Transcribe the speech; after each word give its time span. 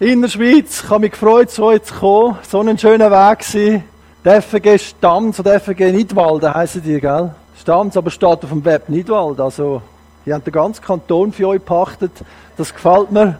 in 0.00 0.22
der 0.22 0.28
Schweiz. 0.28 0.82
Ich 0.82 0.90
habe 0.90 1.00
mich 1.00 1.12
gefreut, 1.12 1.50
so 1.50 1.70
jetzt 1.70 1.88
zu 1.88 1.94
kommen. 1.94 2.38
So 2.48 2.60
ein 2.60 2.78
schöner 2.78 3.10
Weg 3.10 3.38
gewesen. 3.40 3.84
Der 4.24 4.42
FG 4.42 4.78
Stamms 4.78 5.38
oder 5.38 5.60
FG 5.60 5.92
Nidwalden 5.92 6.52
heissen 6.52 6.82
die, 6.82 7.00
gell? 7.00 7.34
Stamms, 7.60 7.96
aber 7.96 8.10
steht 8.10 8.42
auf 8.42 8.48
dem 8.48 8.64
Web 8.64 8.88
Nidwald. 8.88 9.38
Also, 9.38 9.82
die 10.26 10.32
haben 10.32 10.42
den 10.42 10.52
ganzen 10.52 10.82
Kanton 10.82 11.32
für 11.32 11.48
euch 11.48 11.58
gepachtet. 11.58 12.10
Das 12.56 12.74
gefällt 12.74 13.12
mir. 13.12 13.38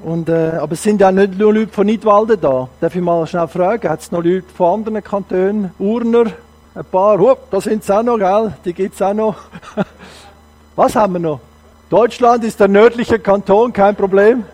Und, 0.00 0.28
äh, 0.28 0.58
aber 0.60 0.72
es 0.72 0.82
sind 0.82 1.00
ja 1.00 1.10
nicht 1.10 1.38
nur 1.38 1.54
Leute 1.54 1.72
von 1.72 1.86
Nidwalden 1.86 2.40
da. 2.40 2.68
Darf 2.80 2.94
ich 2.94 3.00
mal 3.00 3.26
schnell 3.26 3.48
fragen, 3.48 3.88
hat 3.88 4.00
es 4.00 4.10
noch 4.10 4.22
Leute 4.22 4.46
von 4.54 4.80
anderen 4.80 5.02
Kantonen? 5.02 5.70
Urner? 5.78 6.32
Ein 6.74 6.84
paar? 6.84 7.18
Hup, 7.18 7.50
da 7.50 7.60
sind 7.60 7.84
sie 7.84 7.96
auch 7.96 8.02
noch, 8.02 8.18
gell? 8.18 8.52
Die 8.64 8.72
gibt's 8.74 9.00
auch 9.00 9.14
noch. 9.14 9.36
Was 10.76 10.96
haben 10.96 11.14
wir 11.14 11.20
noch? 11.20 11.40
Deutschland 11.88 12.42
ist 12.44 12.58
der 12.58 12.68
nördliche 12.68 13.18
Kanton, 13.18 13.72
kein 13.72 13.94
Problem. 13.94 14.44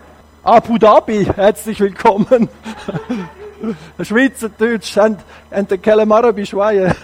Abu 0.43 0.79
Dhabi, 0.79 1.25
herzlich 1.25 1.80
willkommen. 1.80 2.48
Schweizerdeutsch 4.01 4.96
und, 4.96 5.19
und 5.51 5.70
der 5.70 5.79
Kelem 5.79 6.12
Arabisch 6.12 6.51
Schweie. 6.51 6.95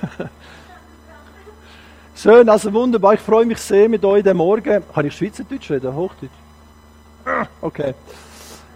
Schön, 2.14 2.48
also 2.48 2.72
wunderbar. 2.72 3.14
Ich 3.14 3.20
freue 3.20 3.44
mich 3.44 3.58
sehr 3.58 3.88
mit 3.88 4.04
euch 4.04 4.22
den 4.22 4.36
Morgen. 4.36 4.82
Kann 4.94 5.06
ich 5.06 5.16
Schweizerdeutsch 5.16 5.68
reden? 5.68 5.94
Hochdeutsch? 5.94 6.30
Okay. 7.60 7.94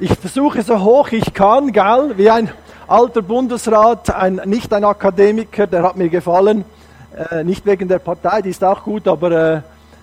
Ich 0.00 0.12
versuche 0.14 0.62
so 0.62 0.80
hoch 0.80 1.12
ich 1.12 1.32
kann, 1.32 1.72
gell? 1.72 2.14
Wie 2.16 2.28
ein 2.28 2.50
alter 2.88 3.22
Bundesrat, 3.22 4.12
ein, 4.12 4.40
nicht 4.44 4.72
ein 4.72 4.84
Akademiker, 4.84 5.68
der 5.68 5.84
hat 5.84 5.96
mir 5.96 6.08
gefallen. 6.08 6.64
Äh, 7.30 7.44
nicht 7.44 7.64
wegen 7.64 7.88
der 7.88 8.00
Partei, 8.00 8.42
die 8.42 8.50
ist 8.50 8.64
auch 8.64 8.82
gut, 8.82 9.06
aber 9.06 9.30
äh, 9.30 9.60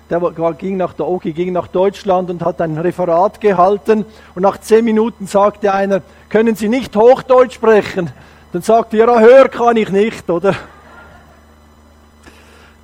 der 0.10 0.20
ging 0.58 0.78
nach 0.78 0.94
der 0.94 1.08
Oki, 1.08 1.34
ging 1.34 1.52
nach 1.52 1.68
Deutschland 1.68 2.30
und 2.30 2.44
hat 2.44 2.62
ein 2.62 2.78
Referat 2.78 3.42
gehalten. 3.42 4.06
Und 4.36 4.42
nach 4.44 4.60
zehn 4.60 4.86
Minuten 4.86 5.26
sagte 5.26 5.74
einer, 5.74 6.02
können 6.30 6.56
Sie 6.56 6.70
nicht 6.70 6.96
Hochdeutsch 6.96 7.56
sprechen? 7.56 8.12
Dann 8.54 8.62
sagte 8.62 8.98
er, 8.98 9.20
höher 9.20 9.50
kann 9.50 9.78
ich 9.78 9.90
nicht, 9.90 10.30
oder? 10.30 10.56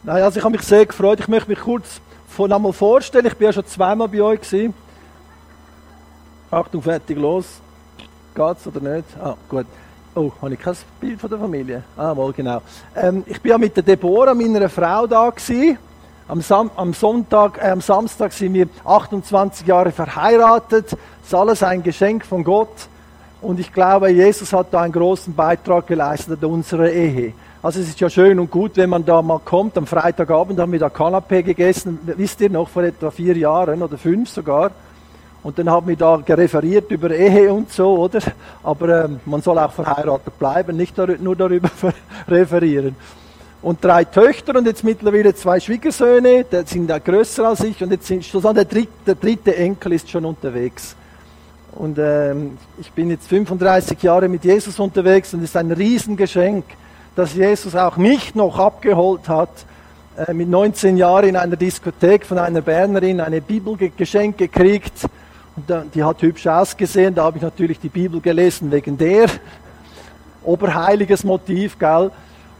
Naja, 0.03 0.25
also 0.25 0.39
ich 0.39 0.43
habe 0.43 0.53
mich 0.53 0.63
sehr 0.63 0.85
gefreut. 0.85 1.19
Ich 1.19 1.27
möchte 1.27 1.49
mich 1.49 1.59
kurz 1.59 2.01
von 2.27 2.51
einmal 2.51 2.73
vorstellen. 2.73 3.27
Ich 3.27 3.37
bin 3.37 3.45
ja 3.45 3.53
schon 3.53 3.67
zweimal 3.67 4.07
bei 4.07 4.21
euch 4.21 4.41
gewesen. 4.41 4.73
Achtung, 6.49 6.81
fertig, 6.81 7.17
los. 7.17 7.45
Geht's 8.33 8.65
oder 8.65 8.79
nicht? 8.79 9.05
Ah, 9.21 9.35
gut. 9.47 9.67
Oh, 10.15 10.31
habe 10.41 10.53
ich 10.53 10.59
kein 10.59 10.75
Bild 10.99 11.21
von 11.21 11.29
der 11.29 11.39
Familie? 11.39 11.83
Ah, 11.95 12.15
wohl, 12.15 12.33
genau. 12.33 12.61
Ähm, 12.95 13.23
ich 13.27 13.39
bin 13.39 13.51
ja 13.51 13.57
mit 13.57 13.75
der 13.75 13.83
Deborah, 13.83 14.33
meiner 14.33 14.67
Frau, 14.67 15.05
da 15.05 15.29
gewesen. 15.29 15.77
Am, 16.31 16.39
Sam 16.39 16.71
am 16.77 16.93
Sonntag, 16.93 17.57
äh, 17.61 17.71
am 17.71 17.81
Samstag 17.81 18.31
sind 18.31 18.53
wir 18.53 18.69
28 18.85 19.67
Jahre 19.67 19.91
verheiratet. 19.91 20.93
Das 20.93 20.97
ist 21.25 21.35
alles 21.35 21.61
ein 21.61 21.83
Geschenk 21.83 22.25
von 22.25 22.45
Gott. 22.45 22.87
Und 23.41 23.59
ich 23.59 23.73
glaube, 23.73 24.09
Jesus 24.11 24.53
hat 24.53 24.67
da 24.71 24.79
einen 24.79 24.93
großen 24.93 25.35
Beitrag 25.35 25.87
geleistet 25.87 26.41
an 26.41 26.51
unserer 26.51 26.89
Ehe. 26.89 27.33
Also 27.61 27.81
es 27.81 27.89
ist 27.89 27.99
ja 27.99 28.09
schön 28.09 28.39
und 28.39 28.49
gut, 28.49 28.77
wenn 28.77 28.89
man 28.89 29.03
da 29.03 29.21
mal 29.21 29.41
kommt. 29.43 29.77
Am 29.77 29.85
Freitagabend 29.85 30.57
haben 30.57 30.71
wir 30.71 30.79
da 30.79 30.87
Kanapé 30.87 31.43
gegessen, 31.43 31.99
wisst 32.05 32.39
ihr 32.39 32.49
noch, 32.49 32.69
vor 32.69 32.83
etwa 32.83 33.11
vier 33.11 33.35
Jahren 33.35 33.83
oder 33.83 33.97
fünf 33.97 34.29
sogar. 34.29 34.71
Und 35.43 35.59
dann 35.59 35.69
haben 35.69 35.89
wir 35.89 35.97
da 35.97 36.15
referiert 36.15 36.89
über 36.91 37.11
Ehe 37.11 37.51
und 37.51 37.73
so, 37.73 37.97
oder? 37.97 38.21
Aber 38.63 39.03
ähm, 39.03 39.19
man 39.25 39.41
soll 39.41 39.59
auch 39.59 39.73
verheiratet 39.73 40.39
bleiben, 40.39 40.77
nicht 40.77 40.95
nur 40.97 41.35
darüber 41.35 41.69
referieren. 42.29 42.95
Und 43.61 43.83
drei 43.83 44.05
Töchter 44.05 44.55
und 44.55 44.65
jetzt 44.65 44.83
mittlerweile 44.83 45.35
zwei 45.35 45.59
Schwiegersöhne, 45.59 46.45
die 46.45 46.63
sind 46.65 46.87
da 46.87 46.97
größer 46.97 47.47
als 47.47 47.63
ich 47.63 47.81
und 47.83 47.91
jetzt 47.91 48.07
sind 48.07 48.25
schon 48.25 48.41
der 48.41 48.65
dritte, 48.65 48.91
der 49.05 49.15
dritte 49.15 49.55
Enkel 49.55 49.93
ist 49.93 50.09
schon 50.09 50.25
unterwegs. 50.25 50.95
Und 51.73 51.99
ähm, 51.99 52.57
ich 52.79 52.91
bin 52.91 53.09
jetzt 53.11 53.27
35 53.27 54.01
Jahre 54.01 54.27
mit 54.27 54.43
Jesus 54.43 54.79
unterwegs 54.79 55.33
und 55.33 55.43
es 55.43 55.51
ist 55.51 55.57
ein 55.57 55.71
Riesengeschenk 55.71 56.65
dass 57.15 57.33
Jesus 57.33 57.75
auch 57.75 57.97
mich 57.97 58.35
noch 58.35 58.57
abgeholt 58.57 59.27
hat, 59.27 59.49
äh, 60.17 60.33
mit 60.33 60.49
19 60.49 60.97
Jahren 60.97 61.29
in 61.29 61.35
einer 61.35 61.55
Diskothek 61.55 62.25
von 62.25 62.37
einer 62.37 62.61
Bernerin 62.61 63.19
eine 63.19 63.41
Bibel 63.41 63.77
geschenkt 63.97 64.37
gekriegt. 64.37 64.93
Und 65.55 65.69
äh, 65.69 65.81
die 65.93 66.03
hat 66.03 66.21
hübsch 66.21 66.47
ausgesehen, 66.47 67.13
da 67.13 67.25
habe 67.25 67.37
ich 67.37 67.43
natürlich 67.43 67.79
die 67.79 67.89
Bibel 67.89 68.21
gelesen 68.21 68.71
wegen 68.71 68.97
der. 68.97 69.27
Oberheiliges 70.43 71.23
Motiv, 71.23 71.77
gell? 71.77 72.11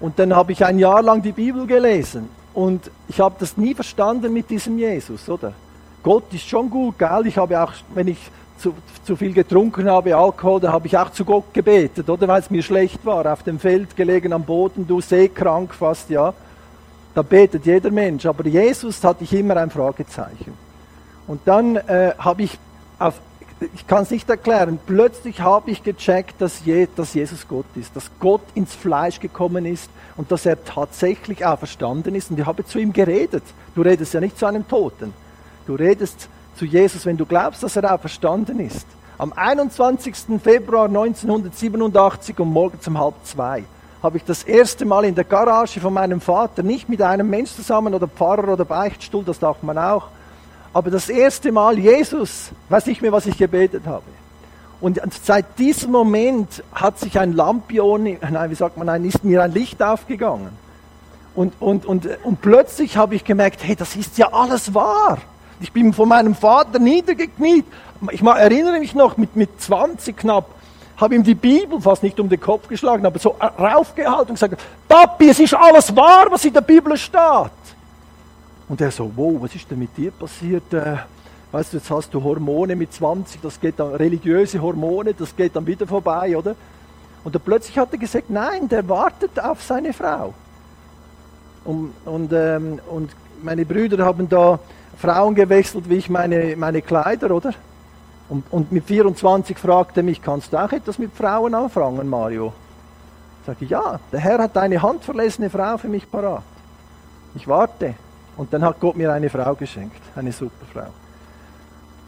Und 0.02 0.18
dann 0.20 0.36
habe 0.36 0.52
ich 0.52 0.66
ein 0.66 0.80
Jahr 0.80 1.02
lang 1.02 1.22
die 1.22 1.32
Bibel 1.32 1.66
gelesen. 1.66 2.28
Und 2.54 2.92
ich 3.08 3.20
habe 3.20 3.36
das 3.40 3.56
nie 3.56 3.74
verstanden 3.74 4.34
mit 4.34 4.50
diesem 4.50 4.78
Jesus, 4.78 5.30
oder? 5.30 5.54
Gott 6.04 6.34
ist 6.34 6.50
schon 6.50 6.70
gut, 6.70 6.98
gell? 6.98 7.28
Ich 7.28 7.38
habe 7.38 7.62
auch, 7.64 7.72
wenn 7.94 8.08
ich 8.08 8.18
zu, 8.58 8.74
zu 9.04 9.16
viel 9.16 9.34
getrunken 9.34 9.90
habe, 9.90 10.16
Alkohol, 10.16 10.60
da 10.60 10.72
habe 10.72 10.88
ich 10.88 10.98
auch 10.98 11.12
zu 11.12 11.24
Gott 11.24 11.54
gebetet, 11.54 12.10
oder 12.10 12.28
weil 12.28 12.42
es 12.42 12.50
mir 12.50 12.64
schlecht 12.64 13.06
war, 13.06 13.32
auf 13.32 13.44
dem 13.44 13.60
Feld 13.60 13.96
gelegen 13.96 14.34
am 14.34 14.44
Boden, 14.44 14.88
du 14.88 15.00
seekrank 15.02 15.74
fast, 15.74 16.10
ja. 16.10 16.34
Da 17.14 17.22
betet 17.22 17.66
jeder 17.66 17.92
Mensch, 17.92 18.26
aber 18.26 18.46
Jesus 18.48 19.04
hatte 19.04 19.24
ich 19.24 19.34
immer 19.34 19.58
ein 19.58 19.70
Fragezeichen. 19.70 20.54
Und 21.28 21.42
dann 21.46 21.76
äh, 21.76 22.14
habe 22.18 22.44
ich 22.44 22.58
auf, 23.00 23.20
ich 23.74 23.86
kann 23.88 24.04
es 24.04 24.12
nicht 24.12 24.30
erklären, 24.30 24.80
plötzlich 24.86 25.42
habe 25.42 25.72
ich 25.72 25.84
gecheckt, 25.84 26.42
dass, 26.42 26.66
Je, 26.66 26.88
dass 26.96 27.14
Jesus 27.14 27.48
Gott 27.48 27.66
ist, 27.76 27.96
dass 27.96 28.10
Gott 28.20 28.42
ins 28.56 28.74
Fleisch 28.74 29.20
gekommen 29.20 29.66
ist 29.66 29.90
und 30.18 30.32
dass 30.32 30.46
er 30.46 30.64
tatsächlich 30.64 31.46
auch 31.46 31.60
verstanden 31.60 32.16
ist. 32.16 32.32
Und 32.32 32.40
ich 32.40 32.46
habe 32.46 32.66
zu 32.66 32.80
ihm 32.80 32.92
geredet. 32.92 33.44
Du 33.76 33.82
redest 33.82 34.14
ja 34.14 34.20
nicht 34.20 34.38
zu 34.38 34.46
einem 34.46 34.68
Toten. 34.68 35.14
Du 35.68 35.76
redest 35.76 36.28
zu 36.56 36.66
Jesus, 36.66 37.06
wenn 37.06 37.18
du 37.18 37.26
glaubst, 37.26 37.64
dass 37.64 37.76
er 37.76 37.94
auch 37.94 38.00
verstanden 38.00 38.60
ist. 38.60 38.88
Am 39.18 39.32
21. 39.34 40.16
Februar 40.44 40.86
1987 40.86 42.40
um 42.40 42.52
morgens 42.52 42.88
um 42.88 43.00
halb 43.00 43.14
zwei 43.24 43.64
habe 44.02 44.18
ich 44.18 44.24
das 44.24 44.44
erste 44.44 44.84
Mal 44.84 45.06
in 45.06 45.14
der 45.14 45.24
Garage 45.24 45.80
von 45.80 45.94
meinem 45.94 46.22
Vater, 46.22 46.64
nicht 46.64 46.90
mit 46.90 47.02
einem 47.02 47.30
Mensch 47.30 47.52
zusammen 47.52 47.94
oder 47.94 48.08
Pfarrer 48.08 48.54
oder 48.54 48.66
Beichtstuhl, 48.66 49.24
das 49.24 49.38
darf 49.38 49.62
man 49.62 49.78
auch, 49.78 50.08
aber 50.74 50.90
das 50.90 51.10
erste 51.10 51.52
Mal 51.52 51.78
Jesus, 51.78 52.52
weiß 52.70 52.86
nicht 52.86 53.02
mehr, 53.02 53.12
was 53.12 53.26
ich 53.26 53.38
gebetet 53.38 53.84
habe. 53.86 54.04
Und 54.80 55.00
seit 55.24 55.60
diesem 55.60 55.92
Moment 55.92 56.64
hat 56.74 56.98
sich 56.98 57.20
ein 57.20 57.34
Lampion, 57.34 58.04
nein, 58.04 58.50
wie 58.50 58.56
sagt 58.56 58.78
man, 58.78 58.88
nein, 58.88 59.06
ist 59.06 59.24
mir 59.24 59.44
ein 59.44 59.52
Licht 59.52 59.84
aufgegangen. 59.84 60.50
Und, 61.36 61.54
und, 61.60 61.86
und, 61.86 62.10
und 62.24 62.42
plötzlich 62.42 62.98
habe 62.98 63.16
ich 63.16 63.24
gemerkt, 63.24 63.64
hey, 63.64 63.76
das 63.76 63.96
ist 63.96 64.18
ja 64.18 64.34
alles 64.34 64.74
wahr. 64.74 65.20
Ich 65.60 65.72
bin 65.72 65.94
von 65.94 66.10
meinem 66.10 66.34
Vater 66.34 66.80
niedergekniet. 66.80 67.66
Ich 68.10 68.24
erinnere 68.24 68.80
mich 68.80 68.96
noch, 68.96 69.18
mit, 69.18 69.36
mit 69.36 69.62
20 69.62 70.18
knapp, 70.18 70.46
habe 70.98 71.16
ihm 71.16 71.24
die 71.24 71.36
Bibel 71.36 71.80
fast 71.80 72.02
nicht 72.02 72.20
um 72.20 72.28
den 72.28 72.40
Kopf 72.40 72.68
geschlagen, 72.68 73.06
aber 73.06 73.20
so 73.20 73.36
raufgehalten 73.40 74.30
und 74.30 74.36
gesagt, 74.36 74.60
Papi, 74.88 75.30
es 75.30 75.40
ist 75.40 75.54
alles 75.54 75.96
wahr, 75.96 76.28
was 76.30 76.44
in 76.44 76.54
der 76.54 76.62
Bibel 76.62 76.98
steht. 76.98 77.52
Und 78.72 78.80
er 78.80 78.90
so, 78.90 79.12
wow, 79.18 79.36
was 79.42 79.54
ist 79.54 79.70
denn 79.70 79.80
mit 79.80 79.98
dir 79.98 80.12
passiert? 80.12 80.74
Äh, 80.74 80.96
weißt 81.52 81.74
du, 81.74 81.78
jetzt 81.78 81.92
hast 81.92 82.14
du 82.14 82.24
Hormone 82.24 82.78
mit 82.78 82.94
20, 82.94 83.42
das 83.42 83.60
geht 83.60 83.78
dann, 83.78 83.96
religiöse 83.96 84.62
Hormone, 84.62 85.14
das 85.14 85.36
geht 85.36 85.58
dann 85.58 85.68
wieder 85.68 85.86
vorbei, 85.86 86.38
oder? 86.38 86.56
Und 87.26 87.36
dann 87.36 87.42
plötzlich 87.42 87.78
hat 87.78 87.92
er 87.92 87.98
gesagt, 87.98 88.30
nein, 88.30 88.70
der 88.70 88.88
wartet 88.88 89.38
auf 89.44 89.62
seine 89.62 89.92
Frau. 89.92 90.34
Und, 91.66 91.92
und, 92.06 92.32
ähm, 92.32 92.80
und 92.90 93.12
meine 93.44 93.66
Brüder 93.66 94.06
haben 94.06 94.30
da 94.30 94.58
Frauen 94.98 95.36
gewechselt, 95.36 95.90
wie 95.90 95.96
ich 95.96 96.10
meine, 96.10 96.56
meine 96.56 96.82
Kleider, 96.82 97.32
oder? 97.32 97.54
Und, 98.30 98.46
und 98.52 98.72
mit 98.72 98.86
24 98.86 99.58
fragte 99.58 100.02
mich, 100.02 100.22
kannst 100.22 100.54
du 100.54 100.58
auch 100.58 100.72
etwas 100.72 100.98
mit 100.98 101.14
Frauen 101.14 101.54
anfangen, 101.56 102.08
Mario? 102.08 102.54
Sag 103.46 103.62
ich, 103.62 103.70
ja, 103.70 104.00
der 104.14 104.22
Herr 104.22 104.40
hat 104.40 104.58
eine 104.58 104.82
handverlesene 104.82 105.50
Frau 105.50 105.78
für 105.78 105.90
mich 105.90 106.10
parat. 106.10 106.44
Ich 107.36 107.50
warte. 107.50 107.96
Und 108.38 108.54
dann 108.54 108.64
hat 108.64 108.80
Gott 108.80 108.96
mir 108.96 109.12
eine 109.12 109.30
Frau 109.30 109.54
geschenkt, 109.56 110.02
eine 110.16 110.32
super 110.32 110.66
Frau. 110.74 110.88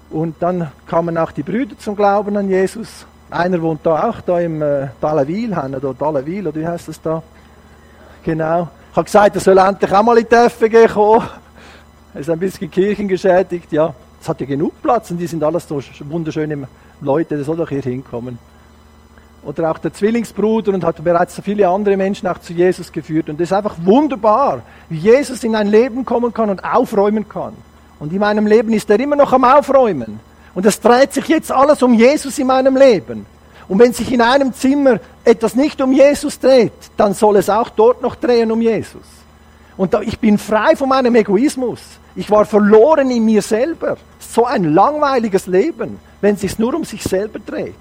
Und 0.10 0.36
dann 0.40 0.72
kamen 0.88 1.18
auch 1.18 1.32
die 1.32 1.44
Brüder 1.44 1.78
zum 1.78 1.96
Glauben 1.96 2.38
an 2.38 2.50
Jesus. 2.50 3.06
Einer 3.30 3.62
wohnt 3.62 3.86
da 3.86 4.10
auch, 4.10 4.22
da 4.22 4.40
im 4.40 4.62
äh, 4.62 4.90
Dalawil, 5.02 5.52
oder 5.52 5.94
Dalawil, 5.94 6.48
oder 6.48 6.60
wie 6.60 6.68
heißt 6.68 6.88
das 6.88 7.02
da? 7.02 7.24
Genau. 8.24 8.70
Ich 8.92 8.96
habe 8.96 9.06
gesagt, 9.06 9.36
er 9.36 9.42
soll 9.42 9.58
endlich 9.58 9.92
auch 9.92 10.04
mal 10.04 10.18
in 10.18 10.28
die 10.30 10.50
FG 10.50 10.88
kommen. 10.94 11.28
Er 12.14 12.22
ist 12.22 12.30
ein 12.30 12.38
bisschen 12.38 12.70
kirchengeschädigt, 12.70 13.72
ja. 13.72 13.94
Es 14.22 14.30
hat 14.30 14.40
ja 14.40 14.46
genug 14.46 14.82
Platz 14.82 15.10
und 15.12 15.18
die 15.18 15.28
sind 15.28 15.44
alles 15.44 15.68
so 15.68 15.82
wunderschöne 16.02 16.68
Leute, 17.02 17.36
der 17.36 17.44
soll 17.44 17.58
doch 17.58 17.70
hier 17.70 17.82
hinkommen. 17.82 18.38
Oder 19.46 19.72
auch 19.72 19.78
der 19.78 19.94
Zwillingsbruder 19.94 20.74
und 20.74 20.84
hat 20.84 21.04
bereits 21.04 21.40
viele 21.44 21.68
andere 21.68 21.98
Menschen 21.98 22.28
auch 22.28 22.40
zu 22.40 22.54
Jesus 22.54 22.92
geführt. 22.92 23.30
Und 23.30 23.42
es 23.42 23.50
ist 23.50 23.54
einfach 23.54 23.76
wunderbar, 23.84 24.62
wie 24.90 24.98
Jesus 24.98 25.44
in 25.44 25.56
ein 25.56 25.68
Leben 25.68 26.06
kommen 26.06 26.34
kann 26.34 26.50
und 26.50 26.64
aufräumen 26.64 27.28
kann. 27.28 27.54
Und 28.00 28.14
in 28.14 28.20
meinem 28.20 28.48
Leben 28.48 28.72
ist 28.74 28.90
er 28.90 29.00
immer 29.00 29.16
noch 29.16 29.34
am 29.34 29.44
Aufräumen. 29.44 30.20
Und 30.56 30.66
es 30.66 30.80
dreht 30.80 31.14
sich 31.14 31.28
jetzt 31.28 31.52
alles 31.52 31.82
um 31.84 31.94
Jesus 31.94 32.38
in 32.40 32.48
meinem 32.48 32.78
Leben. 32.78 33.26
Und 33.68 33.80
wenn 33.80 33.94
sich 33.94 34.12
in 34.12 34.22
einem 34.22 34.54
Zimmer 34.54 35.00
etwas 35.24 35.56
nicht 35.56 35.82
um 35.82 35.92
Jesus 35.92 36.40
dreht, 36.40 36.74
dann 36.98 37.14
soll 37.14 37.38
es 37.38 37.50
auch 37.50 37.70
dort 37.70 38.02
noch 38.02 38.16
drehen 38.16 38.52
um 38.52 38.62
Jesus. 38.62 39.02
Und 39.78 39.94
da, 39.94 40.02
ich 40.02 40.20
bin 40.20 40.38
frei 40.38 40.76
von 40.76 40.90
meinem 40.90 41.16
Egoismus. 41.16 41.80
Ich 42.16 42.30
war 42.30 42.46
verloren 42.46 43.10
in 43.10 43.26
mir 43.26 43.42
selber. 43.42 43.98
So 44.20 44.46
ein 44.46 44.66
langweiliges 44.66 45.48
Leben, 45.48 46.00
wenn 46.22 46.36
es 46.36 46.42
sich 46.42 46.60
nur 46.60 46.76
um 46.76 46.84
sich 46.84 47.04
selber 47.04 47.40
dreht. 47.40 47.74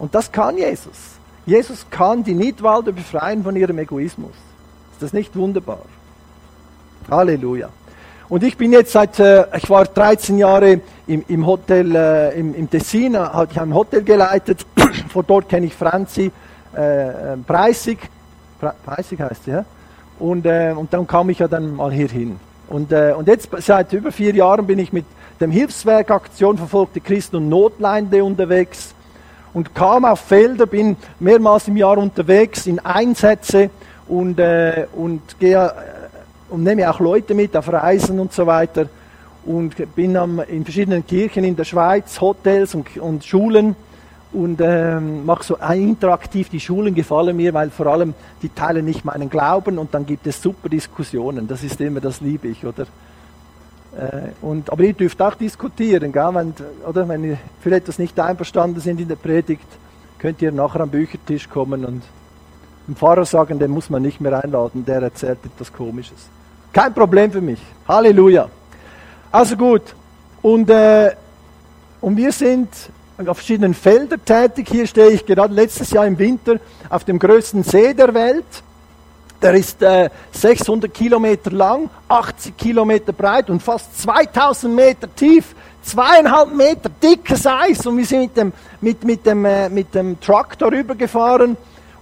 Und 0.00 0.14
das 0.14 0.32
kann 0.32 0.56
Jesus. 0.56 1.18
Jesus 1.46 1.86
kann 1.90 2.24
die 2.24 2.34
Nidwalder 2.34 2.90
befreien 2.90 3.44
von 3.44 3.54
ihrem 3.54 3.78
Egoismus. 3.78 4.32
Ist 4.92 5.02
das 5.02 5.12
nicht 5.12 5.36
wunderbar? 5.36 5.82
Halleluja. 7.10 7.68
Und 8.28 8.42
ich 8.42 8.56
bin 8.56 8.72
jetzt 8.72 8.92
seit, 8.92 9.18
äh, 9.18 9.44
ich 9.56 9.68
war 9.68 9.84
13 9.84 10.38
Jahre 10.38 10.80
im, 11.06 11.24
im 11.28 11.46
Hotel, 11.46 11.94
äh, 11.94 12.38
im, 12.38 12.54
im 12.54 12.70
Tessin, 12.70 13.14
äh, 13.14 13.26
ich 13.50 13.60
ein 13.60 13.74
Hotel 13.74 14.02
geleitet. 14.02 14.64
Von 15.08 15.24
dort 15.26 15.48
kenne 15.48 15.66
ich 15.66 15.74
Franzi 15.74 16.30
äh, 16.72 17.36
Preissig. 17.46 17.98
Preissig 18.84 19.20
heißt 19.20 19.44
sie, 19.44 19.50
ja? 19.50 19.64
Und, 20.18 20.46
äh, 20.46 20.72
und 20.74 20.92
dann 20.94 21.06
kam 21.06 21.28
ich 21.28 21.40
ja 21.40 21.48
dann 21.48 21.76
mal 21.76 21.92
hier 21.92 22.08
hin. 22.08 22.38
Und, 22.68 22.92
äh, 22.92 23.14
und 23.16 23.26
jetzt 23.26 23.50
seit 23.58 23.92
über 23.92 24.12
vier 24.12 24.34
Jahren 24.34 24.66
bin 24.66 24.78
ich 24.78 24.92
mit 24.92 25.04
dem 25.40 25.50
Hilfswerk 25.50 26.10
Aktion 26.10 26.56
verfolgte 26.56 27.00
Christen 27.00 27.36
und 27.36 27.48
Notleinde 27.48 28.22
unterwegs 28.22 28.94
und 29.52 29.74
kam 29.74 30.04
auf 30.04 30.20
Felder, 30.20 30.66
bin 30.66 30.96
mehrmals 31.18 31.68
im 31.68 31.76
Jahr 31.76 31.98
unterwegs 31.98 32.66
in 32.66 32.78
Einsätze 32.78 33.70
und, 34.08 34.38
äh, 34.38 34.86
und 34.92 35.38
gehe 35.38 35.72
und 36.50 36.64
nehme 36.64 36.90
auch 36.90 37.00
Leute 37.00 37.34
mit 37.34 37.56
auf 37.56 37.72
Reisen 37.72 38.18
und 38.18 38.32
so 38.32 38.46
weiter 38.46 38.88
und 39.44 39.74
bin 39.94 40.16
am, 40.16 40.40
in 40.40 40.64
verschiedenen 40.64 41.06
Kirchen 41.06 41.44
in 41.44 41.56
der 41.56 41.64
Schweiz, 41.64 42.20
Hotels 42.20 42.74
und, 42.74 42.96
und 42.98 43.24
Schulen 43.24 43.76
und 44.32 44.60
ähm, 44.60 45.24
mache 45.24 45.44
so 45.44 45.56
interaktiv. 45.56 46.48
Die 46.50 46.60
Schulen 46.60 46.94
gefallen 46.94 47.36
mir, 47.36 47.54
weil 47.54 47.70
vor 47.70 47.86
allem 47.86 48.14
die 48.42 48.48
teilen 48.48 48.84
nicht 48.84 49.04
meinen 49.04 49.30
Glauben 49.30 49.78
und 49.78 49.94
dann 49.94 50.06
gibt 50.06 50.26
es 50.26 50.42
super 50.42 50.68
Diskussionen. 50.68 51.48
Das 51.48 51.64
ist 51.64 51.80
immer, 51.80 52.00
das 52.00 52.20
liebe 52.20 52.48
ich, 52.48 52.64
oder? 52.64 52.86
Äh, 53.96 54.30
und, 54.44 54.70
aber 54.70 54.84
ihr 54.84 54.92
dürft 54.92 55.20
auch 55.20 55.34
diskutieren, 55.34 56.12
gell? 56.12 56.30
Wenn, 56.32 56.54
oder? 56.88 57.08
Wenn 57.08 57.24
ihr 57.24 57.38
für 57.60 57.74
etwas 57.74 57.98
nicht 57.98 58.18
einverstanden 58.20 58.80
sind 58.80 59.00
in 59.00 59.08
der 59.08 59.16
Predigt, 59.16 59.66
könnt 60.18 60.40
ihr 60.42 60.52
nachher 60.52 60.80
am 60.80 60.90
Büchertisch 60.90 61.48
kommen 61.48 61.84
und 61.84 62.02
dem 62.86 62.96
Pfarrer 62.96 63.24
sagen, 63.24 63.58
den 63.58 63.70
muss 63.70 63.90
man 63.90 64.02
nicht 64.02 64.20
mehr 64.20 64.42
einladen, 64.42 64.84
der 64.84 65.02
erzählt 65.02 65.38
etwas 65.44 65.72
Komisches. 65.72 66.28
Kein 66.72 66.94
Problem 66.94 67.32
für 67.32 67.40
mich. 67.40 67.60
Halleluja. 67.88 68.48
Also 69.32 69.56
gut. 69.56 69.94
Und, 70.42 70.70
äh, 70.70 71.14
und 72.00 72.16
wir 72.16 72.32
sind 72.32 72.68
auf 73.18 73.38
verschiedenen 73.38 73.74
Feldern 73.74 74.24
tätig. 74.24 74.68
Hier 74.70 74.86
stehe 74.86 75.10
ich 75.10 75.26
gerade 75.26 75.52
letztes 75.52 75.90
Jahr 75.90 76.06
im 76.06 76.18
Winter 76.18 76.58
auf 76.88 77.04
dem 77.04 77.18
größten 77.18 77.62
See 77.64 77.92
der 77.92 78.14
Welt. 78.14 78.44
Der 79.42 79.54
ist 79.54 79.82
äh, 79.82 80.10
600 80.32 80.92
Kilometer 80.92 81.50
lang, 81.50 81.88
80 82.08 82.56
Kilometer 82.56 83.12
breit 83.12 83.48
und 83.48 83.62
fast 83.62 84.00
2000 84.02 84.74
Meter 84.74 85.14
tief. 85.14 85.54
Zweieinhalb 85.82 86.54
Meter 86.54 86.90
dickes 87.02 87.46
Eis 87.46 87.86
und 87.86 87.96
wir 87.96 88.04
sind 88.04 88.20
mit 88.20 88.36
dem, 88.36 88.52
mit, 88.82 89.04
mit 89.04 89.24
dem, 89.24 89.44
äh, 89.46 89.70
mit 89.70 89.94
dem 89.94 90.20
Truck 90.20 90.58
darüber 90.58 90.94
gefahren 90.94 91.56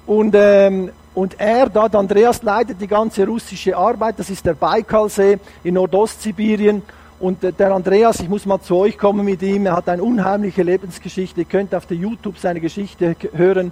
und, 0.05 0.35
ähm, 0.35 0.91
und 1.15 1.39
er, 1.39 1.69
da, 1.69 1.85
Andreas, 1.85 2.43
leitet 2.43 2.81
die 2.81 2.89
ganze 2.89 3.27
russische 3.27 3.77
Arbeit. 3.77 4.19
Das 4.19 4.31
ist 4.31 4.45
der 4.45 4.55
Baikalsee 4.55 5.39
in 5.63 5.75
Nordostsibirien. 5.75 6.83
Und 7.21 7.45
äh, 7.45 7.53
der 7.53 7.75
Andreas, 7.75 8.21
ich 8.21 8.29
muss 8.29 8.47
mal 8.47 8.61
zu 8.61 8.77
euch 8.77 8.97
kommen 8.97 9.25
mit 9.25 9.43
ihm, 9.43 9.67
er 9.67 9.77
hat 9.77 9.89
eine 9.89 10.03
unheimliche 10.03 10.63
Lebensgeschichte. 10.63 11.41
Ihr 11.41 11.47
könnt 11.47 11.75
auf 11.75 11.87
der 11.87 11.97
YouTube 11.97 12.39
seine 12.39 12.61
Geschichte 12.61 13.15
hören. 13.33 13.71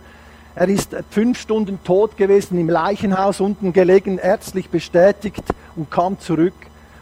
Er 0.59 0.71
ist 0.71 0.97
fünf 1.11 1.39
Stunden 1.39 1.79
tot 1.85 2.17
gewesen, 2.17 2.59
im 2.59 2.71
Leichenhaus 2.71 3.41
unten 3.43 3.75
gelegen, 3.75 4.17
ärztlich 4.17 4.71
bestätigt 4.71 5.45
und 5.77 5.91
kam 5.91 6.19
zurück. 6.19 6.55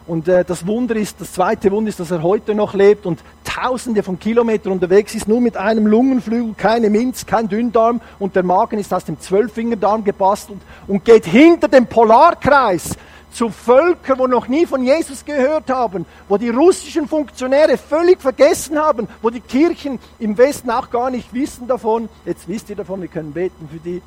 Und 0.07 0.27
äh, 0.27 0.43
das 0.43 0.67
Wunder 0.67 0.97
ist, 0.97 1.21
das 1.21 1.31
zweite 1.31 1.71
Wunder 1.71 1.87
ist, 1.87 2.01
dass 2.01 2.11
er 2.11 2.21
heute 2.21 2.53
noch 2.53 2.73
lebt 2.73 3.05
und 3.05 3.21
tausende 3.45 4.03
von 4.03 4.19
Kilometern 4.19 4.73
unterwegs 4.73 5.15
ist, 5.15 5.29
nur 5.29 5.39
mit 5.39 5.55
einem 5.55 5.87
Lungenflügel, 5.87 6.53
keine 6.57 6.89
Minz, 6.89 7.25
kein 7.25 7.47
Dünndarm 7.47 8.01
und 8.19 8.35
der 8.35 8.43
Magen 8.43 8.77
ist 8.77 8.93
aus 8.93 9.05
dem 9.05 9.21
Zwölffingerdarm 9.21 10.03
gebastelt 10.03 10.59
und 10.85 11.05
geht 11.05 11.25
hinter 11.25 11.69
dem 11.69 11.85
Polarkreis 11.85 12.97
zu 13.35 13.49
Völkern, 13.49 14.17
wo 14.17 14.27
noch 14.27 14.47
nie 14.47 14.65
von 14.65 14.81
Jesus 14.81 15.25
gehört 15.25 15.69
haben, 15.69 16.05
wo 16.29 16.37
die 16.37 16.49
russischen 16.49 17.07
Funktionäre 17.07 17.77
völlig 17.77 18.21
vergessen 18.21 18.79
haben, 18.79 19.09
wo 19.21 19.29
die 19.29 19.41
Kirchen 19.41 19.99
im 20.19 20.37
Westen 20.37 20.69
auch 20.71 20.89
gar 20.89 21.09
nicht 21.09 21.33
wissen 21.33 21.67
davon. 21.67 22.07
Jetzt 22.25 22.47
wisst 22.47 22.69
ihr 22.69 22.77
davon, 22.77 23.01
wir 23.01 23.09
können 23.09 23.33
beten 23.33 23.67
für 23.69 23.79
die. 23.79 24.01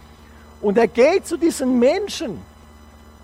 Und 0.62 0.78
er 0.78 0.88
geht 0.88 1.26
zu 1.26 1.36
diesen 1.36 1.78
Menschen 1.78 2.40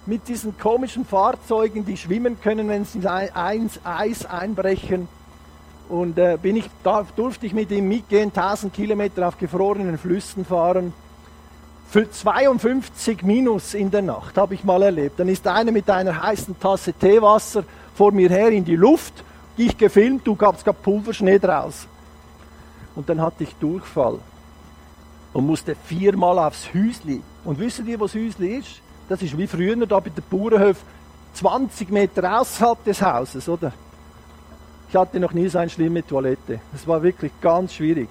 mit 0.04 0.28
diesen 0.28 0.58
komischen 0.58 1.06
Fahrzeugen, 1.06 1.86
die 1.86 1.96
schwimmen 1.96 2.38
können, 2.38 2.68
wenn 2.68 2.84
sie 2.84 2.98
ins 2.98 3.80
Eis 3.84 4.26
einbrechen. 4.26 5.08
Und 5.88 6.18
äh, 6.18 6.38
bin 6.40 6.56
ich, 6.56 6.68
da 6.82 7.06
durfte 7.16 7.46
ich 7.46 7.54
mit 7.54 7.70
ihm 7.70 7.88
mitgehen, 7.88 8.30
1000 8.34 8.74
Kilometer 8.74 9.26
auf 9.26 9.38
gefrorenen 9.38 9.96
Flüssen 9.96 10.44
fahren. 10.44 10.92
Für 11.94 12.10
52 12.10 13.22
Minus 13.22 13.72
in 13.72 13.88
der 13.88 14.02
Nacht 14.02 14.36
habe 14.36 14.54
ich 14.54 14.64
mal 14.64 14.82
erlebt. 14.82 15.20
Dann 15.20 15.28
ist 15.28 15.46
einer 15.46 15.70
mit 15.70 15.88
einer 15.88 16.24
heißen 16.24 16.58
Tasse 16.58 16.92
Teewasser 16.92 17.62
vor 17.94 18.10
mir 18.10 18.28
her 18.30 18.48
in 18.48 18.64
die 18.64 18.74
Luft. 18.74 19.22
Ich 19.56 19.78
gefilmt, 19.78 20.26
du 20.26 20.34
gabst 20.34 20.64
gerade 20.64 20.78
Pulverschnee 20.82 21.38
draus. 21.38 21.86
Und 22.96 23.08
dann 23.08 23.20
hatte 23.20 23.44
ich 23.44 23.54
Durchfall 23.60 24.18
und 25.34 25.46
musste 25.46 25.76
viermal 25.84 26.36
aufs 26.40 26.66
Hüsli. 26.72 27.22
Und 27.44 27.60
wisst 27.60 27.78
ihr, 27.86 28.00
was 28.00 28.14
Hüsli 28.14 28.56
ist? 28.56 28.80
Das 29.08 29.22
ist 29.22 29.38
wie 29.38 29.46
früher 29.46 29.76
da 29.86 30.00
bei 30.00 30.10
den 30.10 30.24
Bauernhöfen 30.28 30.82
20 31.34 31.90
Meter 31.90 32.40
außerhalb 32.40 32.82
des 32.82 33.00
Hauses, 33.02 33.48
oder? 33.48 33.72
Ich 34.88 34.96
hatte 34.96 35.20
noch 35.20 35.32
nie 35.32 35.46
so 35.46 35.58
eine 35.58 35.70
schlimme 35.70 36.04
Toilette. 36.04 36.58
Es 36.74 36.88
war 36.88 37.00
wirklich 37.04 37.30
ganz 37.40 37.72
schwierig. 37.72 38.08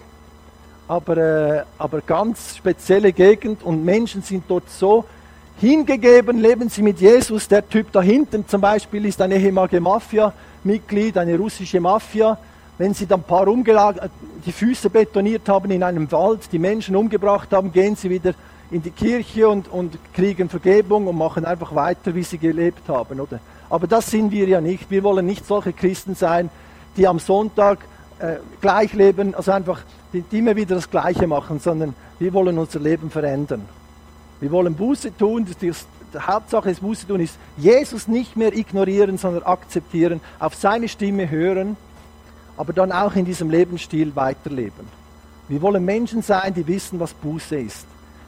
Aber, 0.87 1.17
äh, 1.17 1.63
aber 1.77 2.01
ganz 2.01 2.57
spezielle 2.57 3.13
Gegend 3.13 3.63
und 3.63 3.85
Menschen 3.85 4.21
sind 4.21 4.43
dort 4.47 4.69
so 4.69 5.05
hingegeben, 5.59 6.39
leben 6.39 6.69
sie 6.69 6.81
mit 6.81 6.99
Jesus. 6.99 7.47
Der 7.47 7.67
Typ 7.67 7.91
da 7.91 8.01
hinten 8.01 8.47
zum 8.47 8.61
Beispiel 8.61 9.05
ist 9.05 9.21
eine 9.21 9.35
ehemalige 9.35 9.79
Mafia-Mitglied, 9.79 11.17
eine 11.17 11.37
russische 11.37 11.79
Mafia. 11.79 12.37
Wenn 12.77 12.93
sie 12.93 13.05
dann 13.05 13.21
ein 13.21 13.23
paar 13.23 13.47
umgelagert, 13.47 14.11
die 14.45 14.51
Füße 14.51 14.89
betoniert 14.89 15.47
haben 15.47 15.71
in 15.71 15.83
einem 15.83 16.11
Wald, 16.11 16.51
die 16.51 16.59
Menschen 16.59 16.95
umgebracht 16.95 17.53
haben, 17.53 17.71
gehen 17.71 17.95
sie 17.95 18.09
wieder 18.09 18.33
in 18.71 18.81
die 18.81 18.91
Kirche 18.91 19.47
und, 19.47 19.71
und 19.71 19.97
kriegen 20.13 20.49
Vergebung 20.49 21.07
und 21.07 21.17
machen 21.17 21.45
einfach 21.45 21.75
weiter, 21.75 22.15
wie 22.15 22.23
sie 22.23 22.39
gelebt 22.39 22.89
haben, 22.89 23.19
oder? 23.19 23.39
Aber 23.69 23.87
das 23.87 24.09
sind 24.11 24.31
wir 24.31 24.47
ja 24.47 24.61
nicht. 24.61 24.89
Wir 24.91 25.03
wollen 25.03 25.25
nicht 25.25 25.45
solche 25.45 25.73
Christen 25.73 26.15
sein, 26.15 26.49
die 26.97 27.07
am 27.07 27.19
Sonntag 27.19 27.79
äh, 28.19 28.35
gleich 28.61 28.93
leben, 28.93 29.33
also 29.35 29.51
einfach 29.51 29.83
die 30.13 30.37
immer 30.37 30.55
wieder 30.55 30.75
das 30.75 30.89
Gleiche 30.89 31.27
machen, 31.27 31.59
sondern 31.59 31.95
wir 32.19 32.33
wollen 32.33 32.57
unser 32.57 32.79
Leben 32.79 33.09
verändern. 33.09 33.63
Wir 34.39 34.51
wollen 34.51 34.75
Buße 34.75 35.15
tun. 35.17 35.47
Die 35.59 35.73
Hauptsache 36.19 36.69
des 36.69 36.79
Buße 36.79 37.07
tun 37.07 37.21
ist, 37.21 37.37
Jesus 37.57 38.07
nicht 38.07 38.35
mehr 38.35 38.55
ignorieren, 38.55 39.17
sondern 39.17 39.43
akzeptieren, 39.43 40.21
auf 40.39 40.53
seine 40.53 40.87
Stimme 40.87 41.29
hören, 41.29 41.75
aber 42.55 42.73
dann 42.73 42.91
auch 42.91 43.15
in 43.15 43.25
diesem 43.25 43.49
Lebensstil 43.49 44.15
weiterleben. 44.15 44.87
Wir 45.47 45.61
wollen 45.61 45.83
Menschen 45.83 46.21
sein, 46.21 46.53
die 46.53 46.67
wissen, 46.67 46.99
was 46.99 47.13
Buße 47.13 47.55
ist. 47.55 47.85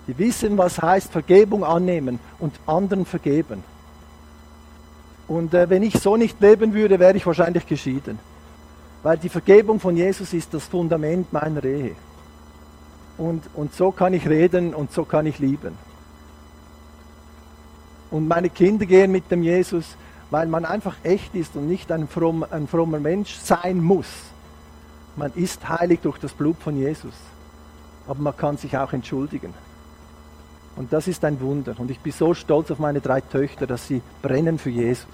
Die 0.07 0.17
wissen, 0.17 0.57
was 0.57 0.81
heißt 0.81 1.11
Vergebung 1.11 1.63
annehmen 1.63 2.19
und 2.39 2.53
anderen 2.65 3.05
vergeben. 3.05 3.63
Und 5.27 5.53
äh, 5.53 5.69
wenn 5.69 5.83
ich 5.83 5.95
so 5.99 6.17
nicht 6.17 6.39
leben 6.41 6.73
würde, 6.73 6.99
wäre 6.99 7.15
ich 7.17 7.25
wahrscheinlich 7.25 7.65
geschieden. 7.65 8.19
Weil 9.05 9.19
die 9.19 9.29
Vergebung 9.29 9.79
von 9.79 9.95
Jesus 9.95 10.33
ist 10.33 10.51
das 10.55 10.65
Fundament 10.65 11.31
meiner 11.31 11.63
Ehe. 11.63 11.95
Und, 13.19 13.43
und 13.53 13.71
so 13.75 13.91
kann 13.91 14.15
ich 14.15 14.27
reden 14.27 14.73
und 14.73 14.91
so 14.91 15.05
kann 15.05 15.27
ich 15.27 15.37
lieben. 15.37 15.77
Und 18.09 18.27
meine 18.27 18.49
Kinder 18.49 18.87
gehen 18.87 19.11
mit 19.11 19.29
dem 19.29 19.43
Jesus, 19.43 19.95
weil 20.31 20.47
man 20.47 20.65
einfach 20.65 20.95
echt 21.03 21.35
ist 21.35 21.55
und 21.55 21.67
nicht 21.67 21.91
ein, 21.91 22.07
fromm, 22.07 22.47
ein 22.49 22.67
frommer 22.67 22.99
Mensch 22.99 23.35
sein 23.35 23.79
muss. 23.79 24.07
Man 25.15 25.31
ist 25.35 25.69
heilig 25.69 25.99
durch 26.01 26.17
das 26.17 26.33
Blut 26.33 26.57
von 26.57 26.75
Jesus. 26.75 27.13
Aber 28.07 28.19
man 28.19 28.35
kann 28.35 28.57
sich 28.57 28.75
auch 28.75 28.91
entschuldigen. 28.91 29.53
Und 30.77 30.91
das 30.91 31.07
ist 31.07 31.23
ein 31.23 31.39
Wunder. 31.41 31.75
Und 31.77 31.91
ich 31.91 31.99
bin 31.99 32.11
so 32.11 32.33
stolz 32.33 32.71
auf 32.71 32.79
meine 32.79 33.01
drei 33.01 33.21
Töchter, 33.21 33.67
dass 33.67 33.87
sie 33.87 34.01
brennen 34.23 34.57
für 34.57 34.71
Jesus. 34.71 35.05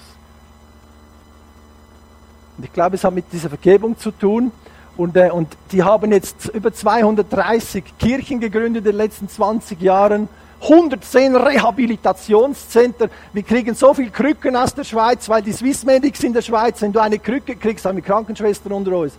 Und 2.58 2.66
ich 2.66 2.74
glaube, 2.74 2.96
es 2.96 3.04
hat 3.04 3.14
mit 3.14 3.26
dieser 3.32 3.50
Vergebung 3.50 3.98
zu 3.98 4.12
tun. 4.12 4.52
Und, 4.98 5.16
äh, 5.16 5.30
und 5.32 5.56
die 5.72 5.84
haben 5.84 6.12
jetzt 6.12 6.50
über 6.50 6.74
230 6.74 7.84
Kirchen 7.98 8.40
gegründet 8.40 8.86
in 8.86 8.92
den 8.92 8.98
letzten 8.98 9.30
20 9.30 9.82
Jahren. 9.82 10.28
110 10.62 11.36
Rehabilitationszentren. 11.36 13.10
Wir 13.34 13.44
kriegen 13.44 13.74
so 13.74 13.94
viel 13.94 14.12
Krücken 14.12 14.56
aus 14.56 14.76
der 14.76 14.84
Schweiz, 14.84 15.28
weil 15.28 15.42
die 15.42 15.54
Swiss 15.54 15.84
Medics 15.84 16.24
in 16.24 16.34
der 16.34 16.44
Schweiz, 16.44 16.82
wenn 16.82 16.94
du 16.94 17.00
eine 17.00 17.18
Krücke 17.18 17.56
kriegst, 17.56 17.86
haben 17.86 17.96
wir 17.96 18.04
Krankenschwestern 18.04 18.72
unter 18.72 18.96
uns, 18.96 19.14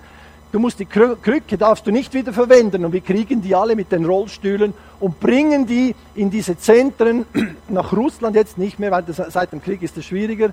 du 0.53 0.61
musst 0.61 0.79
die 0.79 0.87
Krücke, 0.87 1.59
darfst 1.59 1.87
du 1.87 1.91
nicht 1.91 2.15
wieder 2.15 2.33
verwenden. 2.33 2.85
Und 2.85 2.93
wir 2.93 3.01
kriegen 3.01 3.43
die 3.43 3.57
alle 3.57 3.75
mit 3.75 3.91
den 3.91 4.05
Rollstühlen 4.05 4.73
und 5.01 5.19
bringen 5.19 5.67
die 5.67 5.97
in 6.15 6.31
diese 6.31 6.57
Zentren 6.57 7.27
nach 7.69 7.93
Russland 7.93 8.37
jetzt 8.37 8.57
nicht 8.57 8.79
mehr, 8.79 8.93
weil 8.93 9.03
das, 9.03 9.17
seit 9.33 9.51
dem 9.51 9.63
Krieg 9.63 9.83
ist 9.83 9.97
es 9.97 10.05
schwieriger. 10.05 10.53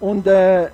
Und 0.00 0.26
äh, 0.26 0.68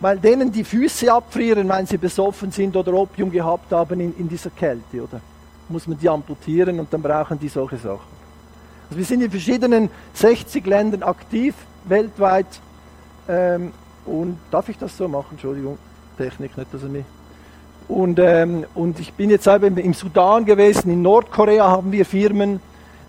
weil 0.00 0.18
denen 0.18 0.52
die 0.52 0.64
Füße 0.64 1.12
abfrieren, 1.12 1.68
wenn 1.68 1.86
sie 1.86 1.96
besoffen 1.96 2.50
sind 2.50 2.76
oder 2.76 2.92
Opium 2.94 3.30
gehabt 3.30 3.72
haben 3.72 4.00
in, 4.00 4.14
in 4.18 4.28
dieser 4.28 4.50
Kälte, 4.50 5.02
oder? 5.02 5.20
Muss 5.68 5.86
man 5.86 5.98
die 5.98 6.08
amputieren 6.08 6.78
und 6.78 6.92
dann 6.92 7.02
brauchen 7.02 7.38
die 7.38 7.48
solche 7.48 7.76
Sachen. 7.76 8.16
Also 8.88 8.98
wir 8.98 9.04
sind 9.04 9.22
in 9.22 9.30
verschiedenen 9.30 9.90
60 10.14 10.64
Ländern 10.66 11.02
aktiv, 11.02 11.54
weltweit. 11.84 12.46
Ähm, 13.28 13.72
und 14.04 14.38
darf 14.50 14.68
ich 14.68 14.78
das 14.78 14.96
so 14.96 15.08
machen? 15.08 15.30
Entschuldigung, 15.32 15.78
Technik, 16.16 16.56
nicht, 16.56 16.72
dass 16.72 16.82
er 16.82 16.88
mich. 16.88 17.04
Und, 17.88 18.18
ähm, 18.18 18.64
und 18.74 19.00
ich 19.00 19.12
bin 19.12 19.30
jetzt 19.30 19.46
eben 19.46 19.76
im 19.78 19.94
Sudan 19.94 20.44
gewesen, 20.44 20.90
in 20.90 21.02
Nordkorea 21.02 21.68
haben 21.68 21.90
wir 21.90 22.04
Firmen, 22.04 22.60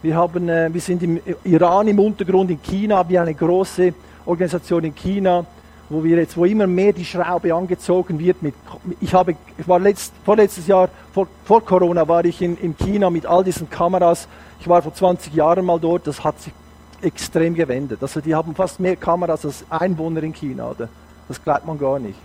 wir, 0.01 0.15
haben, 0.15 0.49
äh, 0.49 0.71
wir 0.71 0.81
sind 0.81 1.01
im 1.03 1.19
Iran 1.43 1.87
im 1.87 1.99
Untergrund, 1.99 2.51
in 2.51 2.61
China 2.61 2.97
haben 2.97 3.09
wir 3.09 3.21
eine 3.21 3.33
große 3.33 3.93
Organisation 4.25 4.83
in 4.83 4.95
China 4.95 5.45
wo 5.89 6.03
wir 6.03 6.17
jetzt, 6.17 6.35
wo 6.35 6.45
immer 6.45 6.67
mehr 6.67 6.93
die 6.93 7.05
Schraube 7.05 7.53
angezogen 7.53 8.19
wird. 8.19 8.41
Mit, 8.43 8.55
ich 8.99 9.13
habe, 9.13 9.35
ich 9.57 9.67
war 9.67 9.79
letzt, 9.79 10.13
vorletztes 10.25 10.67
Jahr, 10.67 10.89
vor, 11.13 11.27
vor 11.45 11.63
Corona 11.63 12.07
war 12.07 12.25
ich 12.25 12.41
in, 12.41 12.57
in 12.57 12.75
China 12.77 13.09
mit 13.09 13.25
all 13.25 13.43
diesen 13.43 13.69
Kameras. 13.69 14.27
Ich 14.59 14.67
war 14.67 14.81
vor 14.81 14.93
20 14.93 15.33
Jahren 15.33 15.65
mal 15.65 15.79
dort, 15.79 16.07
das 16.07 16.23
hat 16.23 16.39
sich 16.41 16.53
extrem 17.01 17.53
gewendet. 17.53 17.99
Also 18.01 18.19
die 18.19 18.35
haben 18.35 18.55
fast 18.55 18.79
mehr 18.79 18.95
Kameras 18.95 19.45
als 19.45 19.63
Einwohner 19.69 20.23
in 20.23 20.33
China, 20.33 20.71
oder? 20.71 20.89
Das 21.27 21.41
glaubt 21.43 21.65
man 21.65 21.77
gar 21.77 21.99
nicht. 21.99 22.19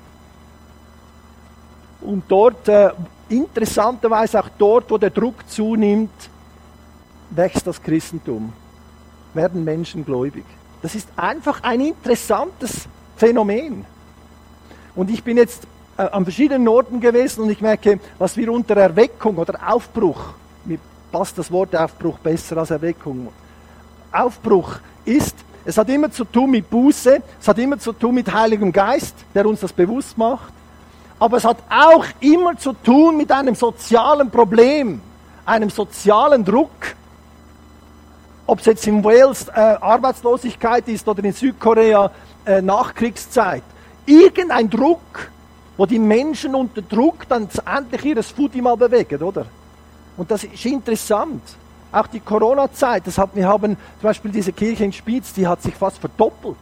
Und 2.00 2.24
dort, 2.28 2.68
äh, 2.68 2.90
interessanterweise 3.28 4.40
auch 4.40 4.48
dort, 4.58 4.90
wo 4.90 4.98
der 4.98 5.10
Druck 5.10 5.48
zunimmt, 5.48 6.10
wächst 7.30 7.66
das 7.66 7.80
Christentum, 7.80 8.52
werden 9.34 9.64
Menschen 9.64 10.04
gläubig. 10.04 10.44
Das 10.82 10.94
ist 10.94 11.08
einfach 11.16 11.62
ein 11.62 11.80
interessantes 11.80 12.88
Phänomen. 13.16 13.84
Und 14.94 15.10
ich 15.10 15.22
bin 15.22 15.36
jetzt 15.36 15.66
äh, 15.96 16.02
an 16.02 16.24
verschiedenen 16.24 16.68
Orten 16.68 17.00
gewesen 17.00 17.42
und 17.42 17.50
ich 17.50 17.60
merke, 17.60 18.00
was 18.18 18.36
wir 18.36 18.52
unter 18.52 18.76
Erweckung 18.76 19.36
oder 19.36 19.58
Aufbruch, 19.66 20.34
mir 20.64 20.78
passt 21.10 21.36
das 21.38 21.50
Wort 21.50 21.74
Aufbruch 21.76 22.18
besser 22.18 22.56
als 22.58 22.70
Erweckung. 22.70 23.28
Aufbruch 24.10 24.76
ist, 25.04 25.36
es 25.64 25.78
hat 25.78 25.88
immer 25.88 26.10
zu 26.10 26.24
tun 26.24 26.50
mit 26.50 26.68
Buße, 26.68 27.22
es 27.40 27.48
hat 27.48 27.58
immer 27.58 27.78
zu 27.78 27.92
tun 27.92 28.14
mit 28.14 28.32
Heiligem 28.32 28.72
Geist, 28.72 29.14
der 29.34 29.46
uns 29.46 29.60
das 29.60 29.72
bewusst 29.72 30.18
macht, 30.18 30.52
aber 31.18 31.36
es 31.36 31.44
hat 31.44 31.58
auch 31.70 32.04
immer 32.20 32.56
zu 32.56 32.72
tun 32.72 33.16
mit 33.16 33.30
einem 33.30 33.54
sozialen 33.54 34.30
Problem, 34.30 35.00
einem 35.46 35.70
sozialen 35.70 36.44
Druck, 36.44 36.70
ob 38.46 38.58
es 38.58 38.66
jetzt 38.66 38.86
in 38.86 39.04
Wales 39.04 39.46
äh, 39.48 39.52
Arbeitslosigkeit 39.52 40.88
ist 40.88 41.06
oder 41.06 41.22
in 41.22 41.32
Südkorea 41.32 42.10
äh, 42.46 42.62
Nachkriegszeit. 42.62 43.62
Irgendein 44.06 44.68
Druck, 44.68 45.30
wo 45.76 45.86
die 45.86 45.98
Menschen 45.98 46.54
unter 46.54 46.82
Druck 46.82 47.28
dann 47.28 47.48
endlich 47.64 48.04
ihres 48.04 48.30
Fudi 48.30 48.60
mal 48.60 48.76
bewegen, 48.76 49.22
oder? 49.22 49.46
Und 50.16 50.30
das 50.30 50.44
ist 50.44 50.64
interessant. 50.66 51.42
Auch 51.90 52.06
die 52.06 52.20
Corona-Zeit, 52.20 53.04
wir 53.34 53.46
haben 53.46 53.76
zum 53.76 54.02
Beispiel 54.02 54.30
diese 54.30 54.52
Kirche 54.52 54.84
in 54.84 54.92
Spiez, 54.92 55.32
die 55.34 55.46
hat 55.46 55.62
sich 55.62 55.74
fast 55.74 55.98
verdoppelt. 55.98 56.56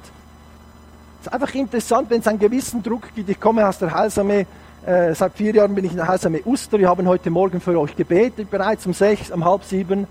Es 1.21 1.27
ist 1.27 1.33
einfach 1.33 1.55
interessant, 1.55 2.11
wenn 2.11 2.21
es 2.21 2.27
einen 2.27 2.39
gewissen 2.39 2.83
Druck 2.83 3.15
gibt. 3.15 3.29
Ich 3.29 3.39
komme 3.39 3.67
aus 3.69 3.79
der 3.79 3.93
Heilsarmee, 3.93 4.47
äh, 4.85 5.15
seit 5.15 5.35
vier 5.35 5.55
Jahren 5.55 5.75
bin 5.75 5.85
ich 5.85 5.91
in 5.91 5.99
der 5.99 6.09
Heilsarmee 6.09 6.43
Uster. 6.45 6.79
Wir 6.79 6.89
haben 6.89 7.07
heute 7.07 7.31
Morgen 7.31 7.61
für 7.61 7.79
euch 7.79 7.95
gebetet, 7.95 8.51
bereits 8.51 8.87
um 8.87 8.95
sechs, 8.95 9.31
um 9.31 9.45
halb 9.45 9.63
sieben. 9.65 10.07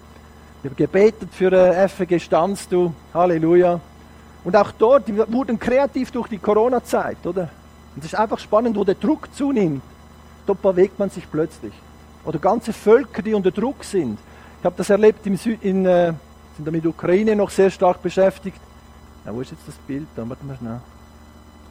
Wir 0.61 0.69
haben 0.69 0.77
gebetet 0.77 1.29
für 1.33 1.51
äh, 1.51 1.87
FG 1.87 2.19
Stanz, 2.19 2.69
du, 2.69 2.93
Halleluja. 3.13 3.79
Und 4.43 4.55
auch 4.55 4.71
dort, 4.71 5.07
die 5.07 5.17
wurden 5.17 5.59
kreativ 5.59 6.11
durch 6.11 6.27
die 6.27 6.37
Corona-Zeit, 6.37 7.25
oder? 7.25 7.49
Und 7.95 8.05
es 8.05 8.13
ist 8.13 8.15
einfach 8.15 8.39
spannend, 8.39 8.77
wo 8.77 8.83
der 8.83 8.95
Druck 8.95 9.33
zunimmt, 9.33 9.81
dort 10.45 10.61
bewegt 10.61 10.97
man 10.97 11.09
sich 11.09 11.29
plötzlich. 11.29 11.73
Oder 12.25 12.39
ganze 12.39 12.73
Völker, 12.73 13.21
die 13.21 13.33
unter 13.33 13.51
Druck 13.51 13.83
sind. 13.83 14.17
Ich 14.59 14.65
habe 14.65 14.75
das 14.77 14.89
erlebt 14.89 15.25
im 15.25 15.35
Süd, 15.37 15.63
in, 15.63 15.85
äh, 15.85 16.13
sind 16.55 16.67
da 16.67 16.71
mit 16.71 16.85
Ukraine 16.85 17.35
noch 17.35 17.49
sehr 17.49 17.69
stark 17.69 18.01
beschäftigt. 18.01 18.59
Ja, 19.25 19.33
wo 19.33 19.41
ist 19.41 19.51
jetzt 19.51 19.67
das 19.67 19.75
Bild? 19.75 20.07
Da 20.15 20.27
warte 20.27 20.45
mal 20.45 20.57
schnell. 20.57 20.79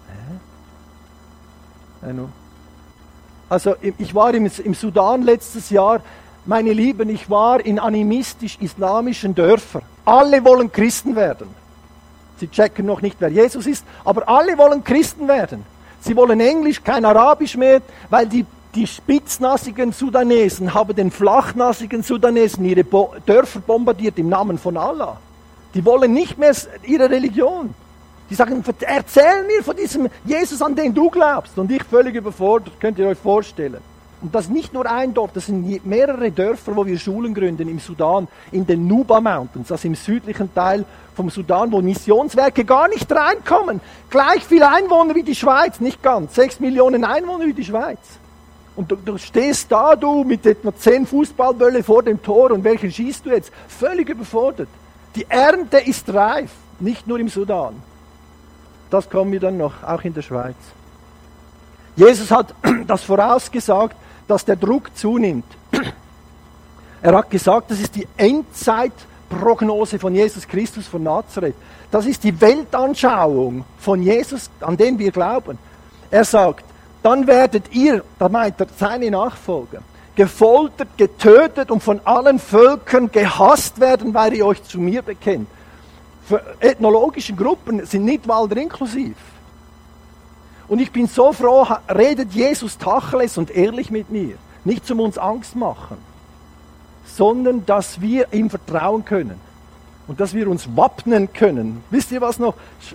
Hä? 0.09 0.35
Ja, 2.07 2.29
also 3.49 3.75
ich 3.81 4.15
war 4.15 4.35
im, 4.35 4.51
im 4.65 4.75
Sudan 4.75 5.23
letztes 5.23 5.71
Jahr, 5.71 6.01
meine 6.45 6.73
Lieben, 6.73 7.09
ich 7.09 7.29
war 7.31 7.65
in 7.65 7.79
animistisch-islamischen 7.79 9.35
Dörfern. 9.35 9.83
Alle 10.05 10.45
wollen 10.45 10.71
Christen 10.71 11.17
werden. 11.17 11.49
Sie 12.39 12.49
checken 12.49 12.87
noch 12.87 13.03
nicht, 13.03 13.17
wer 13.19 13.29
Jesus 13.29 13.67
ist, 13.67 13.85
aber 14.05 14.29
alle 14.29 14.57
wollen 14.59 14.85
Christen 14.85 15.29
werden. 15.29 15.65
Sie 16.01 16.15
wollen 16.15 16.41
Englisch, 16.41 16.83
kein 16.83 17.05
Arabisch 17.05 17.57
mehr, 17.57 17.83
weil 18.11 18.27
die, 18.27 18.47
die 18.75 18.87
spitznassigen 18.87 19.93
Sudanesen 19.93 20.75
haben 20.75 20.95
den 20.95 21.11
flachnassigen 21.11 22.03
Sudanesen 22.03 22.65
ihre 22.65 22.85
Bo 22.85 23.15
Dörfer 23.27 23.61
bombardiert 23.61 24.19
im 24.19 24.29
Namen 24.29 24.59
von 24.59 24.77
Allah. 24.77 25.19
Die 25.75 25.85
wollen 25.85 26.13
nicht 26.13 26.39
mehr 26.39 26.55
ihre 26.85 27.11
Religion. 27.11 27.75
Die 28.31 28.35
sagen, 28.35 28.63
erzähl 28.81 29.45
mir 29.47 29.63
von 29.65 29.77
diesem 29.77 30.09
Jesus, 30.25 30.61
an 30.61 30.77
den 30.77 30.95
du 30.95 31.11
glaubst. 31.11 31.59
Und 31.59 31.71
ich 31.73 31.83
völlig 31.83 32.15
überfordert, 32.15 32.79
könnt 32.79 32.99
ihr 32.99 33.09
euch 33.09 33.19
vorstellen. 33.19 33.81
Und 34.21 34.35
das 34.35 34.49
nicht 34.49 34.73
nur 34.73 34.91
ein 34.91 35.15
Dorf, 35.15 35.31
das 35.33 35.47
sind 35.47 35.87
mehrere 35.87 36.33
Dörfer, 36.33 36.75
wo 36.75 36.85
wir 36.85 36.99
Schulen 36.99 37.35
gründen 37.35 37.69
im 37.69 37.79
Sudan, 37.79 38.27
in 38.51 38.67
den 38.67 38.89
Nuba 38.89 39.21
Mountains, 39.21 39.71
also 39.71 39.87
im 39.87 39.95
südlichen 39.95 40.53
Teil 40.53 40.85
vom 41.15 41.31
Sudan, 41.31 41.71
wo 41.71 41.81
Missionswerke 41.81 42.65
gar 42.65 42.89
nicht 42.89 43.11
reinkommen. 43.13 43.81
Gleich 44.11 44.45
viele 44.45 44.69
Einwohner 44.73 45.15
wie 45.15 45.23
die 45.23 45.37
Schweiz, 45.37 45.79
nicht 45.79 46.03
ganz, 46.03 46.35
sechs 46.35 46.59
Millionen 46.59 47.05
Einwohner 47.05 47.47
wie 47.47 47.53
die 47.53 47.65
Schweiz. 47.65 47.99
Und 48.75 48.91
du, 48.91 48.97
du 48.97 49.19
stehst 49.19 49.71
da, 49.71 49.95
du, 49.95 50.25
mit 50.25 50.47
etwa 50.47 50.75
zehn 50.75 51.07
Fußballbälle 51.07 51.85
vor 51.85 52.03
dem 52.03 52.21
Tor 52.21 52.51
und 52.51 52.65
welchen 52.65 52.91
schießt 52.91 53.27
du 53.27 53.31
jetzt? 53.31 53.53
Völlig 53.69 54.09
überfordert. 54.09 54.69
Die 55.15 55.27
Ernte 55.29 55.79
ist 55.79 56.13
reif, 56.13 56.51
nicht 56.81 57.07
nur 57.07 57.21
im 57.21 57.29
Sudan. 57.29 57.75
Das 58.91 59.09
kommen 59.09 59.31
wir 59.33 59.41
dann 59.41 59.57
noch, 59.57 59.83
auch 59.83 60.03
in 60.03 60.15
der 60.15 60.23
Schweiz. 60.23 60.57
Jesus 61.97 62.31
hat 62.31 62.55
das 62.87 63.03
vorausgesagt, 63.03 63.97
dass 64.29 64.45
der 64.45 64.57
Druck 64.57 64.97
zunimmt. 64.97 65.47
Er 67.03 67.17
hat 67.17 67.31
gesagt, 67.31 67.71
das 67.71 67.81
ist 67.81 67.97
die 67.97 68.07
Endzeitprognose 68.17 69.99
von 69.99 70.15
Jesus 70.15 70.47
Christus 70.47 70.87
von 70.87 71.03
Nazareth. 71.03 71.55
Das 71.91 72.07
ist 72.07 72.23
die 72.23 72.39
Weltanschauung 72.41 73.65
von 73.79 74.03
Jesus, 74.03 74.51
an 74.61 74.77
den 74.77 74.99
wir 74.99 75.11
glauben. 75.11 75.59
Er 76.11 76.25
sagt, 76.25 76.65
dann 77.03 77.27
werdet 77.27 77.73
ihr, 77.73 78.05
da 78.19 78.29
meint 78.29 78.61
er 78.61 78.67
seine 78.77 79.11
Nachfolger, 79.11 79.81
gefoltert, 80.17 80.89
getötet 80.97 81.71
und 81.71 81.83
von 81.83 82.01
allen 82.05 82.39
Völkern 82.39 83.11
gehasst 83.11 83.79
werden, 83.81 84.13
weil 84.13 84.35
ihr 84.35 84.45
euch 84.45 84.63
zu 84.65 84.81
mir 84.81 85.03
bekennt. 85.03 85.49
Für 86.27 86.43
ethnologische 86.61 87.33
Gruppen 87.33 87.87
sind 87.87 88.05
nicht 88.05 88.29
Walder 88.29 88.57
inklusiv. 88.57 89.17
Und 90.69 90.81
ich 90.81 90.93
bin 90.93 91.07
so 91.07 91.33
froh, 91.33 91.67
redet 91.89 92.33
Jesus 92.33 92.77
Tacheles 92.79 93.39
und 93.39 93.51
ehrlich 93.51 93.91
mit 93.91 94.11
mir. 94.11 94.35
Nicht 94.65 94.87
zum 94.87 95.01
uns 95.01 95.17
Angst 95.17 95.57
machen, 95.57 95.97
sondern 97.07 97.65
dass 97.65 98.01
wir 98.01 98.33
ihm 98.33 98.51
vertrauen 98.51 99.05
können. 99.05 99.41
Und 100.07 100.21
dass 100.21 100.35
wir 100.35 100.49
uns 100.49 100.69
wappnen 100.75 101.33
können. 101.33 101.83
Wisst 101.91 102.13
ihr 102.13 102.21
was 102.21 102.39
noch? 102.39 102.55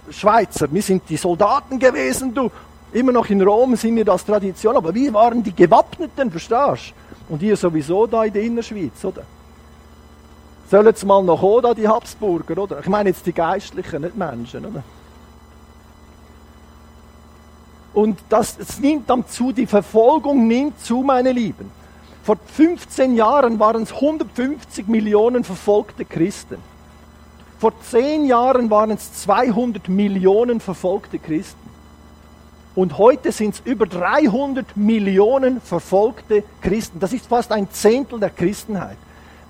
Schweizer, 0.09 0.71
wir 0.71 0.81
sind 0.81 1.03
die 1.09 1.17
Soldaten 1.17 1.77
gewesen, 1.79 2.33
du. 2.33 2.49
Immer 2.91 3.11
noch 3.11 3.29
in 3.29 3.41
Rom 3.41 3.75
sind 3.75 3.95
wir 3.95 4.05
das 4.05 4.23
Tradition, 4.23 4.77
aber 4.77 4.93
wir 4.93 5.13
waren 5.13 5.41
die 5.41 5.53
Gewappneten, 5.53 6.29
verstehst 6.29 6.93
du? 7.27 7.33
Und 7.33 7.41
ihr 7.41 7.57
sowieso 7.57 8.05
da 8.05 8.23
in 8.23 8.33
der 8.33 8.43
Innerschweiz, 8.43 9.03
oder? 9.03 9.23
Sollen 10.69 10.85
jetzt 10.87 11.05
mal 11.05 11.23
noch 11.23 11.61
da 11.61 11.73
die 11.73 11.87
Habsburger, 11.87 12.61
oder? 12.61 12.79
Ich 12.81 12.87
meine 12.87 13.09
jetzt 13.09 13.25
die 13.25 13.33
Geistlichen, 13.33 14.01
nicht 14.01 14.15
Menschen, 14.15 14.65
oder? 14.65 14.83
Und 17.93 18.19
das, 18.29 18.57
es 18.57 18.79
nimmt 18.79 19.09
dann 19.09 19.27
zu, 19.27 19.51
die 19.51 19.67
Verfolgung 19.67 20.47
nimmt 20.47 20.79
zu, 20.79 21.01
meine 21.01 21.31
Lieben. 21.31 21.71
Vor 22.23 22.37
15 22.37 23.15
Jahren 23.15 23.59
waren 23.59 23.83
es 23.83 23.93
150 23.93 24.87
Millionen 24.87 25.43
verfolgte 25.43 26.05
Christen. 26.05 26.57
Vor 27.59 27.73
10 27.81 28.25
Jahren 28.25 28.69
waren 28.69 28.91
es 28.91 29.13
200 29.21 29.89
Millionen 29.89 30.59
verfolgte 30.59 31.19
Christen. 31.19 31.59
Und 32.75 32.97
heute 32.97 33.31
sind 33.31 33.55
es 33.55 33.61
über 33.63 33.85
300 33.85 34.75
Millionen 34.75 35.61
verfolgte 35.61 36.43
Christen. 36.61 36.99
Das 36.99 37.13
ist 37.13 37.27
fast 37.27 37.51
ein 37.51 37.69
Zehntel 37.71 38.19
der 38.19 38.31
Christenheit. 38.31 38.97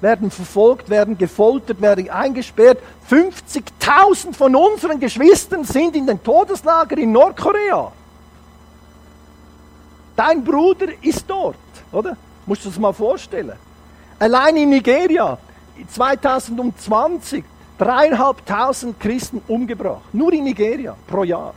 Werden 0.01 0.29
verfolgt, 0.29 0.89
werden 0.89 1.17
gefoltert, 1.17 1.79
werden 1.79 2.09
eingesperrt. 2.09 2.79
50.000 3.09 4.33
von 4.33 4.55
unseren 4.55 4.99
Geschwistern 4.99 5.63
sind 5.63 5.95
in 5.95 6.05
den 6.05 6.21
Todeslager 6.21 6.97
in 6.97 7.13
Nordkorea. 7.13 7.93
Dein 10.15 10.43
Bruder 10.43 10.87
ist 11.01 11.25
dort, 11.27 11.55
oder? 11.91 12.15
Musst 12.45 12.65
du 12.65 12.69
das 12.69 12.77
mal 12.77 12.93
vorstellen. 12.93 13.57
Allein 14.19 14.57
in 14.57 14.69
Nigeria, 14.69 15.37
2020, 15.89 17.43
dreieinhalbtausend 17.77 18.99
Christen 18.99 19.41
umgebracht. 19.47 20.13
Nur 20.13 20.33
in 20.33 20.43
Nigeria 20.43 20.95
pro 21.07 21.23
Jahr. 21.23 21.53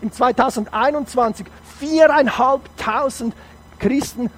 Im 0.00 0.10
2021 0.10 1.46
viereinhalbtausend 1.78 3.34
Christen, 3.78 4.30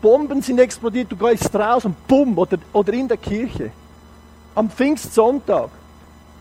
Bomben 0.00 0.42
sind 0.42 0.60
explodiert, 0.60 1.10
du 1.10 1.16
gehst 1.16 1.54
raus 1.54 1.84
und 1.84 2.06
bumm, 2.06 2.38
oder, 2.38 2.58
oder 2.72 2.92
in 2.92 3.08
der 3.08 3.16
Kirche. 3.16 3.72
Am 4.54 4.70
Pfingstsonntag 4.70 5.70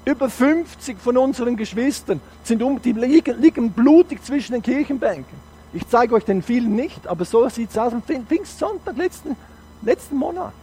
über 0.05 0.29
50 0.29 0.97
von 0.99 1.17
unseren 1.17 1.57
Geschwistern 1.57 2.21
sind 2.43 2.61
um, 2.61 2.81
die 2.81 2.93
liegen, 2.93 3.41
liegen 3.41 3.71
blutig 3.71 4.23
zwischen 4.23 4.53
den 4.53 4.61
Kirchenbänken. 4.61 5.46
Ich 5.73 5.87
zeige 5.87 6.15
euch 6.15 6.23
den 6.23 6.41
Film 6.41 6.75
nicht, 6.75 7.07
aber 7.07 7.25
so 7.25 7.47
sieht 7.49 7.71
es 7.71 7.77
aus 7.77 7.93
am 7.93 8.01
Pfingstsonntag 8.01 8.97
letzten, 8.97 9.35
letzten 9.81 10.15
Monat. 10.15 10.53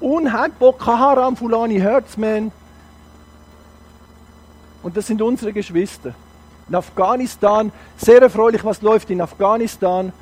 Unheim, 0.00 0.52
Boko 0.58 0.86
Haram, 0.86 1.36
Fulani 1.36 1.78
Hertzman. 1.78 2.50
Und 4.82 4.96
das 4.96 5.06
sind 5.06 5.20
unsere 5.20 5.52
Geschwister. 5.52 6.14
In 6.68 6.74
Afghanistan, 6.74 7.70
sehr 7.98 8.22
erfreulich, 8.22 8.64
was 8.64 8.80
läuft 8.80 9.10
in 9.10 9.20
Afghanistan. 9.20 10.12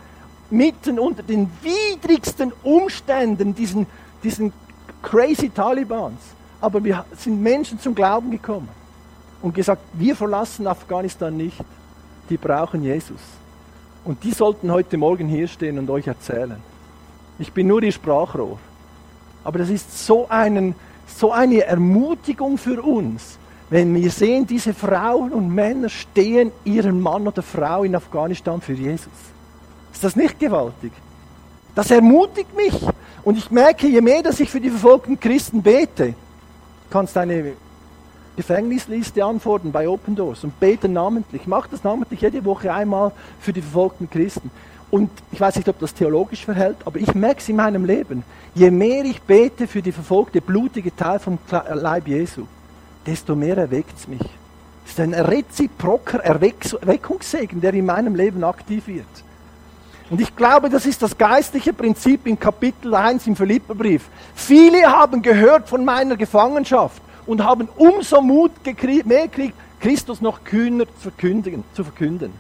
Mitten 0.50 0.98
unter 0.98 1.22
den 1.22 1.50
widrigsten 1.62 2.52
Umständen, 2.62 3.54
diesen, 3.54 3.86
diesen 4.22 4.52
crazy 5.02 5.50
Talibans 5.50 6.18
aber 6.60 6.82
wir 6.82 7.04
sind 7.16 7.40
Menschen 7.40 7.78
zum 7.78 7.94
Glauben 7.94 8.30
gekommen 8.30 8.68
und 9.42 9.54
gesagt, 9.54 9.82
wir 9.92 10.16
verlassen 10.16 10.66
Afghanistan 10.66 11.36
nicht. 11.36 11.60
Die 12.28 12.36
brauchen 12.36 12.82
Jesus. 12.82 13.20
Und 14.08 14.24
die 14.24 14.32
sollten 14.32 14.72
heute 14.72 14.96
Morgen 14.96 15.28
hier 15.28 15.46
stehen 15.48 15.78
und 15.78 15.90
euch 15.90 16.06
erzählen. 16.06 16.56
Ich 17.38 17.52
bin 17.52 17.66
nur 17.66 17.82
ihr 17.82 17.92
Sprachrohr. 17.92 18.58
Aber 19.44 19.58
das 19.58 19.68
ist 19.68 20.06
so, 20.06 20.26
einen, 20.30 20.74
so 21.06 21.30
eine 21.30 21.64
Ermutigung 21.64 22.56
für 22.56 22.80
uns, 22.80 23.36
wenn 23.68 23.94
wir 23.94 24.10
sehen, 24.10 24.46
diese 24.46 24.72
Frauen 24.72 25.30
und 25.34 25.54
Männer 25.54 25.90
stehen 25.90 26.52
ihren 26.64 27.02
Mann 27.02 27.28
oder 27.28 27.42
Frau 27.42 27.84
in 27.84 27.94
Afghanistan 27.94 28.62
für 28.62 28.72
Jesus. 28.72 29.12
Ist 29.92 30.02
das 30.02 30.16
nicht 30.16 30.40
gewaltig? 30.40 30.92
Das 31.74 31.90
ermutigt 31.90 32.56
mich. 32.56 32.72
Und 33.24 33.36
ich 33.36 33.50
merke, 33.50 33.88
je 33.88 34.00
mehr, 34.00 34.22
dass 34.22 34.40
ich 34.40 34.48
für 34.48 34.60
die 34.60 34.70
verfolgten 34.70 35.20
Christen 35.20 35.62
bete, 35.62 36.14
kannst 36.88 37.14
eine 37.18 37.52
Gefängnisliste 38.38 39.24
antworten 39.24 39.72
bei 39.72 39.88
Open 39.88 40.14
Doors 40.14 40.44
und 40.44 40.60
beten 40.60 40.92
namentlich. 40.92 41.48
Mach 41.48 41.66
das 41.66 41.82
namentlich 41.82 42.20
jede 42.20 42.44
Woche 42.44 42.72
einmal 42.72 43.10
für 43.40 43.52
die 43.52 43.60
verfolgten 43.60 44.08
Christen. 44.08 44.52
Und 44.92 45.10
ich 45.32 45.40
weiß 45.40 45.56
nicht, 45.56 45.68
ob 45.68 45.80
das 45.80 45.92
theologisch 45.92 46.44
verhält, 46.44 46.76
aber 46.84 47.00
ich 47.00 47.16
merke 47.16 47.40
es 47.40 47.48
in 47.48 47.56
meinem 47.56 47.84
Leben. 47.84 48.22
Je 48.54 48.70
mehr 48.70 49.04
ich 49.04 49.20
bete 49.22 49.66
für 49.66 49.82
die 49.82 49.90
verfolgte, 49.90 50.40
blutige 50.40 50.94
Teil 50.94 51.18
vom 51.18 51.40
Leib 51.50 52.06
Jesu, 52.06 52.44
desto 53.04 53.34
mehr 53.34 53.56
erweckt 53.56 53.98
es 53.98 54.06
mich. 54.06 54.22
Es 54.84 54.92
ist 54.92 55.00
ein 55.00 55.14
reziproker 55.14 56.20
Erweckungssegen, 56.20 57.60
der 57.60 57.74
in 57.74 57.86
meinem 57.86 58.14
Leben 58.14 58.44
aktiv 58.44 58.86
wird. 58.86 59.04
Und 60.10 60.20
ich 60.20 60.36
glaube, 60.36 60.70
das 60.70 60.86
ist 60.86 61.02
das 61.02 61.18
geistliche 61.18 61.72
Prinzip 61.72 62.24
in 62.28 62.38
Kapitel 62.38 62.94
1 62.94 63.26
im 63.26 63.34
Philipperbrief. 63.34 64.08
Viele 64.36 64.82
haben 64.86 65.22
gehört 65.22 65.68
von 65.68 65.84
meiner 65.84 66.16
Gefangenschaft 66.16 67.02
und 67.28 67.44
haben 67.44 67.68
umso 67.76 68.22
Mut 68.22 68.52
mehr 69.04 69.28
gekriegt, 69.28 69.54
Christus 69.78 70.20
noch 70.20 70.42
kühner 70.42 70.86
zu 70.86 71.10
verkündigen, 71.10 71.62
zu 71.74 71.84
verkünden. 71.84 72.32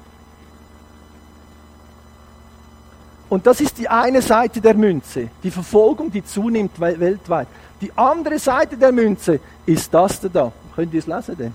Und 3.28 3.46
das 3.46 3.60
ist 3.60 3.76
die 3.76 3.88
eine 3.88 4.22
Seite 4.22 4.62
der 4.62 4.74
Münze, 4.74 5.28
die 5.42 5.50
Verfolgung, 5.50 6.10
die 6.10 6.24
zunimmt 6.24 6.80
weltweit. 6.80 7.46
Die 7.82 7.92
andere 7.94 8.38
Seite 8.38 8.78
der 8.78 8.90
Münze 8.90 9.40
ist 9.66 9.92
das 9.92 10.20
da. 10.32 10.50
Könnt 10.74 10.94
ihr 10.94 11.00
es 11.00 11.06
lesen 11.06 11.36
denn? 11.36 11.54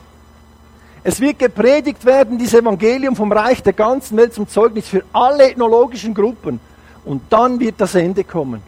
Es 1.04 1.20
wird 1.20 1.40
gepredigt 1.40 2.06
werden, 2.06 2.38
dieses 2.38 2.60
Evangelium 2.60 3.16
vom 3.16 3.32
Reich 3.32 3.64
der 3.64 3.74
ganzen 3.74 4.16
Welt 4.16 4.34
zum 4.34 4.48
Zeugnis 4.48 4.88
für 4.88 5.04
alle 5.12 5.50
ethnologischen 5.50 6.14
Gruppen. 6.14 6.60
Und 7.04 7.24
dann 7.32 7.60
wird 7.60 7.82
das 7.82 7.96
Ende 7.96 8.24
kommen. 8.24 8.62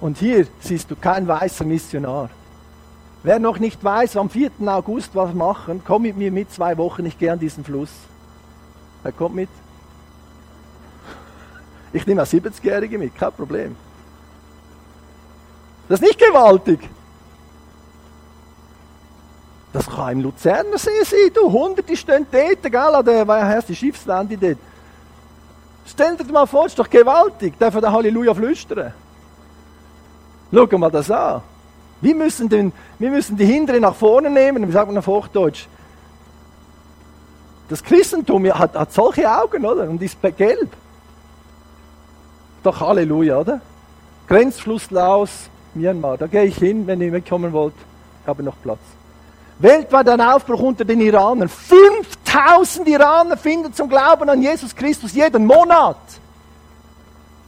Und 0.00 0.18
hier 0.18 0.46
siehst 0.60 0.88
du 0.90 0.96
kein 0.96 1.26
weißer 1.26 1.64
Missionar. 1.64 2.30
Wer 3.22 3.38
noch 3.38 3.58
nicht 3.58 3.82
weiß, 3.82 4.16
am 4.16 4.30
4. 4.30 4.50
August 4.66 5.14
was 5.14 5.34
machen, 5.34 5.82
komm 5.84 6.02
mit 6.02 6.16
mir 6.16 6.30
mit 6.30 6.52
zwei 6.52 6.76
Wochen, 6.78 7.04
ich 7.06 7.18
gehe 7.18 7.32
an 7.32 7.38
diesen 7.38 7.64
Fluss. 7.64 7.90
Er 9.02 9.12
kommt 9.12 9.34
mit. 9.34 9.48
Ich 11.92 12.06
nehme 12.06 12.22
auch 12.22 12.26
70-Jährige 12.26 12.98
mit, 12.98 13.16
kein 13.16 13.32
Problem. 13.32 13.76
Das 15.88 16.00
ist 16.00 16.06
nicht 16.06 16.18
gewaltig. 16.18 16.80
Das 19.72 19.86
kann 19.86 20.12
im 20.12 20.20
Luzerner 20.20 20.78
See 20.78 20.90
sein, 21.04 21.30
du. 21.34 21.52
Hunderte 21.52 21.96
stehen 21.96 22.26
dort, 22.30 22.62
gell, 22.62 22.76
an 22.76 23.04
der, 23.04 23.26
wie 23.26 23.32
heißt 23.32 23.68
die 23.68 23.76
Schiffslande 23.76 24.36
dort. 24.36 24.58
Stell 25.86 26.16
dir 26.16 26.32
mal 26.32 26.46
vor, 26.46 26.64
das 26.64 26.72
ist 26.72 26.78
doch 26.78 26.88
gewaltig. 26.88 27.58
Dürfen 27.58 27.80
da 27.80 27.90
Halleluja 27.90 28.34
flüstern. 28.34 28.92
Schau 30.52 30.78
mal 30.78 30.90
das 30.90 31.10
an. 31.10 31.42
Wir 32.00 32.14
müssen, 32.14 32.48
den, 32.48 32.72
wir 32.98 33.10
müssen 33.10 33.36
die 33.36 33.44
Hindere 33.44 33.80
nach 33.80 33.94
vorne 33.94 34.30
nehmen, 34.30 34.66
wie 34.68 34.72
sagt 34.72 34.88
man 34.88 34.98
auf 34.98 35.06
Hochdeutsch? 35.06 35.66
Das 37.68 37.82
Christentum 37.82 38.46
hat, 38.46 38.74
hat 38.74 38.92
solche 38.92 39.30
Augen, 39.30 39.64
oder? 39.64 39.88
Und 39.88 40.00
ist 40.00 40.16
gelb. 40.36 40.70
Doch 42.62 42.80
Halleluja, 42.80 43.38
oder? 43.38 43.60
Grenzfluss 44.26 44.90
Laos, 44.90 45.50
Myanmar. 45.74 46.16
Da 46.16 46.26
gehe 46.26 46.44
ich 46.44 46.56
hin, 46.56 46.86
wenn 46.86 47.00
ihr 47.00 47.10
mitkommen 47.10 47.52
wollt. 47.52 47.74
Ich 48.22 48.28
habe 48.28 48.42
noch 48.42 48.54
Platz. 48.62 48.78
Weltweit 49.58 50.08
ein 50.08 50.20
Aufbruch 50.20 50.60
unter 50.60 50.84
den 50.84 51.00
Iranern. 51.00 51.48
5000 51.48 52.88
Iraner 52.88 53.36
finden 53.36 53.72
zum 53.74 53.88
Glauben 53.88 54.28
an 54.28 54.40
Jesus 54.40 54.74
Christus 54.74 55.12
jeden 55.12 55.46
Monat. 55.46 55.96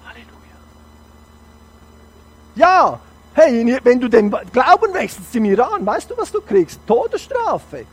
Halleluja. 0.05 0.57
Ja, 2.57 3.01
hey, 3.35 3.79
wenn 3.85 4.01
du 4.01 4.09
den 4.09 4.31
Glauben 4.31 4.93
wechselst 4.93 5.35
im 5.35 5.45
Iran, 5.45 5.85
weißt 5.85 6.11
du, 6.11 6.17
was 6.17 6.33
du 6.33 6.41
kriegst? 6.41 6.81
Todesstrafe. 6.87 7.87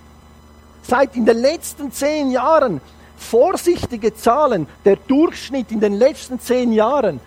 Seit 0.81 1.15
in 1.15 1.25
den 1.25 1.37
letzten 1.37 1.91
zehn 1.91 2.31
Jahren, 2.31 2.81
vorsichtige 3.17 4.15
Zahlen, 4.15 4.67
der 4.85 4.95
Durchschnitt 4.95 5.71
in 5.71 5.79
den 5.79 5.93
letzten 5.93 6.39
zehn 6.39 6.71
Jahren, 6.71 7.19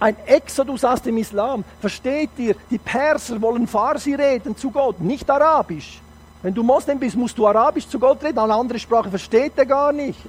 ein 0.00 0.16
Exodus 0.26 0.84
aus 0.84 1.02
dem 1.02 1.16
Islam. 1.18 1.64
Versteht 1.80 2.30
ihr, 2.36 2.54
die 2.70 2.78
Perser 2.78 3.40
wollen 3.42 3.66
Farsi 3.66 4.14
reden 4.14 4.56
zu 4.56 4.70
Gott, 4.70 5.00
nicht 5.00 5.28
Arabisch. 5.28 6.00
Wenn 6.42 6.54
du 6.54 6.62
Moslem 6.62 6.98
bist, 6.98 7.16
musst 7.16 7.36
du 7.36 7.46
Arabisch 7.46 7.88
zu 7.88 7.98
Gott 7.98 8.22
reden, 8.22 8.38
eine 8.38 8.54
andere 8.54 8.78
Sprache 8.78 9.10
versteht 9.10 9.52
er 9.56 9.66
gar 9.66 9.92
nicht. 9.92 10.20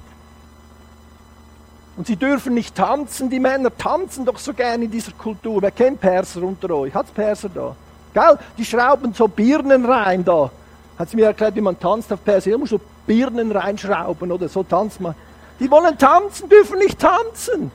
Und 1.96 2.06
sie 2.06 2.16
dürfen 2.16 2.54
nicht 2.54 2.74
tanzen, 2.74 3.28
die 3.28 3.40
Männer 3.40 3.76
tanzen 3.76 4.24
doch 4.24 4.38
so 4.38 4.54
gerne 4.54 4.84
in 4.84 4.90
dieser 4.90 5.12
Kultur. 5.12 5.60
Wer 5.60 5.70
kennt 5.70 6.00
Perser 6.00 6.42
unter 6.42 6.70
euch? 6.70 6.94
Hat's 6.94 7.10
Perser 7.10 7.48
da? 7.48 7.76
Gell? 8.14 8.38
Die 8.56 8.64
schrauben 8.64 9.12
so 9.12 9.28
Birnen 9.28 9.84
rein 9.84 10.24
da. 10.24 10.50
Hat 10.98 11.10
sie 11.10 11.16
mir 11.16 11.26
erklärt, 11.26 11.54
wie 11.56 11.60
man 11.60 11.78
tanzt 11.78 12.12
auf 12.12 12.24
Perser. 12.24 12.50
Man 12.52 12.60
muss 12.60 12.70
so 12.70 12.80
Birnen 13.06 13.52
reinschrauben 13.52 14.30
oder 14.32 14.48
so 14.48 14.62
tanzt 14.62 15.00
man. 15.00 15.14
Die 15.58 15.70
wollen 15.70 15.98
tanzen, 15.98 16.48
dürfen 16.48 16.78
nicht 16.78 16.98
tanzen. 16.98 17.70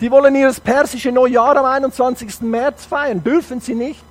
Die 0.00 0.10
wollen 0.10 0.34
ihr 0.34 0.52
persische 0.62 1.10
Neujahr 1.10 1.56
am 1.56 1.64
21. 1.64 2.42
März 2.42 2.84
feiern, 2.84 3.24
dürfen 3.24 3.60
sie 3.60 3.74
nicht. 3.74 4.04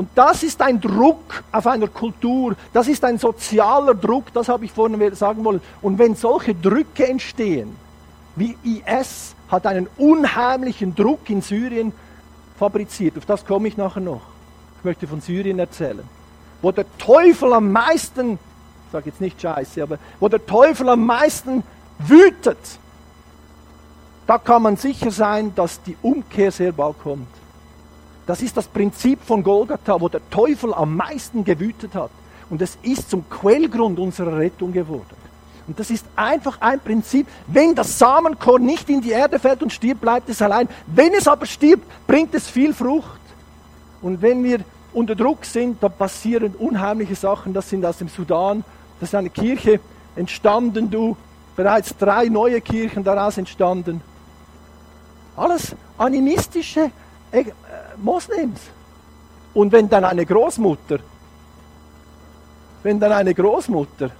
Und 0.00 0.08
das 0.14 0.42
ist 0.42 0.62
ein 0.62 0.80
Druck 0.80 1.44
auf 1.52 1.66
einer 1.66 1.86
Kultur, 1.86 2.56
das 2.72 2.88
ist 2.88 3.04
ein 3.04 3.18
sozialer 3.18 3.94
Druck, 3.94 4.32
das 4.32 4.48
habe 4.48 4.64
ich 4.64 4.72
vorhin 4.72 5.14
sagen 5.14 5.44
wollen. 5.44 5.60
Und 5.82 5.98
wenn 5.98 6.14
solche 6.14 6.54
Drücke 6.54 7.06
entstehen, 7.06 7.76
wie 8.34 8.56
IS 8.64 9.34
hat 9.50 9.66
einen 9.66 9.88
unheimlichen 9.98 10.94
Druck 10.94 11.28
in 11.28 11.42
Syrien 11.42 11.92
fabriziert, 12.58 13.18
auf 13.18 13.26
das 13.26 13.44
komme 13.44 13.68
ich 13.68 13.76
nachher 13.76 14.00
noch. 14.00 14.22
Ich 14.78 14.84
möchte 14.86 15.06
von 15.06 15.20
Syrien 15.20 15.58
erzählen. 15.58 16.08
Wo 16.62 16.72
der 16.72 16.86
Teufel 16.96 17.52
am 17.52 17.70
meisten, 17.70 18.38
ich 18.86 18.92
sage 18.92 19.10
jetzt 19.10 19.20
nicht 19.20 19.38
Scheiße, 19.38 19.82
aber 19.82 19.98
wo 20.18 20.30
der 20.30 20.46
Teufel 20.46 20.88
am 20.88 21.04
meisten 21.04 21.62
wütet, 21.98 22.56
da 24.26 24.38
kann 24.38 24.62
man 24.62 24.78
sicher 24.78 25.10
sein, 25.10 25.54
dass 25.54 25.82
die 25.82 25.98
Umkehr 26.00 26.52
sehr 26.52 26.72
bald 26.72 26.98
kommt. 27.02 27.39
Das 28.30 28.42
ist 28.42 28.56
das 28.56 28.68
Prinzip 28.68 29.24
von 29.24 29.42
Golgatha, 29.42 30.00
wo 30.00 30.08
der 30.08 30.20
Teufel 30.30 30.72
am 30.72 30.96
meisten 30.96 31.42
gewütet 31.42 31.96
hat. 31.96 32.12
Und 32.48 32.62
es 32.62 32.78
ist 32.80 33.10
zum 33.10 33.28
Quellgrund 33.28 33.98
unserer 33.98 34.38
Rettung 34.38 34.70
geworden. 34.70 35.16
Und 35.66 35.80
das 35.80 35.90
ist 35.90 36.06
einfach 36.14 36.60
ein 36.60 36.78
Prinzip. 36.78 37.26
Wenn 37.48 37.74
das 37.74 37.98
Samenkorn 37.98 38.64
nicht 38.64 38.88
in 38.88 39.00
die 39.00 39.10
Erde 39.10 39.40
fällt 39.40 39.64
und 39.64 39.72
stirbt, 39.72 40.00
bleibt 40.00 40.28
es 40.28 40.40
allein. 40.40 40.68
Wenn 40.86 41.12
es 41.12 41.26
aber 41.26 41.44
stirbt, 41.44 41.82
bringt 42.06 42.32
es 42.32 42.48
viel 42.48 42.72
Frucht. 42.72 43.18
Und 44.00 44.22
wenn 44.22 44.44
wir 44.44 44.60
unter 44.92 45.16
Druck 45.16 45.44
sind, 45.44 45.82
dann 45.82 45.90
passieren 45.90 46.54
unheimliche 46.56 47.16
Sachen. 47.16 47.52
Das 47.52 47.68
sind 47.68 47.84
aus 47.84 47.98
dem 47.98 48.06
Sudan. 48.06 48.62
Das 49.00 49.08
ist 49.08 49.14
eine 49.16 49.30
Kirche 49.30 49.80
entstanden, 50.14 50.88
du, 50.88 51.16
bereits 51.56 51.96
drei 51.96 52.26
neue 52.26 52.60
Kirchen 52.60 53.02
daraus 53.02 53.38
entstanden. 53.38 54.02
Alles 55.36 55.74
animistische 55.98 56.92
Moslems. 58.04 58.60
Und 59.54 59.72
wenn 59.72 59.88
dann 59.88 60.04
eine 60.04 60.24
Großmutter, 60.24 60.98
wenn 62.82 63.00
dann 63.00 63.12
eine 63.12 63.34
Großmutter 63.34 64.10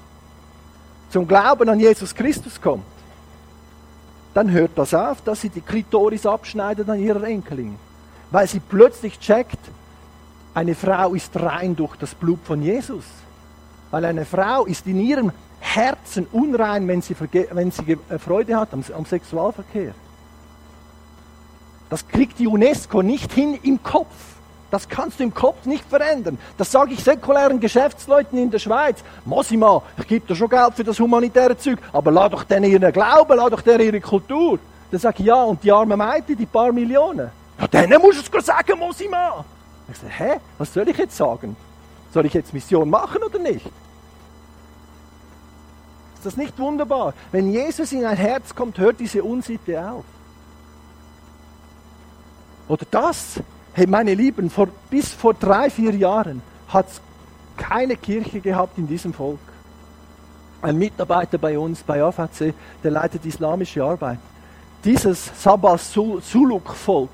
zum 1.11 1.27
Glauben 1.27 1.69
an 1.69 1.81
Jesus 1.81 2.14
Christus 2.14 2.61
kommt, 2.61 2.85
dann 4.35 4.51
hört 4.51 4.73
das 4.77 4.95
auf, 4.95 5.23
dass 5.23 5.40
sie 5.40 5.49
die 5.49 5.61
Klitoris 5.61 6.27
abschneidet 6.27 6.88
an 6.88 7.01
ihrer 7.01 7.25
Enkelin. 7.25 7.77
Weil 8.31 8.47
sie 8.47 8.61
plötzlich 8.61 9.19
checkt, 9.19 9.59
eine 10.55 10.75
Frau 10.75 11.14
ist 11.14 11.37
rein 11.37 11.75
durch 11.75 11.97
das 11.97 12.14
Blut 12.14 12.40
von 12.45 12.62
Jesus. 12.62 13.05
Weil 13.90 14.05
eine 14.05 14.25
Frau 14.25 14.66
ist 14.66 14.87
in 14.87 15.01
ihrem 15.01 15.33
Herzen 15.59 16.27
unrein, 16.33 16.87
wenn 16.88 17.03
sie, 17.03 17.14
wenn 17.53 17.71
sie 17.71 17.99
äh, 18.09 18.19
Freude 18.19 18.57
hat 18.57 18.73
am, 18.73 18.85
am 18.97 19.05
Sexualverkehr. 19.05 19.95
Das 21.90 22.07
kriegt 22.07 22.38
die 22.38 22.46
UNESCO 22.46 23.03
nicht 23.03 23.33
hin 23.33 23.59
im 23.62 23.83
Kopf. 23.83 24.14
Das 24.70 24.88
kannst 24.88 25.18
du 25.18 25.24
im 25.24 25.35
Kopf 25.35 25.66
nicht 25.66 25.85
verändern. 25.85 26.38
Das 26.57 26.70
sage 26.70 26.92
ich 26.94 27.03
säkulären 27.03 27.59
Geschäftsleuten 27.59 28.38
in 28.38 28.53
der 28.53 28.61
Schweiz. 28.61 29.03
Mosima, 29.24 29.83
ich 29.98 30.07
gebe 30.07 30.26
dir 30.26 30.37
schon 30.37 30.48
Geld 30.48 30.74
für 30.76 30.85
das 30.85 31.00
humanitäre 31.00 31.59
Zeug, 31.59 31.81
aber 31.92 32.12
lass 32.12 32.31
doch 32.31 32.44
denen 32.44 32.70
ihren 32.70 32.92
Glauben, 32.92 33.37
lass 33.37 33.50
doch 33.50 33.62
denen 33.62 33.81
ihre 33.81 34.00
Kultur. 34.00 34.61
Dann 34.92 35.00
sage 35.00 35.16
ich, 35.18 35.26
ja, 35.26 35.42
und 35.42 35.62
die 35.64 35.72
armen 35.72 35.98
Mädchen, 35.98 36.37
die 36.37 36.46
paar 36.46 36.72
Millionen. 36.72 37.31
Ja, 37.61 37.66
denen 37.66 38.00
musst 38.00 38.33
du 38.33 38.38
es 38.38 38.46
sagen, 38.46 38.79
Mosima. 38.79 39.44
Ich 39.90 39.98
sage, 39.98 40.12
hä, 40.16 40.40
was 40.57 40.72
soll 40.72 40.88
ich 40.88 40.96
jetzt 40.96 41.16
sagen? 41.16 41.57
Soll 42.14 42.26
ich 42.26 42.35
jetzt 42.35 42.55
Mission 42.55 42.88
machen 42.88 43.22
oder 43.24 43.40
nicht? 43.40 43.66
Ist 46.14 46.26
das 46.26 46.37
nicht 46.37 46.57
wunderbar? 46.59 47.14
Wenn 47.33 47.50
Jesus 47.50 47.90
in 47.92 48.05
ein 48.05 48.16
Herz 48.16 48.55
kommt, 48.55 48.79
hört 48.79 49.00
diese 49.00 49.24
Unsitte 49.24 49.81
auf. 49.90 50.05
Oder 52.70 52.87
das, 52.88 53.40
hey 53.72 53.88
meine 53.88 54.14
Lieben, 54.14 54.48
vor, 54.48 54.68
bis 54.90 55.12
vor 55.12 55.35
drei, 55.35 55.68
vier 55.70 55.92
Jahren 55.92 56.40
hat 56.68 56.87
es 56.87 57.00
keine 57.56 57.96
Kirche 57.96 58.40
gehabt 58.40 58.78
in 58.78 58.87
diesem 58.87 59.12
Volk. 59.12 59.40
Ein 60.62 60.78
Mitarbeiter 60.78 61.37
bei 61.37 61.59
uns, 61.59 61.83
bei 61.83 62.00
AVC, 62.00 62.54
der 62.85 62.92
leitet 62.92 63.26
islamische 63.26 63.83
Arbeit. 63.83 64.20
Dieses 64.85 65.33
Sabah 65.42 65.78
Suluk-Volk, 65.78 67.11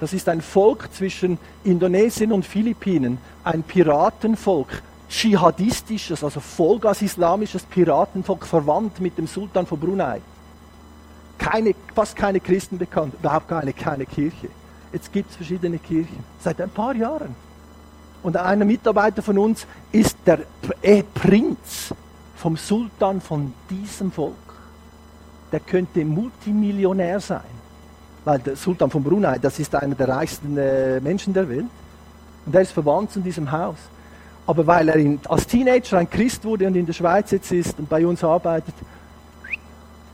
das 0.00 0.14
ist 0.14 0.26
ein 0.26 0.40
Volk 0.40 0.88
zwischen 0.94 1.36
Indonesien 1.64 2.32
und 2.32 2.46
Philippinen, 2.46 3.18
ein 3.44 3.62
Piratenvolk, 3.62 4.68
dschihadistisches, 5.10 6.24
also 6.24 6.40
Vollgas-islamisches 6.40 7.64
Piratenvolk, 7.64 8.46
verwandt 8.46 9.00
mit 9.00 9.18
dem 9.18 9.26
Sultan 9.26 9.66
von 9.66 9.78
Brunei. 9.78 10.22
Keine, 11.36 11.74
fast 11.94 12.16
keine 12.16 12.40
Christen 12.40 12.78
bekannt, 12.78 13.12
überhaupt 13.20 13.48
keine, 13.48 13.74
keine 13.74 14.06
Kirche. 14.06 14.48
Jetzt 14.94 15.12
gibt 15.12 15.28
es 15.28 15.36
verschiedene 15.36 15.78
Kirchen. 15.78 16.22
Seit 16.38 16.60
ein 16.60 16.70
paar 16.70 16.94
Jahren. 16.94 17.34
Und 18.22 18.36
einer 18.36 18.64
Mitarbeiter 18.64 19.22
von 19.22 19.36
uns 19.38 19.66
ist 19.90 20.16
der 20.24 20.38
Prinz 21.12 21.92
vom 22.36 22.56
Sultan 22.56 23.20
von 23.20 23.52
diesem 23.68 24.12
Volk. 24.12 24.34
Der 25.50 25.58
könnte 25.58 26.04
Multimillionär 26.04 27.18
sein. 27.18 27.40
Weil 28.24 28.38
der 28.38 28.54
Sultan 28.54 28.88
von 28.88 29.02
Brunei, 29.02 29.36
das 29.38 29.58
ist 29.58 29.74
einer 29.74 29.96
der 29.96 30.08
reichsten 30.08 30.56
äh, 30.56 31.00
Menschen 31.00 31.34
der 31.34 31.48
Welt. 31.48 31.66
Und 32.46 32.54
er 32.54 32.60
ist 32.60 32.70
verwandt 32.70 33.10
zu 33.10 33.18
diesem 33.18 33.50
Haus. 33.50 33.78
Aber 34.46 34.64
weil 34.64 34.88
er 34.90 35.18
als 35.28 35.44
Teenager 35.48 35.98
ein 35.98 36.08
Christ 36.08 36.44
wurde 36.44 36.68
und 36.68 36.76
in 36.76 36.86
der 36.86 36.92
Schweiz 36.92 37.32
jetzt 37.32 37.50
ist 37.50 37.76
und 37.80 37.88
bei 37.88 38.06
uns 38.06 38.22
arbeitet, 38.22 38.74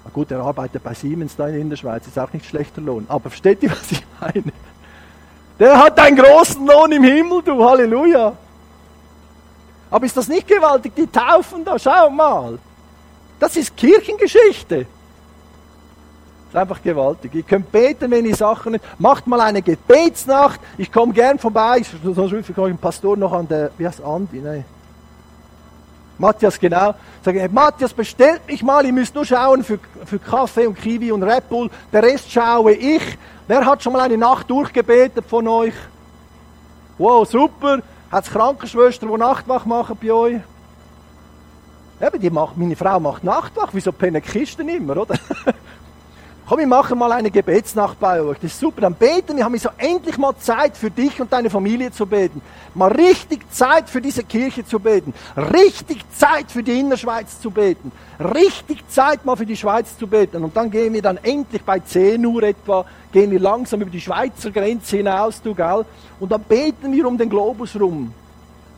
na 0.05 0.11
gut, 0.11 0.31
er 0.31 0.40
arbeitet 0.40 0.83
bei 0.83 0.95
Siemens 0.95 1.37
da 1.37 1.49
in 1.49 1.69
der 1.69 1.77
Schweiz, 1.77 2.07
ist 2.07 2.19
auch 2.19 2.33
nicht 2.33 2.47
schlechter 2.47 2.81
Lohn. 2.81 3.05
Aber 3.09 3.29
versteht 3.29 3.62
ihr, 3.62 3.71
was 3.71 3.93
ich 3.93 4.03
meine? 4.19 4.53
Der 5.61 5.77
hat 5.79 5.99
einen 6.01 6.16
großen 6.16 6.66
Lohn 6.66 6.90
im 6.90 7.05
Himmel, 7.05 7.42
du 7.42 7.62
Halleluja. 7.62 8.33
Aber 9.90 10.07
ist 10.07 10.16
das 10.16 10.27
nicht 10.27 10.49
gewaltig? 10.49 10.94
Die 10.96 11.07
taufen 11.07 11.64
da, 11.64 11.79
schau 11.79 12.09
mal. 12.09 12.59
Das 13.38 13.57
ist 13.57 13.77
Kirchengeschichte. 13.77 14.87
Das 14.87 14.88
ist 16.49 16.57
einfach 16.57 16.83
gewaltig. 16.83 17.35
Ihr 17.35 17.42
könnt 17.42 17.70
beten, 17.70 18.11
wenn 18.11 18.25
ihr 18.25 18.35
Sachen 18.35 18.73
nicht. 18.73 18.85
Macht 18.99 19.27
mal 19.27 19.40
eine 19.42 19.61
Gebetsnacht. 19.61 20.61
Ich 20.79 20.90
komme 20.90 21.12
gern 21.12 21.38
vorbei. 21.38 21.83
Sonst 22.03 22.18
rufe 22.33 22.53
ich 22.53 22.59
euch 22.59 22.70
einen 22.70 22.79
Pastor 22.79 23.16
noch 23.16 23.33
an 23.33 23.46
der. 23.46 23.70
Wie 23.77 23.87
heißt 23.87 24.03
Andi? 24.03 24.40
Nein. 24.40 24.64
Matthias, 26.20 26.61
genau. 26.61 26.94
Sage, 27.24 27.40
hey, 27.40 27.48
Matthias, 27.48 27.94
bestellt 27.94 28.46
mich 28.46 28.62
mal. 28.62 28.85
Ihr 28.85 28.92
müsst 28.92 29.14
nur 29.14 29.24
schauen 29.24 29.64
für, 29.64 29.78
für 30.04 30.18
Kaffee 30.18 30.66
und 30.66 30.74
Kiwi 30.78 31.11
und 31.12 31.22
Red 31.22 31.48
Bull. 31.48 31.70
Der 31.90 32.02
Rest 32.02 32.30
schaue 32.30 32.72
ich. 32.72 33.02
Wer 33.48 33.64
hat 33.64 33.83
schon 33.83 33.94
mal 33.94 34.02
eine 34.02 34.18
Nacht 34.18 34.50
durchgebetet 34.50 35.24
von 35.26 35.48
euch? 35.48 35.72
Wow, 36.98 37.26
super. 37.26 37.78
Hat 38.12 38.24
es 38.24 38.30
Krankenschwestern, 38.30 39.11
die 39.11 39.16
Nachtwach 39.16 39.64
machen 39.64 39.96
bei 40.00 40.12
euch? 40.12 40.40
Eben, 42.02 42.20
die 42.20 42.28
macht, 42.30 42.54
meine 42.59 42.76
Frau 42.76 43.00
macht 43.00 43.24
Nachtwach. 43.24 43.70
Wieso 43.72 43.90
pennen 43.90 44.20
Kisten 44.20 44.68
immer, 44.68 44.98
oder? 44.98 45.14
Komm, 46.51 46.59
wir 46.59 46.67
machen 46.67 46.99
mal 46.99 47.13
eine 47.13 47.31
Gebetsnacht 47.31 48.01
bei 48.01 48.21
euch. 48.21 48.39
Das 48.41 48.51
ist 48.51 48.59
super. 48.59 48.81
Dann 48.81 48.95
beten 48.95 49.37
wir, 49.37 49.45
haben 49.45 49.53
wir 49.53 49.61
so 49.61 49.69
endlich 49.79 50.19
mal 50.19 50.35
Zeit 50.37 50.77
für 50.77 50.91
dich 50.91 51.21
und 51.21 51.33
deine 51.33 51.49
Familie 51.49 51.93
zu 51.93 52.07
beten. 52.07 52.43
Mal 52.75 52.91
richtig 52.91 53.49
Zeit 53.53 53.89
für 53.89 54.01
diese 54.01 54.25
Kirche 54.25 54.67
zu 54.67 54.81
beten. 54.81 55.15
Richtig 55.37 56.05
Zeit 56.11 56.51
für 56.51 56.65
die 56.65 56.81
Innerschweiz 56.81 57.41
zu 57.41 57.53
beten. 57.53 57.93
Richtig 58.19 58.83
Zeit 58.89 59.25
mal 59.25 59.37
für 59.37 59.47
die 59.47 59.57
Schweiz 59.57 59.97
zu 59.97 60.09
beten. 60.09 60.43
Und 60.43 60.57
dann 60.57 60.73
gehen 60.73 60.93
wir 60.93 61.03
dann 61.03 61.19
endlich 61.19 61.63
bei 61.63 61.79
10 61.79 62.27
Uhr 62.27 62.43
etwa, 62.43 62.85
gehen 63.13 63.31
wir 63.31 63.39
langsam 63.39 63.83
über 63.83 63.91
die 63.93 64.01
Schweizer 64.01 64.51
Grenze 64.51 64.97
hinaus, 64.97 65.41
du, 65.41 65.55
gell? 65.55 65.85
Und 66.19 66.33
dann 66.33 66.43
beten 66.43 66.93
wir 66.93 67.07
um 67.07 67.17
den 67.17 67.31
Globus 67.31 67.79
rum. 67.79 68.13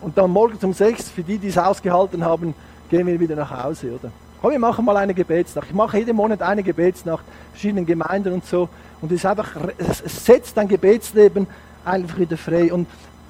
Und 0.02 0.18
dann 0.18 0.30
morgens 0.30 0.62
um 0.62 0.74
6, 0.74 1.08
für 1.08 1.22
die, 1.22 1.38
die 1.38 1.48
es 1.48 1.56
ausgehalten 1.56 2.22
haben, 2.22 2.54
gehen 2.90 3.06
wir 3.06 3.18
wieder 3.18 3.34
nach 3.34 3.64
Hause, 3.64 3.98
oder? 3.98 4.12
Komm, 4.42 4.50
wir 4.50 4.58
machen 4.58 4.84
mal 4.84 4.96
eine 4.96 5.14
Gebetsnacht. 5.14 5.68
Ich 5.68 5.74
mache 5.74 5.98
jeden 5.98 6.16
Monat 6.16 6.42
eine 6.42 6.64
Gebetsnacht, 6.64 7.24
verschiedenen 7.52 7.86
Gemeinden 7.86 8.32
und 8.32 8.44
so. 8.44 8.68
Und 9.00 9.12
es 9.12 9.24
einfach, 9.24 9.54
es 9.78 10.26
setzt 10.26 10.56
dein 10.56 10.66
Gebetsleben 10.66 11.46
einfach 11.84 12.18
wieder 12.18 12.36
frei. 12.36 12.72
Und 12.72 12.88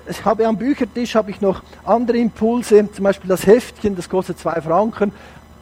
ich 0.08 0.24
habe 0.24 0.46
am 0.46 0.56
Büchertisch 0.56 1.14
habe 1.14 1.30
ich 1.30 1.42
noch 1.42 1.62
andere 1.84 2.16
Impulse, 2.16 2.90
zum 2.90 3.04
Beispiel 3.04 3.28
das 3.28 3.46
Heftchen, 3.46 3.94
das 3.94 4.08
kostet 4.08 4.38
zwei 4.38 4.58
Franken. 4.62 5.12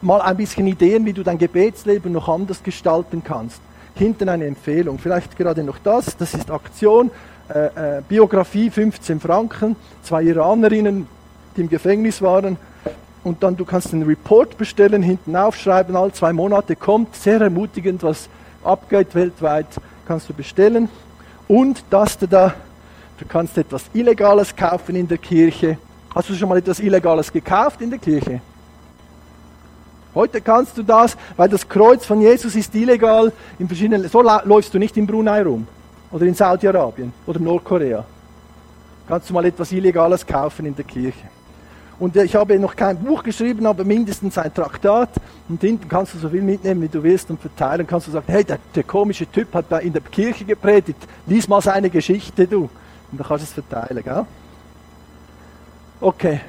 Mal 0.01 0.21
ein 0.21 0.37
bisschen 0.37 0.67
Ideen, 0.67 1.05
wie 1.05 1.11
du 1.11 1.21
dein 1.21 1.37
Gebetsleben 1.37 2.13
noch 2.13 2.29
anders 2.29 2.63
gestalten 2.63 3.21
kannst. 3.21 3.59
Hinten 3.95 4.29
eine 4.29 4.45
Empfehlung, 4.45 4.99
vielleicht 4.99 5.37
gerade 5.37 5.65
noch 5.65 5.79
das, 5.83 6.15
das 6.15 6.33
ist 6.33 6.49
Aktion, 6.49 7.11
äh, 7.53 7.97
äh, 7.97 8.01
Biografie 8.07 8.69
15 8.69 9.19
Franken, 9.19 9.75
zwei 10.01 10.23
Iranerinnen, 10.23 11.07
die 11.57 11.61
im 11.61 11.67
Gefängnis 11.67 12.21
waren, 12.21 12.55
und 13.23 13.43
dann 13.43 13.55
du 13.55 13.65
kannst 13.65 13.93
einen 13.93 14.03
Report 14.03 14.57
bestellen, 14.57 15.03
hinten 15.03 15.35
aufschreiben, 15.35 15.95
alle 15.95 16.11
zwei 16.11 16.33
Monate 16.33 16.75
kommt, 16.75 17.15
sehr 17.15 17.39
ermutigend, 17.41 18.03
was 18.03 18.29
abgeht 18.63 19.13
weltweit, 19.13 19.67
kannst 20.07 20.29
du 20.29 20.33
bestellen. 20.33 20.89
Und 21.47 21.83
dass 21.89 22.17
du 22.17 22.27
da, 22.27 22.53
du 23.19 23.25
kannst 23.27 23.57
etwas 23.57 23.83
Illegales 23.93 24.55
kaufen 24.55 24.95
in 24.95 25.07
der 25.07 25.17
Kirche. 25.17 25.77
Hast 26.13 26.29
du 26.29 26.33
schon 26.33 26.49
mal 26.49 26.57
etwas 26.57 26.79
Illegales 26.79 27.31
gekauft 27.31 27.81
in 27.81 27.89
der 27.89 27.99
Kirche? 27.99 28.41
Heute 30.13 30.41
kannst 30.41 30.77
du 30.77 30.83
das, 30.83 31.15
weil 31.37 31.47
das 31.47 31.67
Kreuz 31.67 32.05
von 32.05 32.19
Jesus 32.21 32.55
ist 32.55 32.75
illegal 32.75 33.31
in 33.59 33.67
verschiedenen, 33.67 34.09
so 34.09 34.21
läufst 34.21 34.73
du 34.73 34.79
nicht 34.79 34.97
in 34.97 35.07
Brunei 35.07 35.41
rum 35.41 35.65
oder 36.11 36.25
in 36.25 36.33
Saudi-Arabien 36.33 37.13
oder 37.25 37.39
Nordkorea. 37.39 38.03
Kannst 39.07 39.29
du 39.29 39.33
mal 39.33 39.45
etwas 39.45 39.71
Illegales 39.71 40.25
kaufen 40.25 40.65
in 40.65 40.75
der 40.75 40.83
Kirche. 40.83 41.27
Und 42.01 42.15
ich 42.15 42.33
habe 42.33 42.57
noch 42.57 42.75
kein 42.75 42.97
Buch 42.97 43.21
geschrieben, 43.21 43.67
aber 43.67 43.83
mindestens 43.83 44.35
ein 44.35 44.51
Traktat. 44.51 45.09
Und 45.47 45.61
hinten 45.61 45.87
kannst 45.87 46.15
du 46.15 46.17
so 46.17 46.29
viel 46.29 46.41
mitnehmen, 46.41 46.81
wie 46.81 46.87
du 46.87 47.03
willst 47.03 47.29
und 47.29 47.39
verteilen. 47.39 47.85
Kannst 47.85 48.07
du 48.07 48.11
sagen, 48.11 48.25
hey, 48.27 48.43
der, 48.43 48.57
der 48.73 48.81
komische 48.81 49.27
Typ 49.27 49.53
hat 49.53 49.65
da 49.69 49.77
in 49.77 49.93
der 49.93 50.01
Kirche 50.01 50.43
gepredigt. 50.43 50.97
Lies 51.27 51.47
mal 51.47 51.61
seine 51.61 51.91
Geschichte, 51.91 52.47
du. 52.47 52.61
Und 52.61 53.19
dann 53.19 53.27
kannst 53.27 53.55
du 53.55 53.61
es 53.61 53.67
verteilen, 53.67 54.03
gell? 54.03 54.25
Okay. 55.99 56.41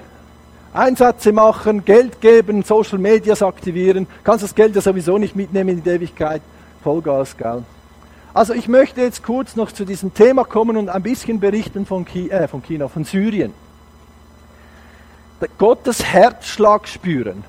Einsätze 0.72 1.32
machen, 1.32 1.84
Geld 1.84 2.18
geben, 2.22 2.62
Social 2.62 2.98
Medias 2.98 3.42
aktivieren. 3.42 4.06
Kannst 4.24 4.44
das 4.44 4.54
Geld 4.54 4.74
ja 4.74 4.80
sowieso 4.80 5.18
nicht 5.18 5.36
mitnehmen 5.36 5.68
in 5.68 5.82
die 5.82 5.90
Ewigkeit. 5.90 6.40
Vollgas, 6.82 7.36
gell? 7.36 7.62
Also 8.32 8.54
ich 8.54 8.68
möchte 8.68 9.02
jetzt 9.02 9.22
kurz 9.22 9.54
noch 9.54 9.70
zu 9.70 9.84
diesem 9.84 10.14
Thema 10.14 10.44
kommen 10.44 10.78
und 10.78 10.88
ein 10.88 11.02
bisschen 11.02 11.40
berichten 11.40 11.84
von, 11.84 12.06
Ki 12.06 12.30
äh, 12.30 12.48
von 12.48 12.62
China, 12.62 12.88
von 12.88 13.04
Syrien. 13.04 13.52
Gottes 15.48 16.04
Herzschlag 16.04 16.86
spüren. 16.88 17.44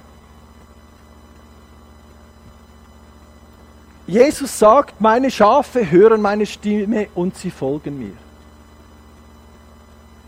Jesus 4.06 4.60
sagt, 4.60 4.99
meine 4.99 5.32
Schafe 5.32 5.89
hören 5.89 6.21
meine 6.21 6.45
Stimme 6.45 7.08
und 7.15 7.38
sie 7.38 7.51
folgen 7.51 7.97
mir. 7.97 8.13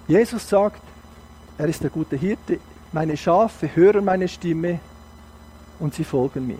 Jesus 0.08 0.48
sagt, 0.48 0.82
er 1.58 1.68
ist 1.68 1.84
der 1.84 1.90
gute 1.90 2.16
Hirte, 2.16 2.60
meine 2.92 3.18
Schafe 3.18 3.76
hören 3.76 4.06
meine 4.06 4.28
Stimme 4.28 4.80
und 5.80 5.94
sie 5.94 6.04
folgen 6.04 6.48
mir. 6.48 6.60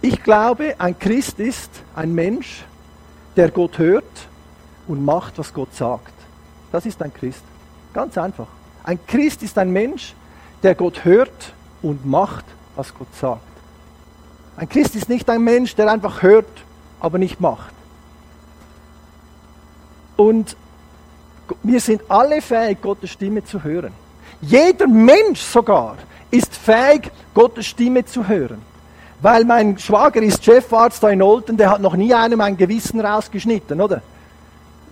Ich 0.00 0.22
glaube, 0.22 0.74
ein 0.78 0.98
Christ 0.98 1.40
ist 1.40 1.70
ein 1.94 2.14
Mensch, 2.14 2.64
der 3.34 3.50
Gott 3.50 3.78
hört 3.78 4.04
und 4.86 5.04
macht, 5.04 5.38
was 5.38 5.52
Gott 5.52 5.74
sagt. 5.74 6.12
Das 6.72 6.86
ist 6.86 7.02
ein 7.02 7.12
Christ. 7.12 7.42
Ganz 7.92 8.16
einfach. 8.16 8.46
Ein 8.86 9.00
Christ 9.04 9.42
ist 9.42 9.58
ein 9.58 9.72
Mensch, 9.72 10.14
der 10.62 10.76
Gott 10.76 11.04
hört 11.04 11.52
und 11.82 12.06
macht, 12.06 12.44
was 12.76 12.94
Gott 12.94 13.08
sagt. 13.20 13.42
Ein 14.56 14.68
Christ 14.68 14.94
ist 14.94 15.08
nicht 15.08 15.28
ein 15.28 15.42
Mensch, 15.42 15.74
der 15.74 15.90
einfach 15.90 16.22
hört, 16.22 16.46
aber 17.00 17.18
nicht 17.18 17.40
macht. 17.40 17.74
Und 20.16 20.56
wir 21.64 21.80
sind 21.80 22.02
alle 22.08 22.40
fähig, 22.40 22.80
Gottes 22.80 23.10
Stimme 23.10 23.44
zu 23.44 23.64
hören. 23.64 23.92
Jeder 24.40 24.86
Mensch 24.86 25.40
sogar 25.40 25.96
ist 26.30 26.54
fähig, 26.54 27.10
Gottes 27.34 27.66
Stimme 27.66 28.04
zu 28.04 28.28
hören. 28.28 28.62
Weil 29.20 29.44
mein 29.44 29.78
Schwager 29.78 30.22
ist 30.22 30.44
Chefarzt 30.44 31.02
da 31.02 31.10
in 31.10 31.22
Olten, 31.22 31.56
der 31.56 31.70
hat 31.70 31.80
noch 31.80 31.96
nie 31.96 32.14
einem 32.14 32.40
ein 32.40 32.56
Gewissen 32.56 33.00
rausgeschnitten, 33.00 33.80
oder? 33.80 34.02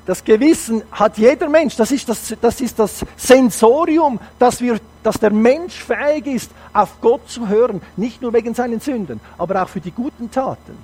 Das 0.07 0.23
Gewissen 0.23 0.83
hat 0.91 1.17
jeder 1.17 1.49
Mensch. 1.49 1.77
Das 1.77 1.91
ist 1.91 2.09
das, 2.09 2.35
das 2.41 2.61
ist 2.61 2.79
das 2.79 3.05
Sensorium, 3.17 4.21
dass, 4.39 4.61
wir, 4.61 4.79
dass 5.03 5.19
der 5.19 5.31
Mensch 5.31 5.83
fähig 5.83 6.27
ist, 6.27 6.51
auf 6.73 7.01
Gott 7.01 7.29
zu 7.29 7.49
hören. 7.49 7.81
Nicht 7.97 8.21
nur 8.21 8.33
wegen 8.35 8.55
seinen 8.55 8.81
Sünden, 8.81 9.21
aber 9.39 9.63
auch 9.63 9.69
für 9.69 9.81
die 9.81 9.93
guten 9.93 10.31
Taten. 10.31 10.77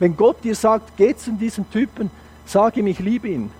Wenn 0.00 0.16
Gott 0.16 0.42
dir 0.42 0.56
sagt, 0.56 0.96
geh 0.96 1.14
zu 1.14 1.30
diesem 1.32 1.70
Typen, 1.70 2.10
sag 2.44 2.76
ihm, 2.76 2.88
ich 2.88 2.98
liebe 2.98 3.28
ihn, 3.28 3.52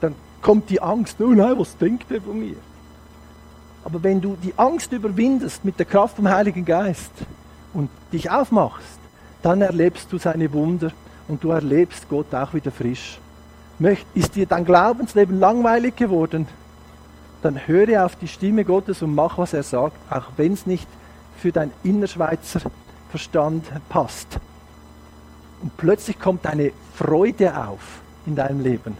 dann 0.00 0.16
kommt 0.42 0.68
die 0.70 0.82
Angst, 0.82 1.20
oh 1.20 1.28
nein, 1.28 1.56
was 1.56 1.76
denkt 1.76 2.10
er 2.10 2.20
von 2.20 2.38
mir? 2.38 2.56
Aber 3.84 4.02
wenn 4.02 4.20
du 4.20 4.36
die 4.42 4.52
Angst 4.56 4.92
überwindest 4.92 5.64
mit 5.64 5.78
der 5.78 5.86
Kraft 5.86 6.16
vom 6.16 6.28
Heiligen 6.28 6.64
Geist 6.64 7.12
und 7.72 7.88
dich 8.12 8.30
aufmachst, 8.30 8.98
dann 9.42 9.62
erlebst 9.62 10.12
du 10.12 10.18
seine 10.18 10.52
Wunder 10.52 10.90
und 11.28 11.44
du 11.44 11.50
erlebst 11.50 12.08
Gott 12.08 12.34
auch 12.34 12.52
wieder 12.52 12.72
frisch. 12.72 13.18
Ist 14.14 14.36
dir 14.36 14.46
dein 14.46 14.64
Glaubensleben 14.64 15.40
langweilig 15.40 15.96
geworden? 15.96 16.46
Dann 17.42 17.66
höre 17.66 18.04
auf 18.04 18.16
die 18.16 18.28
Stimme 18.28 18.64
Gottes 18.64 19.00
und 19.00 19.14
mach, 19.14 19.38
was 19.38 19.54
er 19.54 19.62
sagt, 19.62 19.96
auch 20.10 20.26
wenn 20.36 20.52
es 20.52 20.66
nicht 20.66 20.86
für 21.38 21.50
dein 21.50 21.72
Innerschweizer 21.82 22.60
Verstand 23.10 23.64
passt. 23.88 24.38
Und 25.62 25.76
plötzlich 25.76 26.18
kommt 26.18 26.46
eine 26.46 26.72
Freude 26.94 27.56
auf 27.56 28.00
in 28.26 28.36
deinem 28.36 28.60
Leben. 28.60 28.96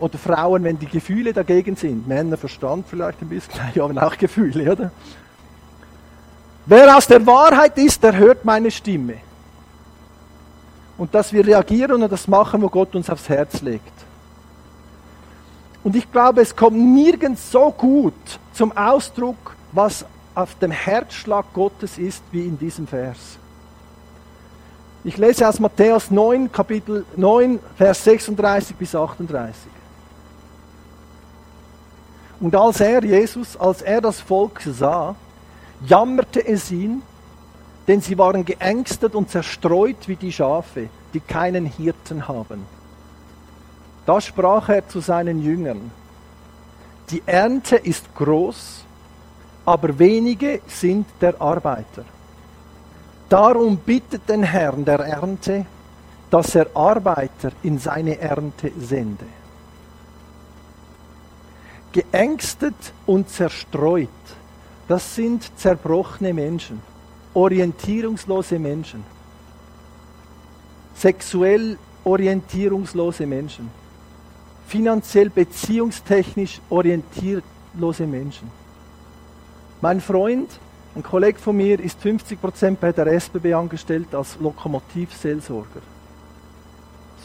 Oder 0.00 0.18
Frauen, 0.18 0.64
wenn 0.64 0.78
die 0.78 0.86
Gefühle 0.86 1.32
dagegen 1.32 1.76
sind. 1.76 2.08
Männer 2.08 2.36
Verstand 2.36 2.86
vielleicht 2.88 3.20
ein 3.20 3.28
bisschen, 3.28 3.52
ja, 3.74 3.84
aber 3.84 4.06
auch 4.06 4.16
Gefühle, 4.16 4.72
oder? 4.72 4.90
Wer 6.64 6.96
aus 6.96 7.06
der 7.06 7.24
Wahrheit 7.26 7.76
ist, 7.76 8.02
der 8.02 8.16
hört 8.16 8.44
meine 8.44 8.70
Stimme. 8.70 9.18
Und 11.02 11.12
dass 11.16 11.32
wir 11.32 11.44
reagieren 11.44 12.00
und 12.00 12.12
das 12.12 12.28
machen, 12.28 12.62
wo 12.62 12.68
Gott 12.68 12.94
uns 12.94 13.10
aufs 13.10 13.28
Herz 13.28 13.60
legt. 13.60 13.92
Und 15.82 15.96
ich 15.96 16.12
glaube, 16.12 16.42
es 16.42 16.54
kommt 16.54 16.76
nirgends 16.76 17.50
so 17.50 17.72
gut 17.72 18.14
zum 18.52 18.70
Ausdruck, 18.76 19.56
was 19.72 20.04
auf 20.36 20.56
dem 20.60 20.70
Herzschlag 20.70 21.46
Gottes 21.54 21.98
ist, 21.98 22.22
wie 22.30 22.46
in 22.46 22.56
diesem 22.56 22.86
Vers. 22.86 23.18
Ich 25.02 25.16
lese 25.16 25.48
aus 25.48 25.58
Matthäus 25.58 26.08
9, 26.12 26.52
Kapitel 26.52 27.04
9, 27.16 27.58
Vers 27.76 28.04
36 28.04 28.76
bis 28.76 28.94
38. 28.94 29.56
Und 32.38 32.54
als 32.54 32.78
er, 32.78 33.02
Jesus, 33.02 33.56
als 33.56 33.82
er 33.82 34.00
das 34.00 34.20
Volk 34.20 34.60
sah, 34.64 35.16
jammerte 35.84 36.46
es 36.46 36.70
ihn, 36.70 37.02
denn 37.88 38.00
sie 38.00 38.16
waren 38.18 38.44
geängstet 38.44 39.14
und 39.14 39.30
zerstreut 39.30 40.06
wie 40.06 40.16
die 40.16 40.32
Schafe, 40.32 40.88
die 41.14 41.20
keinen 41.20 41.66
Hirten 41.66 42.28
haben. 42.28 42.64
Da 44.06 44.20
sprach 44.20 44.68
er 44.68 44.88
zu 44.88 45.00
seinen 45.00 45.42
Jüngern, 45.42 45.90
die 47.10 47.22
Ernte 47.26 47.76
ist 47.76 48.14
groß, 48.14 48.84
aber 49.64 49.98
wenige 49.98 50.60
sind 50.66 51.06
der 51.20 51.40
Arbeiter. 51.40 52.04
Darum 53.28 53.76
bittet 53.76 54.28
den 54.28 54.42
Herrn 54.42 54.84
der 54.84 55.00
Ernte, 55.00 55.66
dass 56.30 56.54
er 56.54 56.68
Arbeiter 56.74 57.52
in 57.62 57.78
seine 57.78 58.18
Ernte 58.18 58.72
sende. 58.78 59.26
Geängstet 61.92 62.74
und 63.06 63.28
zerstreut, 63.28 64.08
das 64.88 65.14
sind 65.14 65.58
zerbrochene 65.58 66.32
Menschen, 66.32 66.80
orientierungslose 67.34 68.58
Menschen, 68.58 69.04
sexuell 70.94 71.78
orientierungslose 72.04 73.26
Menschen, 73.26 73.70
finanziell 74.66 75.30
beziehungstechnisch 75.30 76.60
orientierlose 76.70 78.06
Menschen. 78.06 78.50
Mein 79.80 80.00
Freund, 80.00 80.48
ein 80.94 81.02
Kollege 81.02 81.38
von 81.38 81.56
mir, 81.56 81.80
ist 81.80 82.00
50% 82.00 82.76
bei 82.76 82.92
der 82.92 83.06
SBB 83.06 83.54
angestellt 83.54 84.14
als 84.14 84.38
Lokomotivseelsorger, 84.40 85.80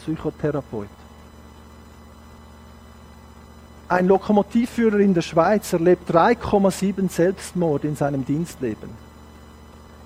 Psychotherapeut. 0.00 0.88
Ein 3.90 4.06
Lokomotivführer 4.06 4.98
in 4.98 5.14
der 5.14 5.22
Schweiz 5.22 5.72
erlebt 5.72 6.10
3,7 6.10 7.08
Selbstmord 7.08 7.84
in 7.84 7.96
seinem 7.96 8.24
Dienstleben. 8.24 9.07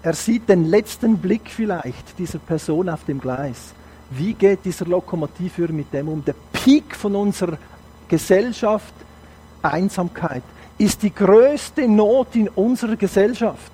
Er 0.02 0.14
sieht 0.14 0.48
den 0.48 0.68
letzten 0.68 1.18
Blick 1.18 1.48
vielleicht 1.48 2.18
dieser 2.18 2.38
Person 2.38 2.88
auf 2.88 3.04
dem 3.04 3.20
Gleis. 3.20 3.72
Wie 4.10 4.34
geht 4.34 4.64
dieser 4.64 4.84
Lokomotivführer 4.84 5.72
mit 5.72 5.92
dem 5.92 6.08
um? 6.08 6.24
Der 6.24 6.34
Peak 6.52 6.96
von 6.96 7.14
unserer 7.14 7.56
Gesellschaft, 8.08 8.92
Einsamkeit, 9.62 10.42
ist 10.76 11.02
die 11.02 11.14
größte 11.14 11.86
Not 11.86 12.34
in 12.34 12.48
unserer 12.48 12.96
Gesellschaft. 12.96 13.72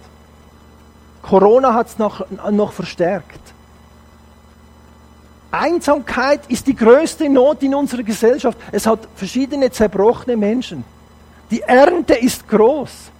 Corona 1.22 1.72
hat 1.72 1.88
es 1.88 1.98
noch, 1.98 2.24
noch 2.50 2.72
verstärkt. 2.72 3.40
Einsamkeit 5.50 6.42
ist 6.48 6.66
die 6.66 6.76
größte 6.76 7.28
Not 7.28 7.62
in 7.62 7.74
unserer 7.74 8.02
Gesellschaft. 8.02 8.58
Es 8.70 8.86
hat 8.86 9.08
verschiedene 9.16 9.70
zerbrochene 9.70 10.36
Menschen. 10.36 10.84
Die 11.50 11.62
Ernte 11.62 12.14
ist 12.14 12.46
groß. 12.46 13.10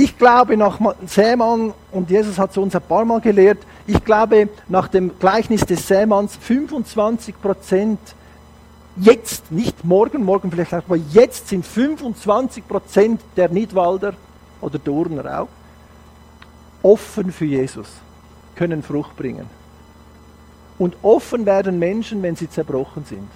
Ich 0.00 0.16
glaube 0.16 0.56
nach 0.56 0.78
Sämann, 1.06 1.74
und 1.90 2.08
Jesus 2.08 2.38
hat 2.38 2.52
es 2.52 2.56
uns 2.56 2.72
ein 2.76 2.82
paar 2.82 3.04
Mal 3.04 3.20
gelehrt, 3.20 3.58
ich 3.84 4.04
glaube 4.04 4.48
nach 4.68 4.86
dem 4.86 5.18
Gleichnis 5.18 5.62
des 5.62 5.88
Sämanns 5.88 6.36
25 6.36 7.42
Prozent 7.42 7.98
jetzt, 8.94 9.50
nicht 9.50 9.84
morgen, 9.84 10.24
morgen 10.24 10.52
vielleicht, 10.52 10.72
aber 10.72 10.94
jetzt 10.94 11.48
sind 11.48 11.66
25 11.66 12.68
Prozent 12.68 13.20
der 13.36 13.48
Nidwalder 13.48 14.14
oder 14.60 14.78
Dorner 14.78 15.40
auch 15.40 15.48
offen 16.84 17.32
für 17.32 17.46
Jesus, 17.46 17.88
können 18.54 18.84
Frucht 18.84 19.16
bringen. 19.16 19.46
Und 20.78 20.94
offen 21.02 21.44
werden 21.44 21.80
Menschen, 21.80 22.22
wenn 22.22 22.36
sie 22.36 22.48
zerbrochen 22.48 23.04
sind. 23.04 23.28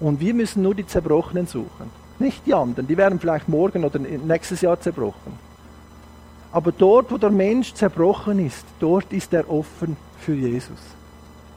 Und 0.00 0.18
wir 0.18 0.34
müssen 0.34 0.64
nur 0.64 0.74
die 0.74 0.88
Zerbrochenen 0.88 1.46
suchen. 1.46 2.05
Nicht 2.18 2.46
die 2.46 2.54
anderen, 2.54 2.86
die 2.86 2.96
werden 2.96 3.20
vielleicht 3.20 3.48
morgen 3.48 3.84
oder 3.84 3.98
nächstes 3.98 4.62
Jahr 4.62 4.80
zerbrochen. 4.80 5.32
Aber 6.50 6.72
dort, 6.72 7.10
wo 7.10 7.18
der 7.18 7.30
Mensch 7.30 7.74
zerbrochen 7.74 8.44
ist, 8.44 8.64
dort 8.80 9.12
ist 9.12 9.34
er 9.34 9.50
offen 9.50 9.96
für 10.18 10.34
Jesus. 10.34 10.78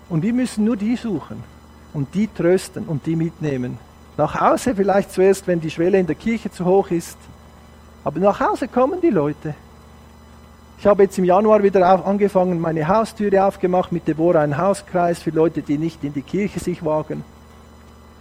Und 0.09 0.23
wir 0.23 0.33
müssen 0.33 0.65
nur 0.65 0.75
die 0.75 0.97
suchen 0.97 1.41
und 1.93 2.13
die 2.13 2.27
trösten 2.27 2.85
und 2.85 3.05
die 3.05 3.15
mitnehmen. 3.15 3.77
Nach 4.17 4.37
Hause 4.37 4.75
vielleicht 4.75 5.13
zuerst, 5.13 5.47
wenn 5.47 5.61
die 5.61 5.71
Schwelle 5.71 5.97
in 5.97 6.07
der 6.07 6.15
Kirche 6.15 6.51
zu 6.51 6.65
hoch 6.65 6.91
ist. 6.91 7.17
Aber 8.03 8.19
nach 8.19 8.41
Hause 8.41 8.67
kommen 8.67 8.99
die 8.99 9.11
Leute. 9.11 9.55
Ich 10.77 10.85
habe 10.85 11.03
jetzt 11.03 11.17
im 11.17 11.25
Januar 11.25 11.63
wieder 11.63 12.05
angefangen, 12.05 12.59
meine 12.59 12.87
Haustüre 12.87 13.45
aufgemacht 13.45 13.93
mit 13.93 14.07
Deborah, 14.07 14.41
einen 14.41 14.57
Hauskreis 14.57 15.19
für 15.19 15.29
Leute, 15.29 15.61
die 15.61 15.77
nicht 15.77 16.03
in 16.03 16.13
die 16.13 16.21
Kirche 16.21 16.59
sich 16.59 16.83
wagen. 16.83 17.23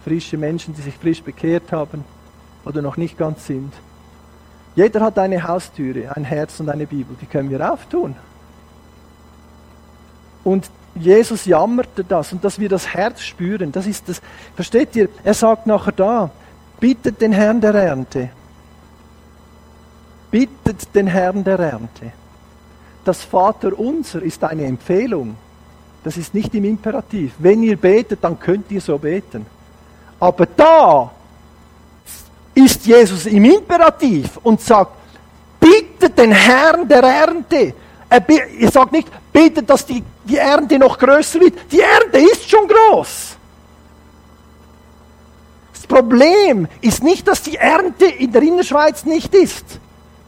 Frische 0.05 0.37
Menschen, 0.37 0.73
die 0.75 0.81
sich 0.81 0.95
frisch 0.95 1.21
bekehrt 1.21 1.71
haben 1.73 2.05
oder 2.69 2.81
noch 2.81 2.95
nicht 2.95 3.17
ganz 3.17 3.45
sind. 3.45 3.73
Jeder 4.75 5.01
hat 5.01 5.19
eine 5.19 5.45
Haustüre, 5.47 6.15
ein 6.15 6.23
Herz 6.23 6.59
und 6.59 6.69
eine 6.69 6.87
Bibel, 6.87 7.17
die 7.19 7.25
können 7.25 7.49
wir 7.49 7.73
auftun. 7.73 8.15
Und 10.43 10.69
Jesus 10.95 11.45
jammerte 11.45 12.03
das 12.03 12.31
und 12.31 12.43
dass 12.43 12.59
wir 12.59 12.69
das 12.69 12.93
Herz 12.93 13.21
spüren, 13.21 13.71
das 13.71 13.87
ist 13.87 14.07
das, 14.07 14.21
versteht 14.55 14.95
ihr? 14.95 15.09
Er 15.23 15.33
sagt 15.33 15.67
nachher 15.67 15.91
da, 15.91 16.29
bittet 16.79 17.19
den 17.19 17.33
Herrn 17.33 17.59
der 17.59 17.73
Ernte. 17.73 18.29
Bittet 20.31 20.95
den 20.95 21.07
Herrn 21.07 21.43
der 21.43 21.59
Ernte 21.59 22.13
das 23.09 23.23
Vaterunser 23.23 24.21
ist 24.21 24.43
eine 24.43 24.65
Empfehlung. 24.65 25.35
Das 26.03 26.15
ist 26.15 26.35
nicht 26.35 26.53
im 26.53 26.63
Imperativ. 26.63 27.33
Wenn 27.39 27.63
ihr 27.63 27.75
betet, 27.75 28.23
dann 28.23 28.39
könnt 28.39 28.69
ihr 28.71 28.81
so 28.81 28.99
beten. 28.99 29.47
Aber 30.19 30.45
da 30.45 31.11
ist 32.59 32.85
Jesus 32.85 33.25
im 33.25 33.45
Imperativ 33.45 34.37
und 34.43 34.61
sagt, 34.61 34.91
bittet 35.59 36.17
den 36.17 36.31
Herrn 36.31 36.87
der 36.87 37.03
Ernte. 37.03 37.73
Er, 38.09 38.29
er 38.29 38.71
sagt 38.71 38.91
nicht, 38.91 39.07
betet, 39.31 39.69
dass 39.69 39.85
die, 39.85 40.03
die 40.23 40.37
Ernte 40.37 40.79
noch 40.79 40.97
größer 40.97 41.39
wird. 41.39 41.71
Die 41.71 41.81
Ernte 41.81 42.19
ist 42.19 42.49
schon 42.49 42.67
groß. 42.67 43.37
Das 45.73 45.87
Problem 45.87 46.67
ist 46.81 47.03
nicht, 47.03 47.27
dass 47.27 47.41
die 47.41 47.55
Ernte 47.55 48.05
in 48.05 48.31
der 48.31 48.41
Innerschweiz 48.41 49.05
nicht 49.05 49.33
ist 49.33 49.65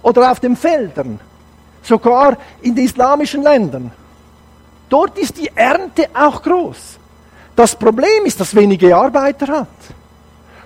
oder 0.01 0.31
auf 0.31 0.39
den 0.39 0.55
Feldern, 0.55 1.19
sogar 1.83 2.37
in 2.61 2.75
den 2.75 2.85
islamischen 2.85 3.43
Ländern. 3.43 3.91
Dort 4.89 5.17
ist 5.17 5.37
die 5.37 5.51
Ernte 5.55 6.09
auch 6.13 6.41
groß. 6.41 6.97
Das 7.55 7.75
Problem 7.75 8.25
ist, 8.25 8.39
dass 8.39 8.55
wenige 8.55 8.95
Arbeiter 8.95 9.47
hat. 9.47 9.67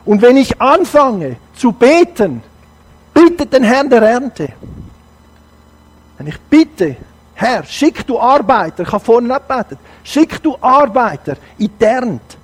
Und 0.05 0.21
wenn 0.21 0.37
ich 0.37 0.61
anfange 0.61 1.37
zu 1.55 1.71
beten, 1.71 2.41
bitte 3.13 3.45
den 3.45 3.63
Herrn 3.63 3.89
der 3.89 4.01
Ernte. 4.01 4.49
Wenn 6.17 6.27
ich 6.27 6.39
bitte, 6.41 6.97
Herr, 7.33 7.63
schick 7.63 8.05
du 8.07 8.19
Arbeiter, 8.19 8.83
ich 8.83 8.91
habe 8.91 9.03
vorhin 9.03 9.31
abgebetet, 9.31 9.79
schick 10.03 10.41
du 10.41 10.57
Arbeiter 10.61 11.35
in 11.57 11.69
die 11.79 11.83
Ernte 11.83 12.37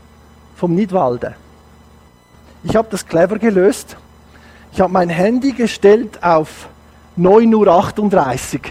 vom 0.56 0.76
Nidwalde. 0.76 1.36
Ich 2.64 2.76
habe 2.76 2.88
das 2.92 3.06
clever 3.06 3.40
gelöst. 3.40 3.96
Ich 4.72 4.80
habe 4.80 4.94
mein 4.94 5.10
Handy 5.10 5.52
gestellt 5.52 6.24
auf 6.24 6.68
9.38 7.18 8.56
Uhr. 8.56 8.62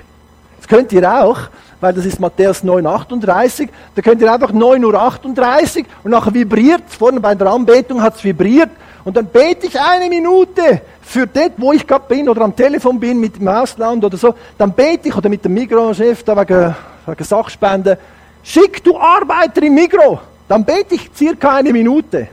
Das 0.58 0.68
könnt 0.68 0.92
ihr 0.92 1.22
auch, 1.22 1.40
weil 1.80 1.92
das 1.92 2.04
ist 2.06 2.20
Matthäus 2.20 2.62
9.38. 2.62 3.68
Da 3.94 4.02
könnt 4.02 4.20
ihr 4.22 4.32
einfach 4.32 4.52
9.38 4.52 5.80
Uhr 5.80 5.84
und 6.04 6.10
nachher 6.12 6.32
vibriert 6.32 6.84
Vorne 6.88 7.20
bei 7.20 7.34
der 7.34 7.48
Anbetung 7.48 8.02
hat 8.02 8.16
es 8.16 8.24
vibriert. 8.24 8.70
Und 9.04 9.16
dann 9.16 9.26
bete 9.26 9.66
ich 9.66 9.80
eine 9.80 10.08
Minute 10.08 10.82
für 11.02 11.26
das, 11.26 11.50
wo 11.56 11.72
ich 11.72 11.86
gerade 11.86 12.04
bin 12.08 12.28
oder 12.28 12.42
am 12.42 12.54
Telefon 12.54 13.00
bin 13.00 13.18
mit 13.18 13.36
dem 13.36 13.48
Ausland 13.48 14.04
oder 14.04 14.16
so. 14.16 14.34
Dann 14.58 14.72
bete 14.72 15.08
ich 15.08 15.16
oder 15.16 15.28
mit 15.28 15.44
dem 15.44 15.54
Mikrochef 15.54 16.22
da 16.22 16.36
wegen, 16.36 16.74
wegen 17.06 17.24
Sachspenden. 17.24 17.96
Schick 18.42 18.82
du 18.84 18.96
Arbeiter 18.96 19.62
im 19.62 19.74
Mikro. 19.74 20.20
Dann 20.48 20.64
bete 20.64 20.94
ich 20.94 21.10
circa 21.14 21.56
eine 21.56 21.72
Minute. 21.72 22.28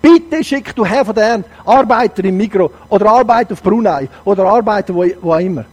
Bitte 0.00 0.42
schick 0.42 0.74
du 0.74 0.84
Herr 0.84 1.04
von 1.04 1.14
der 1.14 1.44
Arbeiter 1.64 2.24
im 2.24 2.36
Mikro 2.36 2.70
oder 2.88 3.06
Arbeiter 3.06 3.52
auf 3.52 3.62
Brunei 3.62 4.08
oder 4.24 4.44
Arbeiter 4.44 4.94
wo, 4.94 5.04
wo 5.20 5.34
immer. 5.36 5.64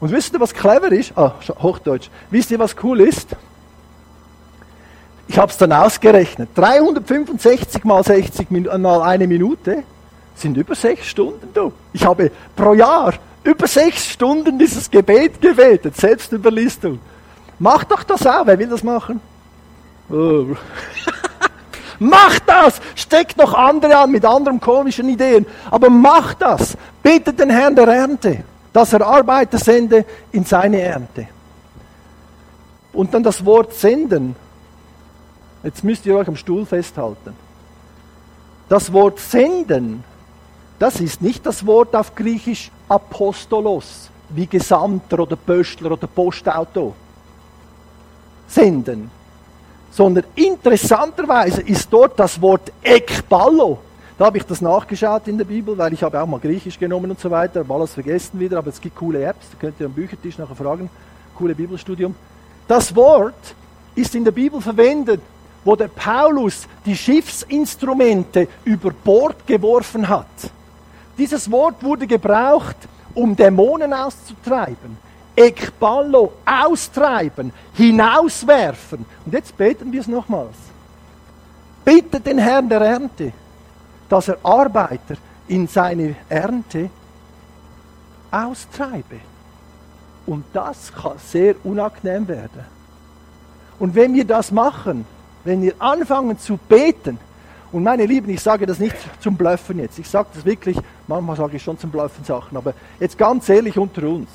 Und 0.00 0.10
wisst 0.10 0.32
ihr, 0.32 0.40
was 0.40 0.52
clever 0.52 0.90
ist? 0.92 1.16
Ah, 1.16 1.34
Hochdeutsch. 1.62 2.08
Wisst 2.30 2.50
ihr, 2.50 2.58
was 2.58 2.74
cool 2.82 3.00
ist? 3.00 3.28
Ich 5.28 5.38
habe 5.38 5.50
es 5.50 5.56
dann 5.56 5.72
ausgerechnet. 5.72 6.50
365 6.54 7.84
mal 7.84 8.02
60 8.04 8.50
mal 8.50 9.02
eine 9.02 9.26
Minute 9.26 9.84
sind 10.34 10.56
über 10.56 10.74
sechs 10.74 11.06
Stunden. 11.06 11.48
Du. 11.52 11.72
Ich 11.92 12.04
habe 12.04 12.30
pro 12.56 12.74
Jahr 12.74 13.14
über 13.44 13.66
sechs 13.66 14.08
Stunden 14.08 14.58
dieses 14.58 14.90
Gebet 14.90 15.40
gebetet, 15.40 15.96
Selbstüberlistung. 15.96 16.98
Mach 17.58 17.84
doch 17.84 18.02
das 18.02 18.26
auch. 18.26 18.46
Wer 18.46 18.58
will 18.58 18.68
das 18.68 18.82
machen? 18.82 19.20
Oh. 20.10 20.46
Mach 21.98 22.38
das! 22.40 22.80
Steck 22.96 23.36
noch 23.36 23.54
andere 23.54 23.96
an 23.96 24.10
mit 24.10 24.24
anderen 24.24 24.60
komischen 24.60 25.08
Ideen. 25.08 25.46
Aber 25.70 25.88
mach 25.88 26.34
das! 26.34 26.76
Bitte 27.02 27.32
den 27.32 27.50
Herrn 27.50 27.76
der 27.76 27.86
Ernte, 27.88 28.44
dass 28.72 28.92
er 28.92 29.06
Arbeiter 29.06 29.58
sende 29.58 30.04
in 30.32 30.44
seine 30.44 30.80
Ernte. 30.80 31.28
Und 32.92 33.14
dann 33.14 33.22
das 33.22 33.44
Wort 33.44 33.74
senden. 33.74 34.36
Jetzt 35.62 35.84
müsst 35.84 36.04
ihr 36.06 36.16
euch 36.16 36.28
am 36.28 36.36
Stuhl 36.36 36.66
festhalten. 36.66 37.34
Das 38.68 38.92
Wort 38.92 39.18
senden, 39.18 40.04
das 40.78 41.00
ist 41.00 41.22
nicht 41.22 41.44
das 41.46 41.64
Wort 41.66 41.94
auf 41.94 42.14
Griechisch 42.14 42.70
Apostolos, 42.88 44.10
wie 44.30 44.46
Gesandter 44.46 45.20
oder 45.20 45.36
Pöstler 45.36 45.92
oder 45.92 46.06
Postauto. 46.06 46.94
Senden 48.48 49.10
sondern 49.94 50.24
interessanterweise 50.34 51.62
ist 51.62 51.92
dort 51.92 52.18
das 52.18 52.40
Wort 52.42 52.72
Ekballo. 52.82 53.78
Da 54.18 54.26
habe 54.26 54.38
ich 54.38 54.44
das 54.44 54.60
nachgeschaut 54.60 55.28
in 55.28 55.38
der 55.38 55.44
Bibel, 55.44 55.78
weil 55.78 55.92
ich 55.92 56.02
habe 56.02 56.20
auch 56.20 56.26
mal 56.26 56.40
Griechisch 56.40 56.78
genommen 56.78 57.12
und 57.12 57.20
so 57.20 57.30
weiter, 57.30 57.60
habe 57.60 57.74
alles 57.74 57.94
vergessen 57.94 58.40
wieder, 58.40 58.58
aber 58.58 58.70
es 58.70 58.80
gibt 58.80 58.96
coole 58.96 59.22
Apps, 59.24 59.46
da 59.52 59.58
könnt 59.58 59.78
ihr 59.78 59.86
am 59.86 59.92
Büchertisch 59.92 60.36
nachher 60.36 60.56
fragen, 60.56 60.90
coole 61.36 61.54
Bibelstudium. 61.54 62.14
Das 62.66 62.94
Wort 62.96 63.54
ist 63.94 64.14
in 64.16 64.24
der 64.24 64.32
Bibel 64.32 64.60
verwendet, 64.60 65.20
wo 65.64 65.76
der 65.76 65.88
Paulus 65.88 66.66
die 66.84 66.96
Schiffsinstrumente 66.96 68.48
über 68.64 68.90
Bord 68.90 69.46
geworfen 69.46 70.08
hat. 70.08 70.26
Dieses 71.16 71.50
Wort 71.50 71.82
wurde 71.82 72.06
gebraucht, 72.06 72.76
um 73.14 73.36
Dämonen 73.36 73.92
auszutreiben. 73.92 74.98
Ekballo, 75.36 76.32
austreiben, 76.44 77.52
hinauswerfen. 77.74 79.04
Und 79.24 79.32
jetzt 79.32 79.56
beten 79.56 79.92
wir 79.92 80.00
es 80.00 80.06
nochmals. 80.06 80.56
Bitte 81.84 82.20
den 82.20 82.38
Herrn 82.38 82.68
der 82.68 82.80
Ernte, 82.80 83.32
dass 84.08 84.28
er 84.28 84.38
Arbeiter 84.42 85.16
in 85.48 85.66
seine 85.66 86.14
Ernte 86.28 86.90
austreibe. 88.30 89.20
Und 90.26 90.44
das 90.52 90.92
kann 90.92 91.18
sehr 91.18 91.54
unangenehm 91.64 92.26
werden. 92.26 92.64
Und 93.78 93.94
wenn 93.94 94.14
wir 94.14 94.24
das 94.24 94.50
machen, 94.50 95.04
wenn 95.44 95.62
wir 95.62 95.74
anfangen 95.78 96.38
zu 96.38 96.56
beten, 96.56 97.18
und 97.74 97.82
meine 97.82 98.06
Lieben, 98.06 98.30
ich 98.30 98.40
sage 98.40 98.66
das 98.66 98.78
nicht 98.78 98.94
zum 99.18 99.36
Blöffen 99.36 99.80
jetzt, 99.80 99.98
ich 99.98 100.08
sage 100.08 100.28
das 100.32 100.44
wirklich, 100.44 100.78
manchmal 101.08 101.34
sage 101.34 101.56
ich 101.56 101.62
schon 101.62 101.76
zum 101.76 101.90
Blöffen 101.90 102.24
Sachen, 102.24 102.56
aber 102.56 102.72
jetzt 103.00 103.18
ganz 103.18 103.48
ehrlich 103.48 103.76
unter 103.76 104.04
uns. 104.04 104.28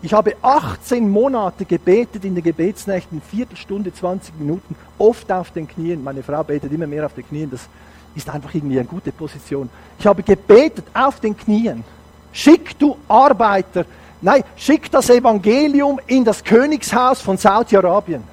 Ich 0.00 0.14
habe 0.14 0.34
18 0.40 1.10
Monate 1.10 1.66
gebetet 1.66 2.24
in 2.24 2.34
den 2.34 2.42
Gebetsnächten, 2.42 3.20
Viertelstunde, 3.20 3.92
20 3.92 4.40
Minuten, 4.40 4.74
oft 4.96 5.30
auf 5.30 5.50
den 5.50 5.68
Knien. 5.68 6.02
Meine 6.02 6.22
Frau 6.22 6.42
betet 6.42 6.72
immer 6.72 6.86
mehr 6.86 7.04
auf 7.04 7.12
den 7.12 7.28
Knien, 7.28 7.50
das 7.50 7.68
ist 8.14 8.30
einfach 8.30 8.54
irgendwie 8.54 8.78
eine 8.78 8.88
gute 8.88 9.12
Position. 9.12 9.68
Ich 9.98 10.06
habe 10.06 10.22
gebetet 10.22 10.86
auf 10.94 11.20
den 11.20 11.36
Knien. 11.36 11.84
Schick 12.32 12.78
du 12.78 12.96
Arbeiter, 13.08 13.84
nein, 14.22 14.42
schick 14.56 14.90
das 14.90 15.10
Evangelium 15.10 16.00
in 16.06 16.24
das 16.24 16.42
Königshaus 16.42 17.20
von 17.20 17.36
Saudi-Arabien. 17.36 18.31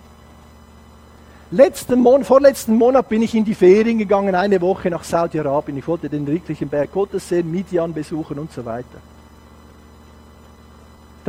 Letzten 1.52 2.00
Monat, 2.00 2.28
vorletzten 2.28 2.76
Monat 2.76 3.10
bin 3.10 3.22
ich 3.24 3.34
in 3.34 3.44
die 3.44 3.56
Ferien 3.56 3.98
gegangen, 3.98 4.36
eine 4.36 4.62
Woche 4.62 4.90
nach 4.90 5.04
Saudi-Arabien. 5.04 5.78
Ich 5.78 5.88
wollte 5.88 6.10
den 6.10 6.28
wirklichen 6.28 6.70
Berg 6.70 6.92
Gottes 6.92 7.28
sehen, 7.28 7.50
Midian 7.50 7.94
besuchen 7.94 8.38
und 8.38 8.52
so 8.52 8.66
weiter 8.66 9.00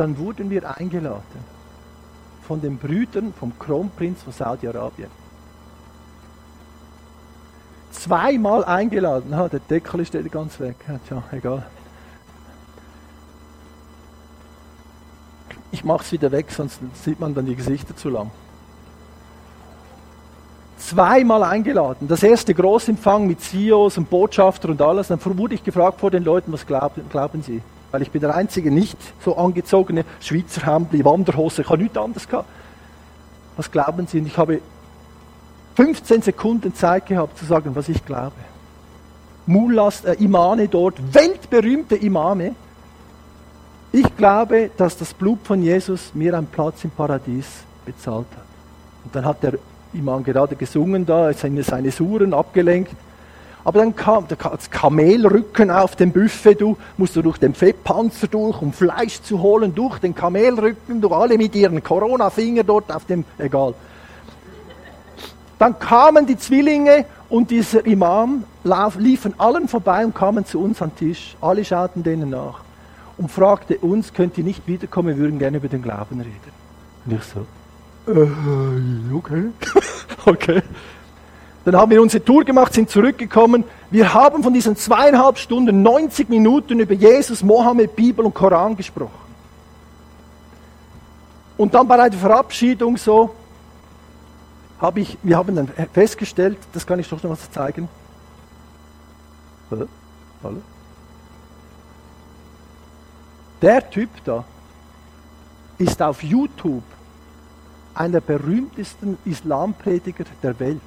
dann 0.01 0.17
wurden 0.17 0.49
wir 0.49 0.77
eingeladen 0.77 1.45
von 2.47 2.59
den 2.59 2.77
Brüdern 2.79 3.35
vom 3.39 3.57
Kronprinz 3.59 4.23
von 4.23 4.33
Saudi-Arabien. 4.33 5.11
Zweimal 7.91 8.65
eingeladen. 8.65 9.35
Ha, 9.35 9.47
der 9.47 9.59
Deckel 9.59 10.03
steht 10.07 10.31
ganz 10.31 10.59
weg. 10.59 10.75
Ja, 11.09 11.23
egal. 11.31 11.67
Ich 15.71 15.83
mache 15.83 16.03
es 16.03 16.11
wieder 16.11 16.31
weg, 16.31 16.49
sonst 16.49 16.79
sieht 16.95 17.19
man 17.19 17.35
dann 17.35 17.45
die 17.45 17.55
Gesichter 17.55 17.95
zu 17.95 18.09
lang. 18.09 18.31
Zweimal 20.91 21.43
eingeladen. 21.43 22.09
Das 22.09 22.21
erste 22.21 22.53
Großempfang 22.53 23.25
mit 23.25 23.39
CEOs 23.39 23.97
und 23.97 24.09
Botschafter 24.09 24.67
und 24.67 24.81
alles. 24.81 25.07
Dann 25.07 25.19
wurde 25.23 25.55
ich 25.55 25.63
gefragt 25.63 26.01
vor 26.01 26.11
den 26.11 26.25
Leuten, 26.25 26.51
was 26.51 26.67
glauben, 26.67 27.03
glauben 27.09 27.41
sie? 27.41 27.61
Weil 27.91 28.01
ich 28.01 28.11
bin 28.11 28.19
der 28.19 28.35
einzige 28.35 28.71
nicht 28.71 28.97
so 29.23 29.37
angezogene 29.37 30.03
Schweizer 30.19 30.65
Hemdli, 30.65 31.05
Wanderhose, 31.05 31.61
ich 31.61 31.69
habe 31.69 31.81
nichts 31.81 31.97
anderes 31.97 32.27
gehabt. 32.27 32.49
Was 33.55 33.71
glauben 33.71 34.05
Sie? 34.05 34.19
Und 34.19 34.25
ich 34.25 34.37
habe 34.37 34.59
15 35.75 36.23
Sekunden 36.23 36.75
Zeit 36.75 37.05
gehabt 37.05 37.37
zu 37.37 37.45
sagen, 37.45 37.73
was 37.73 37.87
ich 37.87 38.05
glaube. 38.05 38.35
Mullahs, 39.45 40.03
äh, 40.03 40.15
Imame 40.19 40.67
dort, 40.67 40.95
weltberühmte 41.13 41.95
Imame. 41.95 42.53
Ich 43.93 44.17
glaube, 44.17 44.71
dass 44.75 44.97
das 44.97 45.13
Blut 45.13 45.39
von 45.45 45.63
Jesus 45.63 46.11
mir 46.13 46.37
einen 46.37 46.47
Platz 46.47 46.83
im 46.83 46.91
Paradies 46.91 47.45
bezahlt 47.85 48.27
hat. 48.35 48.45
Und 49.05 49.15
dann 49.15 49.23
hat 49.23 49.41
der 49.41 49.53
Imam 49.93 50.23
gerade 50.23 50.55
gesungen 50.55 51.05
da, 51.05 51.33
seine, 51.33 51.63
seine 51.63 51.91
Suren 51.91 52.33
abgelenkt. 52.33 52.95
Aber 53.63 53.79
dann 53.79 53.95
kam 53.95 54.25
das 54.27 54.71
Kamelrücken 54.71 55.69
auf 55.69 55.95
dem 55.95 56.11
Buffet, 56.11 56.55
du 56.55 56.77
musst 56.97 57.15
du 57.15 57.21
durch 57.21 57.37
den 57.37 57.53
Fettpanzer 57.53 58.27
durch, 58.27 58.59
um 58.61 58.73
Fleisch 58.73 59.21
zu 59.21 59.41
holen, 59.41 59.75
durch 59.75 59.99
den 59.99 60.15
Kamelrücken, 60.15 60.99
durch 60.99 61.13
alle 61.13 61.37
mit 61.37 61.55
ihren 61.55 61.83
Corona-Finger 61.83 62.63
dort 62.63 62.91
auf 62.91 63.05
dem, 63.05 63.23
egal. 63.37 63.75
Dann 65.59 65.77
kamen 65.77 66.25
die 66.25 66.37
Zwillinge 66.37 67.05
und 67.29 67.51
dieser 67.51 67.85
Imam 67.85 68.45
liefen 68.97 69.35
allen 69.39 69.67
vorbei 69.67 70.03
und 70.03 70.15
kamen 70.15 70.43
zu 70.43 70.59
uns 70.59 70.79
den 70.79 70.95
Tisch. 70.95 71.35
Alle 71.39 71.63
schauten 71.63 72.01
denen 72.01 72.31
nach 72.31 72.61
und 73.17 73.29
fragte 73.29 73.77
uns, 73.77 74.11
könnt 74.11 74.39
ihr 74.39 74.43
nicht 74.43 74.67
wiederkommen, 74.67 75.09
wir 75.09 75.17
würden 75.17 75.37
gerne 75.37 75.57
über 75.57 75.67
den 75.67 75.83
Glauben 75.83 76.19
reden. 76.19 76.51
Und 77.05 77.13
ich 77.13 77.23
so, 77.23 77.45
äh, 78.07 79.13
okay, 79.13 79.51
okay. 80.25 80.61
Dann 81.63 81.75
haben 81.75 81.91
wir 81.91 82.01
unsere 82.01 82.23
Tour 82.23 82.43
gemacht, 82.43 82.73
sind 82.73 82.89
zurückgekommen. 82.89 83.63
Wir 83.91 84.13
haben 84.13 84.41
von 84.41 84.53
diesen 84.53 84.75
zweieinhalb 84.75 85.37
Stunden 85.37 85.83
90 85.83 86.27
Minuten 86.29 86.79
über 86.79 86.93
Jesus, 86.93 87.43
Mohammed, 87.43 87.95
Bibel 87.95 88.25
und 88.25 88.33
Koran 88.33 88.75
gesprochen. 88.75 89.11
Und 91.57 91.73
dann 91.75 91.87
bei 91.87 92.09
der 92.09 92.17
Verabschiedung 92.17 92.97
so, 92.97 93.35
habe 94.79 95.01
ich, 95.01 95.15
wir 95.21 95.37
haben 95.37 95.55
dann 95.55 95.67
festgestellt, 95.93 96.57
das 96.73 96.87
kann 96.87 96.99
ich 96.99 97.07
doch 97.07 97.21
noch 97.21 97.29
was 97.29 97.51
zeigen. 97.51 97.87
Hallo? 99.69 99.87
Der 103.61 103.87
Typ 103.87 104.09
da 104.25 104.43
ist 105.77 106.01
auf 106.01 106.23
YouTube 106.23 106.83
einer 107.95 108.21
berühmtesten 108.21 109.17
Islamprediger 109.25 110.25
der 110.43 110.59
Welt. 110.59 110.81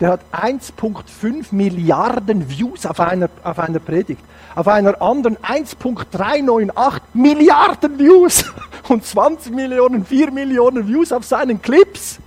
Der 0.00 0.10
hat 0.10 0.20
1,5 0.32 1.46
Milliarden 1.52 2.50
Views 2.50 2.84
auf 2.84 3.00
einer, 3.00 3.30
auf 3.42 3.58
einer 3.58 3.78
Predigt. 3.78 4.20
Auf 4.54 4.68
einer 4.68 5.00
anderen 5.00 5.38
1,398 5.42 7.02
Milliarden 7.14 7.98
Views 7.98 8.44
und 8.88 9.04
20 9.04 9.52
Millionen, 9.54 10.04
4 10.04 10.30
Millionen 10.30 10.86
Views 10.86 11.12
auf 11.12 11.24
seinen 11.24 11.62
Clips. 11.62 12.18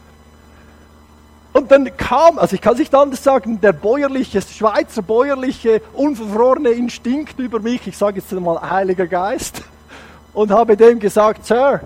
Und 1.54 1.72
dann 1.72 1.96
kam, 1.98 2.40
also 2.40 2.56
ich 2.56 2.62
kann 2.62 2.74
es 2.74 2.80
nicht 2.80 2.94
anders 2.94 3.24
sagen, 3.24 3.60
der 3.60 3.74
bäuerliche, 3.74 4.42
Schweizer 4.42 5.02
bäuerliche, 5.02 5.82
unverfrorene 5.94 6.70
Instinkt 6.70 7.40
über 7.40 7.60
mich, 7.60 7.86
ich 7.88 7.98
sage 7.98 8.20
jetzt 8.20 8.32
mal 8.32 8.62
Heiliger 8.62 9.08
Geist, 9.08 9.64
und 10.34 10.52
habe 10.52 10.78
dem 10.78 11.00
gesagt, 11.00 11.46
Sir, 11.46 11.82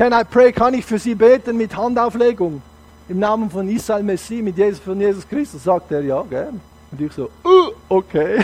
can 0.00 0.14
I 0.14 0.24
pray, 0.24 0.50
kann 0.50 0.72
ich 0.72 0.86
für 0.86 0.98
Sie 0.98 1.14
beten 1.14 1.58
mit 1.58 1.76
Handauflegung? 1.76 2.62
Im 3.10 3.18
Namen 3.18 3.50
von 3.50 3.68
Israel 3.68 4.02
Messi, 4.02 4.40
mit 4.40 4.56
Jesus, 4.56 4.80
von 4.80 4.98
Jesus 4.98 5.28
Christus, 5.28 5.64
sagt 5.64 5.92
er, 5.92 6.00
ja, 6.00 6.22
gern. 6.22 6.58
Und 6.90 7.00
ich 7.02 7.12
so, 7.12 7.24
uh, 7.44 7.70
okay. 7.90 8.42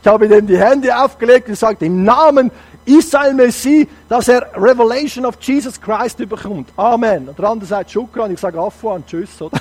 Ich 0.00 0.08
habe 0.08 0.26
ihm 0.26 0.44
die 0.48 0.58
Hände 0.58 0.96
aufgelegt 0.96 1.46
und 1.46 1.52
gesagt, 1.52 1.80
im 1.82 2.02
Namen 2.02 2.50
Israel 2.84 3.34
Messi, 3.34 3.88
dass 4.08 4.26
er 4.26 4.48
Revelation 4.56 5.24
of 5.24 5.36
Jesus 5.40 5.80
Christ 5.80 6.18
überkommt. 6.18 6.70
Amen. 6.76 7.28
Und 7.28 7.38
der 7.38 7.48
andere 7.48 7.68
sagt 7.68 7.92
Schukran, 7.92 8.32
ich 8.32 8.40
sage 8.40 8.58
Afwan, 8.58 9.06
tschüss. 9.06 9.40
Oder? 9.40 9.60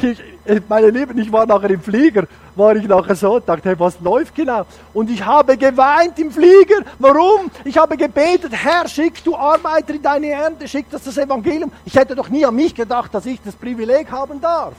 Ich, 0.00 0.22
meine 0.68 0.90
Lieben, 0.90 1.18
ich 1.18 1.32
war 1.32 1.44
nachher 1.44 1.70
im 1.70 1.80
Flieger, 1.80 2.24
war 2.54 2.76
ich 2.76 2.86
nachher 2.86 3.16
so, 3.16 3.40
dachte, 3.40 3.70
hey, 3.70 3.78
was 3.78 3.98
läuft 4.00 4.34
genau? 4.34 4.64
Und 4.94 5.10
ich 5.10 5.24
habe 5.24 5.56
geweint 5.56 6.18
im 6.18 6.30
Flieger. 6.30 6.82
Warum? 7.00 7.50
Ich 7.64 7.76
habe 7.76 7.96
gebetet, 7.96 8.52
Herr, 8.52 8.86
schick 8.86 9.22
du 9.24 9.34
Arbeiter 9.34 9.94
in 9.94 10.02
deine 10.02 10.28
Ernte, 10.28 10.68
schick 10.68 10.86
das 10.90 11.02
das 11.02 11.18
Evangelium. 11.18 11.72
Ich 11.84 11.96
hätte 11.96 12.14
doch 12.14 12.28
nie 12.28 12.46
an 12.46 12.54
mich 12.54 12.74
gedacht, 12.74 13.12
dass 13.12 13.26
ich 13.26 13.40
das 13.44 13.56
Privileg 13.56 14.10
haben 14.10 14.40
darf. 14.40 14.74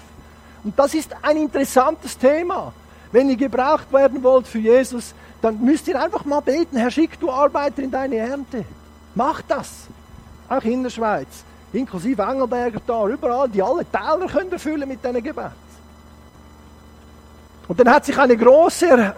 Und 0.63 0.77
das 0.79 0.93
ist 0.93 1.13
ein 1.21 1.37
interessantes 1.37 2.17
Thema. 2.17 2.71
Wenn 3.11 3.29
ihr 3.29 3.37
gebraucht 3.37 3.91
werden 3.91 4.23
wollt 4.23 4.47
für 4.47 4.59
Jesus, 4.59 5.13
dann 5.41 5.59
müsst 5.61 5.87
ihr 5.87 6.01
einfach 6.01 6.23
mal 6.25 6.41
beten, 6.41 6.77
Herr, 6.77 6.91
schick 6.91 7.19
du 7.19 7.29
Arbeiter 7.29 7.81
in 7.81 7.91
deine 7.91 8.17
Ernte. 8.17 8.63
Mach 9.15 9.41
das. 9.41 9.87
Auch 10.47 10.63
in 10.63 10.83
der 10.83 10.89
Schweiz. 10.89 11.27
Inklusive 11.73 12.21
Engelberger 12.21 12.81
da, 12.85 13.07
überall, 13.07 13.49
die 13.49 13.61
alle 13.61 13.85
Täler 13.85 14.27
können 14.27 14.51
erfüllen 14.51 14.87
mit 14.87 15.03
diesen 15.03 15.23
Gebeten. 15.23 15.69
Und 17.67 17.79
dann 17.79 17.89
hat 17.89 18.05
sich 18.05 18.17
eine 18.17 18.35
große, 18.35 19.13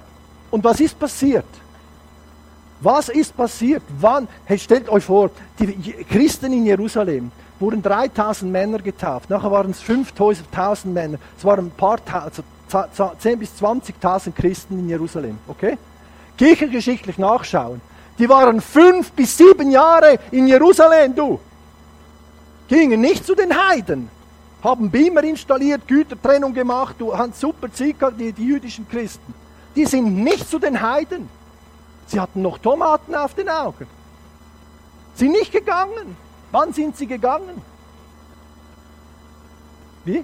und 0.51 0.63
was 0.63 0.79
ist 0.79 0.99
passiert? 0.99 1.45
Was 2.81 3.09
ist 3.09 3.35
passiert? 3.37 3.83
Wann? 3.99 4.27
Hey, 4.45 4.57
stellt 4.57 4.89
euch 4.89 5.05
vor, 5.05 5.29
die 5.59 6.03
Christen 6.03 6.51
in 6.51 6.65
Jerusalem 6.65 7.31
wurden 7.59 7.81
3000 7.81 8.51
Männer 8.51 8.79
getauft. 8.79 9.29
Nachher 9.29 9.51
waren 9.51 9.71
es 9.71 9.79
5000 9.81 10.93
Männer. 10.93 11.19
Es 11.37 11.45
waren 11.45 11.67
ein 11.67 11.71
paar, 11.71 11.99
also 12.11 12.43
10 13.19 13.39
bis 13.39 13.51
20.000 13.61 14.31
Christen 14.33 14.79
in 14.79 14.89
Jerusalem. 14.89 15.37
Okay? 15.47 15.77
kirchengeschichtlich 16.41 17.19
nachschauen, 17.19 17.81
die 18.17 18.27
waren 18.27 18.61
fünf 18.61 19.11
bis 19.11 19.37
sieben 19.37 19.69
Jahre 19.69 20.17
in 20.31 20.47
Jerusalem, 20.47 21.13
du. 21.15 21.39
Gingen 22.71 23.01
nicht 23.01 23.25
zu 23.25 23.35
den 23.35 23.53
Heiden, 23.53 24.09
haben 24.63 24.89
Beamer 24.89 25.25
installiert, 25.25 25.85
Gütertrennung 25.89 26.53
gemacht, 26.53 26.95
du 26.99 27.13
hast 27.13 27.37
super 27.37 27.69
Zeit 27.73 27.97
die, 28.17 28.31
die 28.31 28.45
jüdischen 28.45 28.87
Christen. 28.87 29.33
Die 29.75 29.85
sind 29.85 30.23
nicht 30.23 30.49
zu 30.49 30.57
den 30.57 30.79
Heiden. 30.79 31.27
Sie 32.07 32.17
hatten 32.17 32.41
noch 32.41 32.59
Tomaten 32.59 33.13
auf 33.13 33.33
den 33.33 33.49
Augen. 33.49 33.87
Sind 35.15 35.33
nicht 35.33 35.51
gegangen. 35.51 36.15
Wann 36.53 36.71
sind 36.71 36.95
sie 36.95 37.07
gegangen? 37.07 37.61
Wie? 40.05 40.23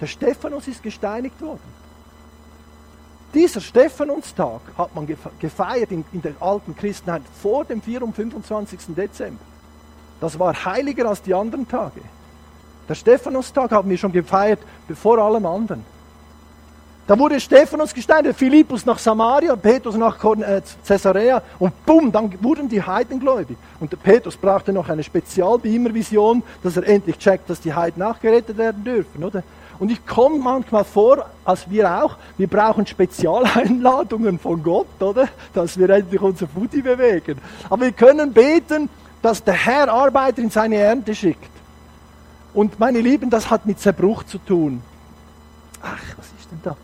Der 0.00 0.06
Stephanus 0.06 0.68
ist 0.68 0.80
gesteinigt 0.80 1.40
worden. 1.40 1.82
Dieser 3.34 3.60
Stephanustag 3.60 4.60
hat 4.78 4.94
man 4.94 5.08
gefeiert 5.40 5.90
in, 5.90 6.04
in, 6.12 6.22
der 6.22 6.34
alten 6.38 6.76
Christenheit 6.76 7.22
vor 7.42 7.64
dem 7.64 7.82
4. 7.82 8.04
und 8.04 8.14
25. 8.14 8.94
Dezember. 8.94 9.51
Das 10.22 10.38
war 10.38 10.54
heiliger 10.64 11.08
als 11.08 11.20
die 11.20 11.34
anderen 11.34 11.66
Tage. 11.66 12.00
Der 12.88 12.94
Stephanustag 12.94 13.72
haben 13.72 13.90
wir 13.90 13.98
schon 13.98 14.12
gefeiert 14.12 14.60
vor 14.94 15.18
allem 15.18 15.44
anderen. 15.44 15.84
Da 17.08 17.18
wurde 17.18 17.40
Stephanus 17.40 17.92
gesteinigt, 17.92 18.38
Philippus 18.38 18.86
nach 18.86 19.00
Samaria, 19.00 19.56
Petrus 19.56 19.96
nach 19.96 20.22
äh, 20.22 20.62
Caesarea 20.86 21.42
und 21.58 21.84
bumm, 21.84 22.12
dann 22.12 22.32
wurden 22.40 22.68
die 22.68 22.80
Heiden 22.80 23.18
gläubig. 23.18 23.56
Und 23.80 24.00
Petrus 24.00 24.36
brauchte 24.36 24.72
noch 24.72 24.88
eine 24.88 25.02
Spezialbeamer-Vision, 25.02 26.44
dass 26.62 26.76
er 26.76 26.86
endlich 26.86 27.18
checkt, 27.18 27.50
dass 27.50 27.60
die 27.60 27.74
Heiden 27.74 27.98
nachgerettet 27.98 28.56
werden 28.56 28.84
dürfen, 28.84 29.24
oder? 29.24 29.42
Und 29.80 29.90
ich 29.90 30.06
komme 30.06 30.38
manchmal 30.38 30.84
vor, 30.84 31.26
als 31.44 31.68
wir 31.68 32.04
auch, 32.04 32.16
wir 32.38 32.46
brauchen 32.46 32.86
Spezialeinladungen 32.86 34.38
von 34.38 34.62
Gott, 34.62 35.02
oder? 35.02 35.26
Dass 35.52 35.76
wir 35.76 35.90
endlich 35.90 36.20
unser 36.20 36.46
Futi 36.46 36.80
bewegen. 36.80 37.38
Aber 37.68 37.86
wir 37.86 37.92
können 37.92 38.32
beten, 38.32 38.88
dass 39.22 39.42
der 39.42 39.54
Herr 39.54 39.90
Arbeiter 39.90 40.42
in 40.42 40.50
seine 40.50 40.76
Ernte 40.76 41.14
schickt. 41.14 41.50
Und 42.52 42.78
meine 42.78 43.00
Lieben, 43.00 43.30
das 43.30 43.48
hat 43.48 43.64
mit 43.64 43.80
Zerbruch 43.80 44.24
zu 44.24 44.38
tun. 44.38 44.82
Ach, 45.80 46.02
was 46.16 46.26
ist 46.38 46.50
denn 46.50 46.60
da? 46.62 46.76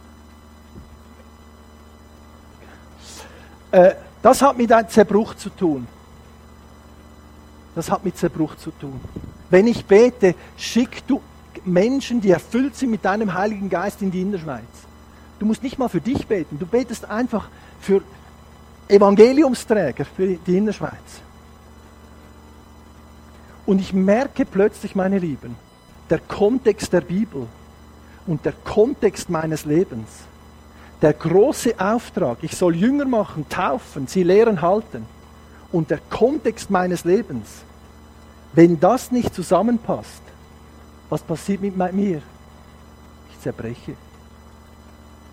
Äh, 3.71 3.95
das 4.23 4.41
hat 4.41 4.57
mit 4.57 4.73
einem 4.73 4.89
Zerbruch 4.89 5.35
zu 5.35 5.51
tun. 5.51 5.87
Das 7.75 7.91
hat 7.91 8.05
mit 8.05 8.17
Zerbruch 8.17 8.57
zu 8.57 8.71
tun. 8.71 8.99
Wenn 9.51 9.67
ich 9.67 9.85
bete, 9.85 10.35
schick 10.57 11.07
du 11.07 11.21
Menschen, 11.65 12.21
die 12.21 12.31
erfüllt 12.31 12.77
sind 12.77 12.91
mit 12.91 13.05
deinem 13.05 13.35
Heiligen 13.35 13.69
Geist 13.69 14.01
in 14.01 14.11
die 14.11 14.23
Innerschweiz. 14.23 14.63
Du 15.39 15.47
musst 15.47 15.63
nicht 15.63 15.79
mal 15.79 15.89
für 15.89 16.01
dich 16.01 16.27
beten, 16.27 16.59
du 16.59 16.67
betest 16.67 17.05
einfach 17.05 17.49
für 17.81 18.03
Evangeliumsträger 18.89 20.05
für 20.05 20.35
die 20.35 20.57
Innerschweiz. 20.57 21.21
Und 23.69 23.83
ich 23.83 23.93
merke 23.93 24.47
plötzlich, 24.47 24.95
meine 24.95 25.19
Lieben, 25.19 25.55
der 26.09 26.21
Kontext 26.21 26.91
der 26.91 27.03
Bibel 27.03 27.47
und 28.27 28.43
der 28.47 28.55
Kontext 28.65 29.29
meines 29.29 29.67
Lebens, 29.67 30.09
der 31.03 31.13
große 31.13 31.79
Auftrag, 31.79 32.39
ich 32.41 32.57
soll 32.57 32.75
Jünger 32.75 33.05
machen, 33.05 33.47
taufen, 33.51 34.07
sie 34.07 34.23
lehren 34.23 34.63
halten, 34.63 35.05
und 35.71 35.91
der 35.91 35.99
Kontext 36.09 36.71
meines 36.71 37.05
Lebens, 37.05 37.47
wenn 38.55 38.81
das 38.81 39.13
nicht 39.13 39.35
zusammenpasst, 39.35 40.23
was 41.11 41.21
passiert 41.21 41.61
mit 41.61 41.77
mir? 41.93 42.23
Ich 43.31 43.41
zerbreche. 43.43 43.93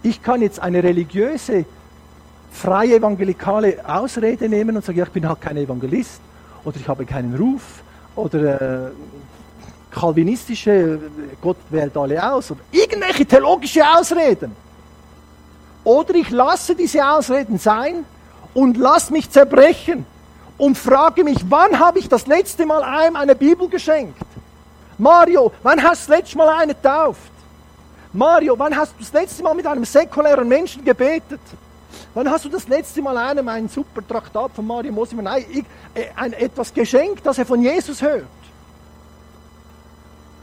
Ich 0.04 0.22
kann 0.22 0.42
jetzt 0.42 0.60
eine 0.60 0.84
religiöse, 0.84 1.64
freie 2.52 2.98
evangelikale 2.98 3.78
Ausrede 3.88 4.50
nehmen 4.50 4.76
und 4.76 4.84
sagen, 4.84 4.98
ja, 4.98 5.06
ich 5.06 5.12
bin 5.12 5.26
halt 5.26 5.40
kein 5.40 5.56
Evangelist 5.56 6.20
oder 6.66 6.76
ich 6.76 6.90
habe 6.90 7.06
keinen 7.06 7.34
Ruf 7.34 7.85
oder 8.16 8.88
äh, 8.88 8.92
kalvinistische, 9.92 11.00
Gott 11.42 11.58
wählt 11.70 11.96
alle 11.96 12.32
aus 12.32 12.52
oder 12.52 12.62
irgendwelche 12.72 13.26
theologische 13.26 13.82
Ausreden. 13.88 14.56
Oder 15.84 16.16
ich 16.16 16.30
lasse 16.32 16.76
diese 16.76 17.08
Ausreden 17.08 17.58
sein 17.60 18.06
und 18.54 18.78
lasse 18.78 19.14
mich 19.14 19.30
zerbrechen 19.30 20.06
und 20.58 20.78
frage 20.78 21.24
mich, 21.24 21.38
wann 21.50 21.80
habe 21.80 22.00
ich 22.00 22.10
das 22.10 22.28
letzte 22.28 22.66
Mal 22.66 22.84
einem 22.84 23.16
eine 23.16 23.36
Bibel 23.36 23.70
geschenkt? 23.70 24.18
Mario, 24.98 25.52
wann 25.62 25.82
hast 25.84 26.08
du 26.08 26.12
das 26.12 26.20
letzte 26.20 26.38
Mal 26.38 26.50
einen 26.50 26.70
getauft? 26.70 27.32
Mario, 28.14 28.58
wann 28.58 28.76
hast 28.76 28.94
du 28.94 29.04
das 29.04 29.12
letzte 29.14 29.44
Mal 29.44 29.54
mit 29.54 29.68
einem 29.68 29.84
säkulären 29.84 30.48
Menschen 30.48 30.84
gebetet? 30.84 31.42
Wann 32.14 32.30
hast 32.30 32.46
du 32.46 32.50
das 32.50 32.68
letzte 32.68 33.02
Mal 33.02 33.18
einem 33.18 33.48
ein 33.48 33.68
super 33.68 34.06
Traktat 34.06 34.52
von 34.54 34.66
Mario 34.66 34.92
Mosimann, 34.92 35.28
ein, 35.28 35.44
äh, 35.94 36.06
ein, 36.16 36.34
etwas 36.34 36.74
geschenkt, 36.74 37.26
das 37.26 37.38
er 37.38 37.46
von 37.46 37.62
Jesus 37.62 38.02
hört? 38.02 38.26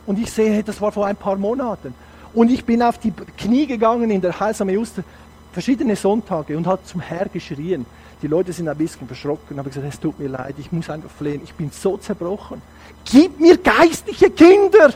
Und 0.06 0.18
ich 0.18 0.30
sehe, 0.30 0.62
das 0.62 0.80
war 0.80 0.92
vor 0.92 1.06
ein 1.06 1.16
paar 1.16 1.36
Monaten. 1.36 1.94
Und 2.34 2.50
ich 2.50 2.64
bin 2.64 2.82
auf 2.82 2.98
die 2.98 3.12
Knie 3.36 3.66
gegangen 3.66 4.10
in 4.10 4.20
der 4.20 4.38
Heilsame 4.38 4.72
Juster, 4.72 5.04
verschiedene 5.52 5.96
Sonntage 5.96 6.56
und 6.56 6.66
hat 6.66 6.86
zum 6.86 7.00
Herr 7.00 7.26
geschrien. 7.26 7.86
Die 8.22 8.26
Leute 8.26 8.52
sind 8.52 8.68
ein 8.68 8.76
bisschen 8.76 9.06
verschrocken, 9.06 9.58
habe 9.58 9.68
gesagt, 9.68 9.86
es 9.86 10.00
tut 10.00 10.18
mir 10.18 10.28
leid, 10.28 10.54
ich 10.58 10.72
muss 10.72 10.88
einfach 10.88 11.10
flehen, 11.10 11.42
ich 11.44 11.54
bin 11.54 11.70
so 11.70 11.96
zerbrochen. 11.96 12.62
Gib 13.04 13.40
mir 13.40 13.58
geistliche 13.58 14.30
Kinder. 14.30 14.94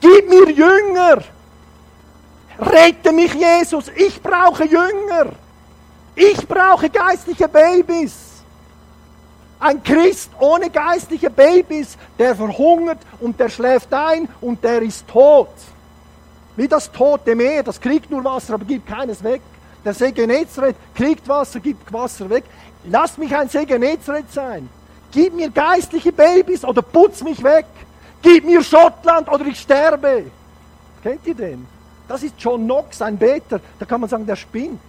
Gib 0.00 0.28
mir 0.28 0.50
Jünger. 0.50 1.22
Rette 2.58 3.12
mich, 3.12 3.34
Jesus. 3.34 3.90
Ich 3.96 4.20
brauche 4.22 4.64
Jünger. 4.64 5.32
Ich 6.16 6.48
brauche 6.48 6.88
geistliche 6.88 7.46
Babys. 7.46 8.14
Ein 9.60 9.82
Christ 9.82 10.30
ohne 10.40 10.70
geistliche 10.70 11.28
Babys, 11.28 11.96
der 12.18 12.34
verhungert 12.34 12.98
und 13.20 13.38
der 13.38 13.50
schläft 13.50 13.92
ein 13.92 14.26
und 14.40 14.64
der 14.64 14.80
ist 14.80 15.06
tot. 15.06 15.50
Wie 16.56 16.66
das 16.66 16.90
tote 16.90 17.34
Meer, 17.34 17.62
das 17.62 17.78
kriegt 17.78 18.10
nur 18.10 18.24
Wasser, 18.24 18.54
aber 18.54 18.64
gibt 18.64 18.86
keines 18.86 19.22
weg. 19.22 19.42
Der 19.84 19.92
See 19.92 20.10
Genezareth 20.10 20.76
kriegt 20.94 21.28
Wasser, 21.28 21.60
gibt 21.60 21.92
Wasser 21.92 22.28
weg. 22.30 22.44
Lass 22.84 23.18
mich 23.18 23.34
ein 23.36 23.48
See 23.50 23.66
Genezareth 23.66 24.32
sein. 24.32 24.68
Gib 25.12 25.34
mir 25.34 25.50
geistliche 25.50 26.12
Babys 26.12 26.64
oder 26.64 26.80
putz 26.80 27.22
mich 27.22 27.42
weg. 27.42 27.66
Gib 28.22 28.44
mir 28.44 28.62
Schottland 28.62 29.28
oder 29.28 29.44
ich 29.46 29.60
sterbe. 29.60 30.24
Kennt 31.02 31.26
ihr 31.26 31.34
den? 31.34 31.66
Das 32.08 32.22
ist 32.22 32.34
John 32.38 32.64
Knox, 32.64 33.02
ein 33.02 33.18
Beter. 33.18 33.60
Da 33.78 33.84
kann 33.84 34.00
man 34.00 34.08
sagen, 34.08 34.26
der 34.26 34.36
spinnt. 34.36 34.80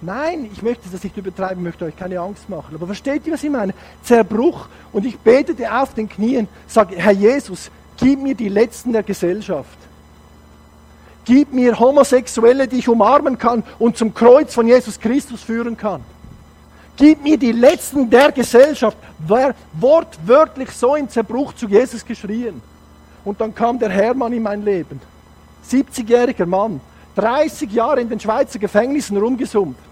Nein, 0.00 0.48
ich 0.52 0.62
möchte 0.62 0.88
das 0.90 1.02
nicht 1.02 1.16
übertreiben, 1.16 1.62
möchte 1.62 1.84
euch 1.84 1.96
keine 1.96 2.20
Angst 2.20 2.48
machen. 2.48 2.74
Aber 2.74 2.86
versteht 2.86 3.26
ihr, 3.26 3.32
was 3.32 3.42
ich 3.42 3.50
meine? 3.50 3.74
Zerbruch. 4.02 4.68
Und 4.92 5.04
ich 5.04 5.18
betete 5.18 5.72
auf 5.74 5.92
den 5.94 6.08
Knien, 6.08 6.46
sage, 6.68 6.94
Herr 6.96 7.12
Jesus, 7.12 7.70
gib 7.96 8.20
mir 8.20 8.34
die 8.34 8.48
Letzten 8.48 8.92
der 8.92 9.02
Gesellschaft. 9.02 9.76
Gib 11.24 11.52
mir 11.52 11.78
Homosexuelle, 11.78 12.68
die 12.68 12.78
ich 12.78 12.88
umarmen 12.88 13.36
kann 13.36 13.64
und 13.78 13.96
zum 13.96 14.14
Kreuz 14.14 14.54
von 14.54 14.66
Jesus 14.66 14.98
Christus 14.98 15.42
führen 15.42 15.76
kann. 15.76 16.02
Gib 16.96 17.22
mir 17.22 17.36
die 17.36 17.52
Letzten 17.52 18.08
der 18.08 18.32
Gesellschaft. 18.32 18.96
Wer 19.18 19.54
wortwörtlich 19.72 20.70
so 20.70 20.94
im 20.94 21.08
Zerbruch 21.08 21.52
zu 21.54 21.68
Jesus 21.68 22.04
geschrien. 22.04 22.62
Und 23.24 23.40
dann 23.40 23.54
kam 23.54 23.78
der 23.78 23.90
Hermann 23.90 24.32
in 24.32 24.42
mein 24.42 24.64
Leben. 24.64 25.00
70-jähriger 25.68 26.46
Mann, 26.46 26.80
30 27.16 27.70
Jahre 27.72 28.00
in 28.00 28.08
den 28.08 28.18
Schweizer 28.18 28.58
Gefängnissen 28.58 29.16
rumgesumpft. 29.16 29.87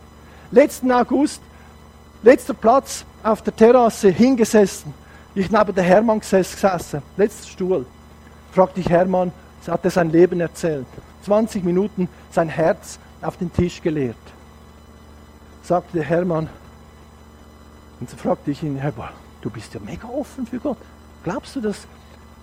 Letzten 0.56 0.90
August, 0.90 1.42
letzter 2.22 2.54
Platz 2.54 3.04
auf 3.22 3.42
der 3.42 3.54
Terrasse, 3.54 4.08
hingesessen. 4.08 4.94
Ich 5.34 5.50
neben 5.50 5.74
der 5.74 5.84
Hermann 5.84 6.20
gesessen, 6.20 7.02
letzter 7.18 7.46
Stuhl. 7.46 7.84
Fragte 8.52 8.80
ich 8.80 8.88
Hermann, 8.88 9.32
hat 9.68 9.84
er 9.84 9.90
sein 9.90 10.10
Leben 10.10 10.40
erzählt. 10.40 10.86
20 11.26 11.62
Minuten 11.62 12.08
sein 12.30 12.48
Herz 12.48 12.98
auf 13.20 13.36
den 13.36 13.52
Tisch 13.52 13.82
geleert. 13.82 14.16
Sagte 15.62 15.98
der 15.98 16.06
Hermann, 16.06 16.48
und 18.00 18.08
so 18.08 18.16
fragte 18.16 18.50
ich 18.50 18.62
ihn, 18.62 18.76
Herr, 18.76 18.94
du 19.42 19.50
bist 19.50 19.74
ja 19.74 19.80
mega 19.84 20.08
offen 20.08 20.46
für 20.46 20.58
Gott. 20.58 20.78
Glaubst 21.22 21.54
du, 21.56 21.60
dass 21.60 21.86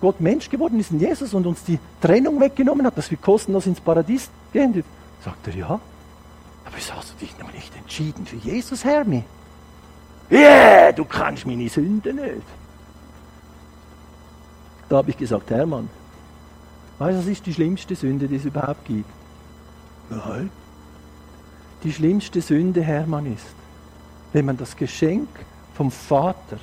Gott 0.01 0.21
Mensch 0.21 0.51
geworden 0.51 0.79
ist 0.79 0.91
in 0.91 0.99
Jesus 0.99 1.33
und 1.33 1.47
uns 1.47 1.63
die 1.63 1.79
Trennung 1.99 2.39
weggenommen 2.39 2.85
hat, 2.85 2.95
dass 2.95 3.09
wir 3.09 3.17
kostenlos 3.17 3.65
ins 3.65 3.81
Paradies 3.81 4.29
gehen 4.51 4.71
dürfen? 4.71 4.89
Sagt 5.25 5.47
er, 5.47 5.55
ja. 5.55 5.79
Wieso 6.75 6.93
hast 6.93 7.13
du 7.13 7.25
dich 7.25 7.37
noch 7.37 7.51
nicht 7.53 7.75
entschieden 7.75 8.25
für 8.25 8.37
Jesus, 8.37 8.83
Hermi? 8.83 9.23
Yeah, 10.31 10.91
du 10.91 11.05
kannst 11.05 11.45
meine 11.45 11.69
Sünde 11.69 12.13
nicht. 12.13 12.47
Da 14.89 14.97
habe 14.97 15.11
ich 15.11 15.17
gesagt, 15.17 15.49
Hermann, 15.51 15.89
weißt 16.99 17.15
du, 17.15 17.19
was 17.19 17.27
ist 17.27 17.45
die 17.45 17.53
schlimmste 17.53 17.95
Sünde, 17.95 18.27
die 18.27 18.37
es 18.37 18.45
überhaupt 18.45 18.85
gibt? 18.85 19.09
Nein. 20.09 20.49
Die 21.83 21.91
schlimmste 21.91 22.41
Sünde, 22.41 22.81
Hermann, 22.81 23.31
ist, 23.33 23.45
wenn 24.31 24.45
man 24.45 24.57
das 24.57 24.75
Geschenk 24.75 25.27
vom 25.75 25.91
Vater, 25.91 26.57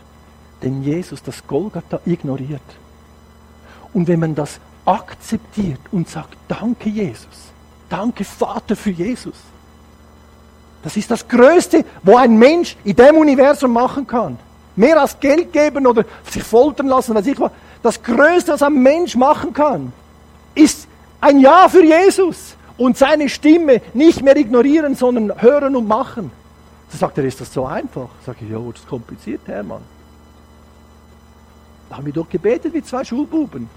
den 0.62 0.82
Jesus, 0.82 1.22
das 1.22 1.46
Golgatha, 1.46 2.00
ignoriert. 2.06 2.60
Und 3.92 4.08
wenn 4.08 4.20
man 4.20 4.34
das 4.34 4.60
akzeptiert 4.84 5.80
und 5.92 6.08
sagt, 6.08 6.36
danke 6.48 6.88
Jesus, 6.88 7.52
danke 7.88 8.24
Vater 8.24 8.76
für 8.76 8.90
Jesus. 8.90 9.36
Das 10.82 10.96
ist 10.96 11.10
das 11.10 11.26
Größte, 11.28 11.84
wo 12.02 12.16
ein 12.16 12.38
Mensch 12.38 12.76
in 12.84 12.96
dem 12.96 13.16
Universum 13.16 13.72
machen 13.72 14.06
kann. 14.06 14.38
Mehr 14.76 15.00
als 15.00 15.18
Geld 15.20 15.52
geben 15.52 15.86
oder 15.86 16.04
sich 16.30 16.42
foltern 16.42 16.86
lassen, 16.86 17.14
weiß 17.14 17.26
ich 17.26 17.38
was. 17.38 17.52
Das 17.82 18.02
Größte, 18.02 18.52
was 18.52 18.62
ein 18.62 18.74
Mensch 18.74 19.16
machen 19.16 19.52
kann, 19.52 19.92
ist 20.54 20.86
ein 21.20 21.38
Ja 21.40 21.68
für 21.68 21.84
Jesus 21.84 22.56
und 22.78 22.96
seine 22.96 23.28
Stimme 23.28 23.82
nicht 23.92 24.22
mehr 24.22 24.36
ignorieren, 24.36 24.94
sondern 24.94 25.40
hören 25.42 25.76
und 25.76 25.86
machen. 25.86 26.30
Da 26.90 26.98
sagt 26.98 27.18
er, 27.18 27.24
ist 27.24 27.40
das 27.40 27.52
so 27.52 27.66
einfach? 27.66 28.08
Sag 28.24 28.36
ich, 28.40 28.48
ja, 28.48 28.58
das 28.58 28.80
ist 28.80 28.88
kompliziert, 28.88 29.42
Hermann. 29.46 29.82
Da 31.88 31.96
haben 31.96 32.06
wir 32.06 32.12
doch 32.12 32.28
gebetet 32.28 32.72
wie 32.72 32.82
zwei 32.82 33.04
Schulbuben. 33.04 33.68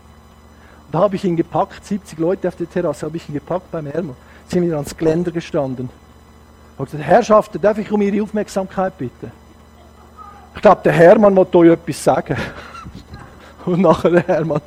Da 0.91 0.99
habe 0.99 1.15
ich 1.15 1.23
ihn 1.23 1.35
gepackt, 1.35 1.85
70 1.85 2.19
Leute 2.19 2.47
auf 2.47 2.55
der 2.55 2.69
Terrasse, 2.69 3.05
habe 3.05 3.17
ich 3.17 3.27
ihn 3.27 3.33
gepackt 3.33 3.71
beim 3.71 3.87
Hermann. 3.87 4.15
Sind 4.47 4.63
wir 4.63 4.75
ans 4.75 4.95
Geländer 4.95 5.31
gestanden. 5.31 5.89
Habe 6.77 6.85
gesagt, 6.89 7.03
Herrschaften, 7.03 7.61
darf 7.61 7.77
ich 7.77 7.91
um 7.91 8.01
Ihre 8.01 8.23
Aufmerksamkeit 8.23 8.97
bitten? 8.97 9.31
Ich 10.55 10.61
glaube, 10.61 10.81
der 10.83 10.93
Hermann 10.93 11.35
wollte 11.35 11.57
euch 11.59 11.71
etwas 11.71 12.03
sagen. 12.03 12.37
Und 13.65 13.81
nachher 13.81 14.09
der 14.09 14.27
Hermann. 14.27 14.61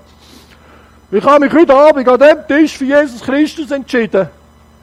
Ich 1.10 1.24
habe 1.24 1.44
mich 1.44 1.52
heute 1.52 1.74
Abend 1.74 2.08
an 2.08 2.18
dem 2.18 2.46
Tisch 2.48 2.76
für 2.76 2.84
Jesus 2.84 3.20
Christus 3.20 3.70
entschieden. 3.70 4.28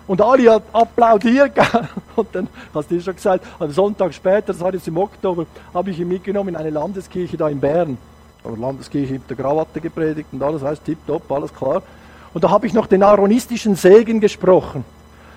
Und 0.05 0.21
alle 0.21 0.51
haben 0.51 0.63
applaudiert. 0.73 1.53
Und 2.15 2.27
dann, 2.33 2.47
hast 2.73 2.91
du 2.91 3.01
schon 3.01 3.15
gesagt, 3.15 3.45
am 3.59 3.71
Sonntag 3.71 4.13
später, 4.13 4.47
das 4.47 4.59
war 4.59 4.73
jetzt 4.73 4.87
im 4.87 4.97
Oktober, 4.97 5.45
habe 5.73 5.91
ich 5.91 5.99
ihn 5.99 6.07
mitgenommen 6.07 6.49
in 6.49 6.55
eine 6.55 6.69
Landeskirche 6.69 7.37
da 7.37 7.47
in 7.49 7.59
Bern 7.59 7.97
oder 8.43 8.57
Landeskirche 8.57 9.13
mit 9.13 9.29
der 9.29 9.37
Krawatte 9.37 9.79
gepredigt 9.79 10.29
und 10.31 10.43
alles 10.43 10.61
heißt 10.61 10.83
tipptopp, 10.83 11.31
alles 11.31 11.53
klar. 11.53 11.81
Und 12.33 12.43
da 12.43 12.49
habe 12.49 12.67
ich 12.67 12.73
noch 12.73 12.87
den 12.87 13.03
aaronistischen 13.03 13.75
Segen 13.75 14.19
gesprochen. 14.19 14.83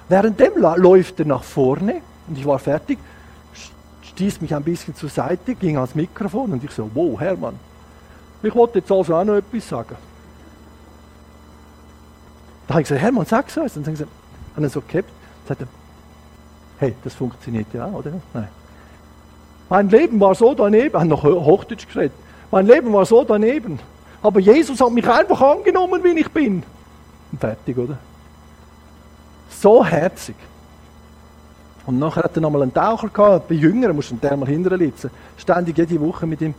Währenddem 0.09 0.53
läuft 0.57 1.19
er 1.21 1.27
nach 1.27 1.43
vorne 1.43 2.01
und 2.29 2.39
ich 2.39 2.47
war 2.47 2.59
fertig, 2.59 2.99
stieß 4.03 4.41
mich 4.41 4.55
ein 4.55 4.63
bisschen 4.63 4.95
zur 4.95 5.09
Seite, 5.09 5.55
ging 5.55 5.77
ans 5.77 5.95
Mikrofon 5.95 6.53
und 6.53 6.65
ich 6.65 6.71
so, 6.71 6.91
wow, 6.95 7.19
Hermann, 7.21 7.59
ich 8.43 8.55
wollte 8.55 8.79
jetzt 8.79 8.91
also 8.91 9.15
auch 9.15 9.25
noch 9.25 9.35
etwas 9.35 9.69
sagen. 9.69 9.97
Da 12.67 12.75
habe 12.75 12.83
ich 12.83 12.89
gesagt, 12.89 13.03
Hermann, 13.03 13.27
sag 13.27 13.51
so. 13.51 13.61
Und 13.63 13.77
dann 13.77 13.97
haben 13.97 14.65
sie, 14.65 14.69
so 14.69 14.81
gehabt, 14.81 15.09
sagt 15.47 15.61
er, 15.61 15.69
hey, 16.79 16.95
das 17.05 17.15
funktioniert 17.15 17.67
ja 17.73 17.87
oder? 17.89 18.13
Nein. 18.33 18.49
Mein 19.69 19.89
Leben 19.89 20.21
war 20.21 20.35
so 20.35 20.55
daneben, 20.55 20.99
haben 20.99 21.09
noch 21.09 21.25
Hochdeutsch 21.25 21.89
geredet. 21.89 22.13
Mein 22.51 22.67
Leben 22.67 22.93
war 22.93 23.05
so 23.05 23.25
daneben. 23.25 23.81
Aber 24.23 24.41
Jesus 24.41 24.81
hat 24.81 24.93
mich 24.93 25.09
einfach 25.09 25.41
angenommen, 25.41 26.03
wie 26.05 26.19
ich 26.21 26.29
bin. 26.31 26.63
Und 27.33 27.41
fertig, 27.41 27.77
oder? 27.77 27.99
So 29.61 29.85
herzig. 29.85 30.37
Und 31.87 31.99
nachher 31.99 32.25
hat 32.25 32.37
er 32.37 32.41
nochmal 32.41 32.63
einen 32.63 32.75
Taucher 32.75 33.09
gehabt, 33.09 33.49
bei 33.49 33.55
Jüngeren, 33.55 33.95
musst 33.95 34.11
du 34.11 34.17
den 34.17 34.41
mal 34.41 34.49
hinterlitzen. 34.49 35.11
Ständig 35.37 35.79
jede 35.79 36.01
Woche 36.01 36.27
mit 36.27 36.41
ihm. 36.41 36.55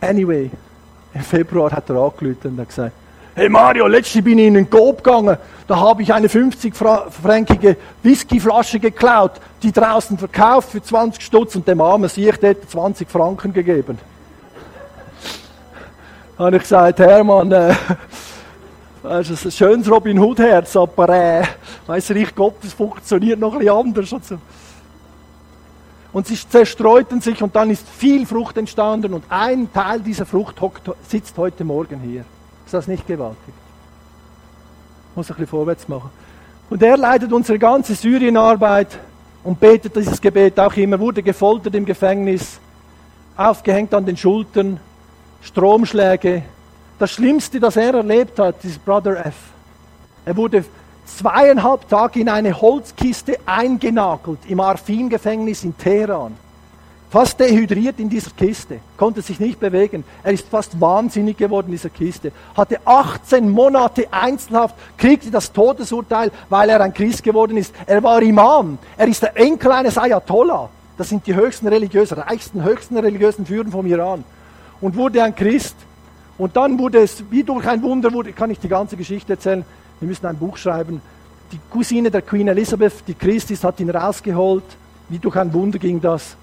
Anyway, 0.00 0.50
im 1.14 1.20
Februar 1.22 1.72
hat 1.72 1.88
er 1.88 1.96
angelötet 1.96 2.46
und 2.46 2.60
hat 2.60 2.68
gesagt, 2.68 2.92
Hey 3.34 3.48
Mario, 3.48 3.86
letztens 3.86 4.24
bin 4.24 4.38
ich 4.38 4.48
in 4.48 4.54
den 4.54 4.68
Coop 4.68 5.04
gegangen, 5.04 5.36
da 5.68 5.76
habe 5.76 6.02
ich 6.02 6.12
eine 6.12 6.26
50-fränkige 6.26 7.76
Whiskyflasche 8.02 8.80
geklaut, 8.80 9.32
die 9.62 9.70
draußen 9.70 10.18
verkauft 10.18 10.70
für 10.70 10.82
20 10.82 11.22
Stutz 11.22 11.54
und 11.54 11.66
dem 11.66 11.80
armen 11.80 12.08
Sieg 12.08 12.40
dort 12.40 12.68
20 12.68 13.08
Franken 13.08 13.52
gegeben 13.52 13.98
habe 16.38 16.56
ich 16.56 16.62
gesagt, 16.62 16.98
Hermann, 16.98 17.52
äh, 17.52 17.72
das 19.02 19.30
ist 19.30 19.44
ein 19.46 19.50
schönes 19.50 19.90
Robin 19.90 20.18
Hood-Herz, 20.18 20.76
aber 20.76 21.08
äh, 21.08 21.42
weiss 21.86 22.10
Reich 22.10 22.34
Gottes 22.34 22.72
funktioniert 22.72 23.38
noch 23.38 23.58
bisschen 23.58 23.72
anders. 23.72 24.12
Und, 24.12 24.24
so. 24.24 24.38
und 26.12 26.26
sie 26.26 26.36
zerstreuten 26.36 27.20
sich 27.20 27.42
und 27.42 27.56
dann 27.56 27.70
ist 27.70 27.88
viel 27.88 28.26
Frucht 28.26 28.58
entstanden 28.58 29.14
und 29.14 29.24
ein 29.28 29.72
Teil 29.72 30.00
dieser 30.00 30.26
Frucht 30.26 30.60
hockt, 30.60 30.90
sitzt 31.08 31.36
heute 31.38 31.64
Morgen 31.64 32.00
hier. 32.00 32.24
Ist 32.66 32.74
das 32.74 32.88
nicht 32.88 33.06
gewaltig? 33.06 33.54
Ich 35.10 35.16
muss 35.16 35.30
ein 35.30 35.34
bisschen 35.34 35.46
vorwärts 35.48 35.88
machen. 35.88 36.10
Und 36.68 36.82
er 36.82 36.96
leitet 36.96 37.32
unsere 37.32 37.58
ganze 37.58 37.94
Syrienarbeit 37.94 38.98
und 39.42 39.58
betet 39.58 39.96
dieses 39.96 40.20
Gebet 40.20 40.60
auch 40.60 40.76
immer, 40.76 41.00
wurde 41.00 41.22
gefoltert 41.22 41.74
im 41.74 41.84
Gefängnis, 41.84 42.60
aufgehängt 43.36 43.92
an 43.94 44.04
den 44.04 44.16
Schultern, 44.16 44.78
Stromschläge. 45.42 46.42
Das 47.00 47.12
Schlimmste, 47.12 47.58
das 47.58 47.78
er 47.78 47.94
erlebt 47.94 48.38
hat, 48.38 48.62
ist 48.62 48.84
Brother 48.84 49.24
F. 49.24 49.34
Er 50.26 50.36
wurde 50.36 50.66
zweieinhalb 51.06 51.88
Tage 51.88 52.20
in 52.20 52.28
eine 52.28 52.60
Holzkiste 52.60 53.38
eingenagelt 53.46 54.40
im 54.46 54.60
Arfin-Gefängnis 54.60 55.64
in 55.64 55.74
Teheran. 55.78 56.36
Fast 57.08 57.40
dehydriert 57.40 57.98
in 58.00 58.10
dieser 58.10 58.32
Kiste, 58.32 58.80
konnte 58.98 59.22
sich 59.22 59.40
nicht 59.40 59.58
bewegen. 59.58 60.04
Er 60.22 60.32
ist 60.32 60.46
fast 60.46 60.78
wahnsinnig 60.78 61.38
geworden 61.38 61.68
in 61.68 61.72
dieser 61.72 61.88
Kiste. 61.88 62.32
Hatte 62.54 62.78
18 62.84 63.48
Monate 63.48 64.06
Einzelhaft, 64.10 64.74
kriegte 64.98 65.30
das 65.30 65.50
Todesurteil, 65.50 66.30
weil 66.50 66.68
er 66.68 66.82
ein 66.82 66.92
Christ 66.92 67.22
geworden 67.22 67.56
ist. 67.56 67.74
Er 67.86 68.02
war 68.02 68.20
Imam. 68.20 68.76
Er 68.98 69.08
ist 69.08 69.22
der 69.22 69.34
Enkel 69.38 69.72
eines 69.72 69.96
Ayatollah. 69.96 70.68
Das 70.98 71.08
sind 71.08 71.26
die 71.26 71.34
höchsten 71.34 71.66
religiösen, 71.66 72.18
reichsten, 72.18 72.62
höchsten 72.62 72.98
religiösen 72.98 73.46
Führer 73.46 73.70
vom 73.70 73.86
Iran 73.86 74.22
und 74.82 74.96
wurde 74.96 75.24
ein 75.24 75.34
Christ. 75.34 75.76
Und 76.40 76.56
dann 76.56 76.78
wurde 76.78 77.02
es, 77.02 77.22
wie 77.28 77.44
durch 77.44 77.66
ein 77.66 77.82
Wunder, 77.82 78.14
wurde, 78.14 78.32
kann 78.32 78.50
ich 78.50 78.58
die 78.58 78.68
ganze 78.68 78.96
Geschichte 78.96 79.34
erzählen. 79.34 79.62
Wir 80.00 80.08
müssen 80.08 80.24
ein 80.24 80.38
Buch 80.38 80.56
schreiben. 80.56 81.02
Die 81.52 81.58
Cousine 81.68 82.10
der 82.10 82.22
Queen 82.22 82.48
Elizabeth, 82.48 82.94
die 83.06 83.12
Christ 83.12 83.50
ist, 83.50 83.62
hat 83.62 83.78
ihn 83.78 83.90
rausgeholt. 83.90 84.64
Wie 85.10 85.18
durch 85.18 85.36
ein 85.36 85.52
Wunder 85.52 85.78
ging 85.78 86.00
das. 86.00 86.36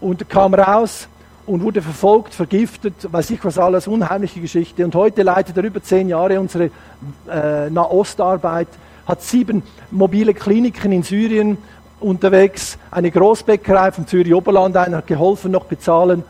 Und 0.00 0.28
kam 0.30 0.54
raus 0.54 1.08
und 1.44 1.60
wurde 1.60 1.82
verfolgt, 1.82 2.34
vergiftet, 2.34 2.94
weiß 3.12 3.30
ich 3.30 3.44
was 3.44 3.58
alles, 3.58 3.88
unheimliche 3.88 4.40
Geschichte. 4.40 4.84
Und 4.84 4.94
heute 4.94 5.24
leitet 5.24 5.56
er 5.56 5.64
über 5.64 5.82
zehn 5.82 6.08
Jahre 6.08 6.38
unsere 6.38 6.70
äh, 7.28 7.68
Nahostarbeit, 7.68 8.68
hat 9.08 9.22
sieben 9.22 9.64
mobile 9.90 10.34
Kliniken 10.34 10.92
in 10.92 11.02
Syrien 11.02 11.58
unterwegs, 11.98 12.78
eine 12.92 13.10
Großbäckerei 13.10 13.90
vom 13.90 14.06
Zürich 14.06 14.32
Oberland, 14.32 14.76
einer 14.76 14.98
hat 14.98 15.08
geholfen, 15.08 15.50
noch 15.50 15.64
bezahlen. 15.64 16.22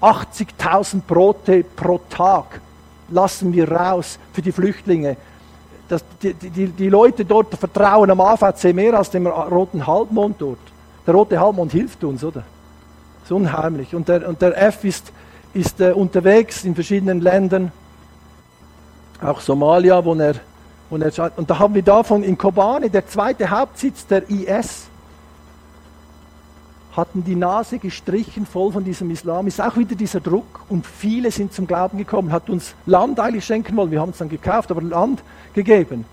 80.000 0.00 1.02
Brote 1.06 1.64
pro 1.64 2.00
Tag 2.08 2.60
lassen 3.10 3.52
wir 3.52 3.70
raus 3.70 4.18
für 4.32 4.42
die 4.42 4.52
Flüchtlinge. 4.52 5.16
Das, 5.88 6.04
die, 6.22 6.34
die, 6.34 6.68
die 6.68 6.88
Leute 6.88 7.24
dort 7.24 7.54
vertrauen 7.54 8.10
am 8.10 8.20
AVC 8.20 8.74
mehr 8.74 8.94
als 8.94 9.10
dem 9.10 9.26
Roten 9.26 9.86
Halbmond 9.86 10.36
dort. 10.40 10.58
Der 11.06 11.14
Rote 11.14 11.40
Halbmond 11.40 11.72
hilft 11.72 12.04
uns, 12.04 12.22
oder? 12.22 12.42
Das 13.20 13.24
ist 13.24 13.32
unheimlich. 13.32 13.94
Und 13.94 14.08
der, 14.08 14.28
und 14.28 14.42
der 14.42 14.60
F 14.62 14.84
ist, 14.84 15.10
ist 15.54 15.80
äh, 15.80 15.92
unterwegs 15.92 16.64
in 16.64 16.74
verschiedenen 16.74 17.20
Ländern, 17.20 17.72
auch 19.22 19.40
Somalia, 19.40 20.04
wo 20.04 20.14
er, 20.14 20.34
wo 20.90 20.96
er, 20.96 21.32
und 21.36 21.50
da 21.50 21.58
haben 21.58 21.74
wir 21.74 21.82
davon 21.82 22.22
in 22.22 22.36
Kobane, 22.36 22.90
der 22.90 23.06
zweite 23.06 23.50
Hauptsitz 23.50 24.06
der 24.06 24.28
IS, 24.30 24.88
hatten 26.98 27.22
die 27.22 27.36
Nase 27.36 27.78
gestrichen 27.78 28.44
voll 28.44 28.72
von 28.72 28.82
diesem 28.82 29.10
Islam. 29.12 29.46
Ist 29.46 29.60
auch 29.60 29.76
wieder 29.76 29.94
dieser 29.94 30.18
Druck 30.18 30.60
und 30.68 30.84
viele 30.84 31.30
sind 31.30 31.52
zum 31.52 31.66
Glauben 31.66 31.96
gekommen, 31.96 32.32
hat 32.32 32.50
uns 32.50 32.74
Land 32.86 33.20
eigentlich 33.20 33.44
schenken 33.44 33.76
wollen. 33.76 33.92
Wir 33.92 34.00
haben 34.00 34.10
es 34.10 34.18
dann 34.18 34.28
gekauft, 34.28 34.70
aber 34.72 34.82
Land 34.82 35.22
gegeben 35.54 36.04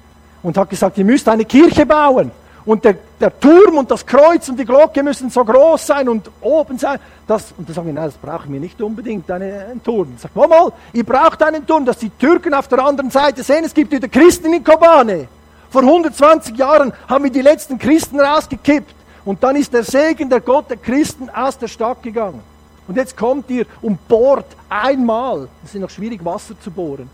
und 0.43 0.57
hat 0.57 0.69
gesagt, 0.69 0.97
ihr 0.99 1.05
müsst 1.05 1.27
eine 1.27 1.43
Kirche 1.43 1.88
bauen. 1.88 2.29
Und 2.65 2.86
der, 2.86 2.97
der 3.19 3.39
Turm 3.39 3.77
und 3.77 3.89
das 3.89 4.05
Kreuz 4.05 4.47
und 4.47 4.59
die 4.59 4.65
Glocke 4.65 5.01
müssen 5.01 5.31
so 5.31 5.43
groß 5.43 5.88
sein 5.88 6.07
und 6.07 6.29
oben 6.41 6.77
sein. 6.77 6.99
Das, 7.27 7.51
und 7.57 7.67
dann 7.67 7.75
sagen 7.75 7.88
wir, 7.88 7.93
nein, 7.93 8.05
das 8.05 8.15
brauchen 8.15 8.53
wir 8.53 8.59
nicht 8.59 8.79
unbedingt, 8.79 9.29
eine, 9.31 9.65
einen 9.71 9.83
Turm. 9.83 10.13
Sagt, 10.17 10.36
mal, 10.36 10.47
mal, 10.47 10.71
ihr 10.93 11.03
braucht 11.03 11.41
einen 11.41 11.65
Turm, 11.65 11.86
dass 11.86 11.97
die 11.97 12.11
Türken 12.11 12.53
auf 12.53 12.67
der 12.67 12.79
anderen 12.79 13.09
Seite 13.09 13.41
sehen, 13.41 13.63
es 13.65 13.73
gibt 13.73 13.91
wieder 13.91 14.07
Christen 14.07 14.53
in 14.53 14.63
Kobane. 14.63 15.27
Vor 15.71 15.81
120 15.81 16.55
Jahren 16.57 16.93
haben 17.07 17.23
wir 17.23 17.31
die 17.31 17.41
letzten 17.41 17.79
Christen 17.79 18.19
rausgekippt. 18.19 18.93
Und 19.26 19.43
dann 19.43 19.55
ist 19.55 19.73
der 19.73 19.84
Segen 19.84 20.30
der 20.30 20.39
Gott 20.39 20.69
der 20.69 20.78
Christen 20.78 21.30
aus 21.30 21.57
der 21.57 21.67
Stadt 21.67 22.01
gegangen. 22.03 22.41
Und 22.88 22.95
jetzt 22.95 23.17
kommt 23.17 23.49
ihr 23.49 23.65
und 23.82 24.07
bohrt 24.07 24.45
einmal. 24.69 25.49
Es 25.63 25.73
ist 25.73 25.82
noch 25.82 25.89
schwierig, 25.89 26.23
Wasser 26.23 26.53
zu 26.59 26.69
bohren. 26.69 27.09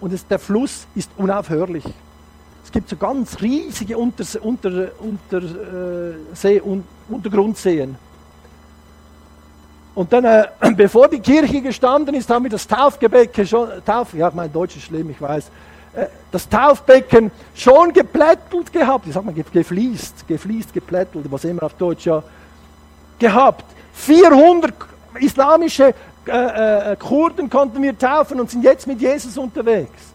Und 0.00 0.12
es, 0.12 0.26
der 0.26 0.40
Fluss 0.40 0.86
ist 0.96 1.08
unaufhörlich. 1.16 1.84
Es 2.64 2.72
gibt 2.72 2.88
so 2.88 2.96
ganz 2.96 3.40
riesige 3.40 3.96
Unter, 3.96 4.24
Unter, 4.42 4.90
Unter, 4.98 5.38
äh, 5.38 6.14
See, 6.34 6.60
un, 6.60 6.82
Untergrundseen. 7.08 7.96
Und 9.94 10.12
dann, 10.12 10.24
äh, 10.24 10.46
bevor 10.76 11.08
die 11.08 11.20
Kirche 11.20 11.60
gestanden 11.60 12.16
ist, 12.16 12.28
haben 12.30 12.44
wir 12.44 12.50
das 12.50 12.66
Taufgebäck 12.66 13.46
schon, 13.46 13.68
Tauf, 13.84 14.14
ja, 14.14 14.30
mein 14.34 14.52
Deutsch 14.52 14.76
ist 14.76 14.84
schlimm, 14.84 15.10
ich 15.10 15.20
weiß, 15.20 15.50
das 16.30 16.48
Taufbecken 16.48 17.30
schon 17.54 17.92
geplättelt 17.92 18.72
gehabt. 18.72 19.06
Ich 19.06 19.14
sag 19.14 19.24
mal, 19.24 19.34
gefließt, 19.34 20.26
gefließt, 20.26 20.72
geplättelt, 20.72 21.26
was 21.30 21.44
immer 21.44 21.64
auf 21.64 21.74
Deutsch 21.74 22.06
ja, 22.06 22.22
gehabt. 23.18 23.64
400 23.92 24.72
islamische 25.20 25.94
äh, 26.26 26.92
äh, 26.92 26.96
Kurden 26.96 27.50
konnten 27.50 27.82
wir 27.82 27.98
taufen 27.98 28.40
und 28.40 28.50
sind 28.50 28.64
jetzt 28.64 28.86
mit 28.86 29.00
Jesus 29.00 29.36
unterwegs. 29.36 30.12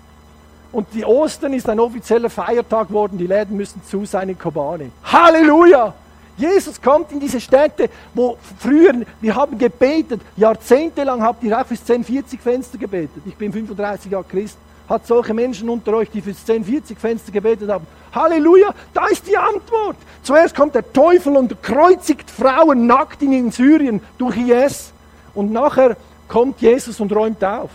Und 0.71 0.87
die 0.93 1.05
Ostern 1.05 1.53
ist 1.53 1.69
ein 1.69 1.79
offizieller 1.79 2.29
Feiertag 2.29 2.89
geworden, 2.89 3.17
die 3.17 3.27
Läden 3.27 3.55
müssen 3.55 3.81
zu 3.83 4.05
sein 4.05 4.29
in 4.29 4.37
Kobane. 4.37 4.91
Halleluja! 5.03 5.93
Jesus 6.37 6.79
kommt 6.79 7.11
in 7.11 7.19
diese 7.19 7.41
Städte, 7.41 7.89
wo 8.13 8.37
früher, 8.59 8.93
wir 9.21 9.35
haben 9.35 9.57
gebetet, 9.57 10.21
jahrzehntelang 10.35 11.23
habt 11.23 11.43
ihr 11.43 11.59
auch 11.59 11.65
fürs 11.65 11.81
1040 11.81 12.39
Fenster 12.39 12.77
gebetet. 12.77 13.23
Ich 13.25 13.35
bin 13.35 13.51
35 13.51 14.11
Jahre 14.11 14.25
Christ 14.25 14.57
hat 14.89 15.05
solche 15.05 15.33
Menschen 15.33 15.69
unter 15.69 15.93
euch, 15.93 16.09
die 16.09 16.21
fürs 16.21 16.39
1040 16.39 16.97
Fenster 16.97 17.31
gebetet 17.31 17.69
haben. 17.69 17.85
Halleluja, 18.13 18.73
da 18.93 19.07
ist 19.07 19.27
die 19.27 19.37
Antwort. 19.37 19.97
Zuerst 20.23 20.55
kommt 20.55 20.75
der 20.75 20.91
Teufel 20.93 21.35
und 21.35 21.61
kreuzigt 21.61 22.31
Frauen 22.31 22.87
nackt 22.87 23.21
in 23.21 23.51
Syrien 23.51 24.01
durch 24.17 24.37
IS. 24.37 24.93
Und 25.33 25.51
nachher 25.51 25.97
kommt 26.27 26.61
Jesus 26.61 26.99
und 26.99 27.13
räumt 27.13 27.43
auf. 27.43 27.69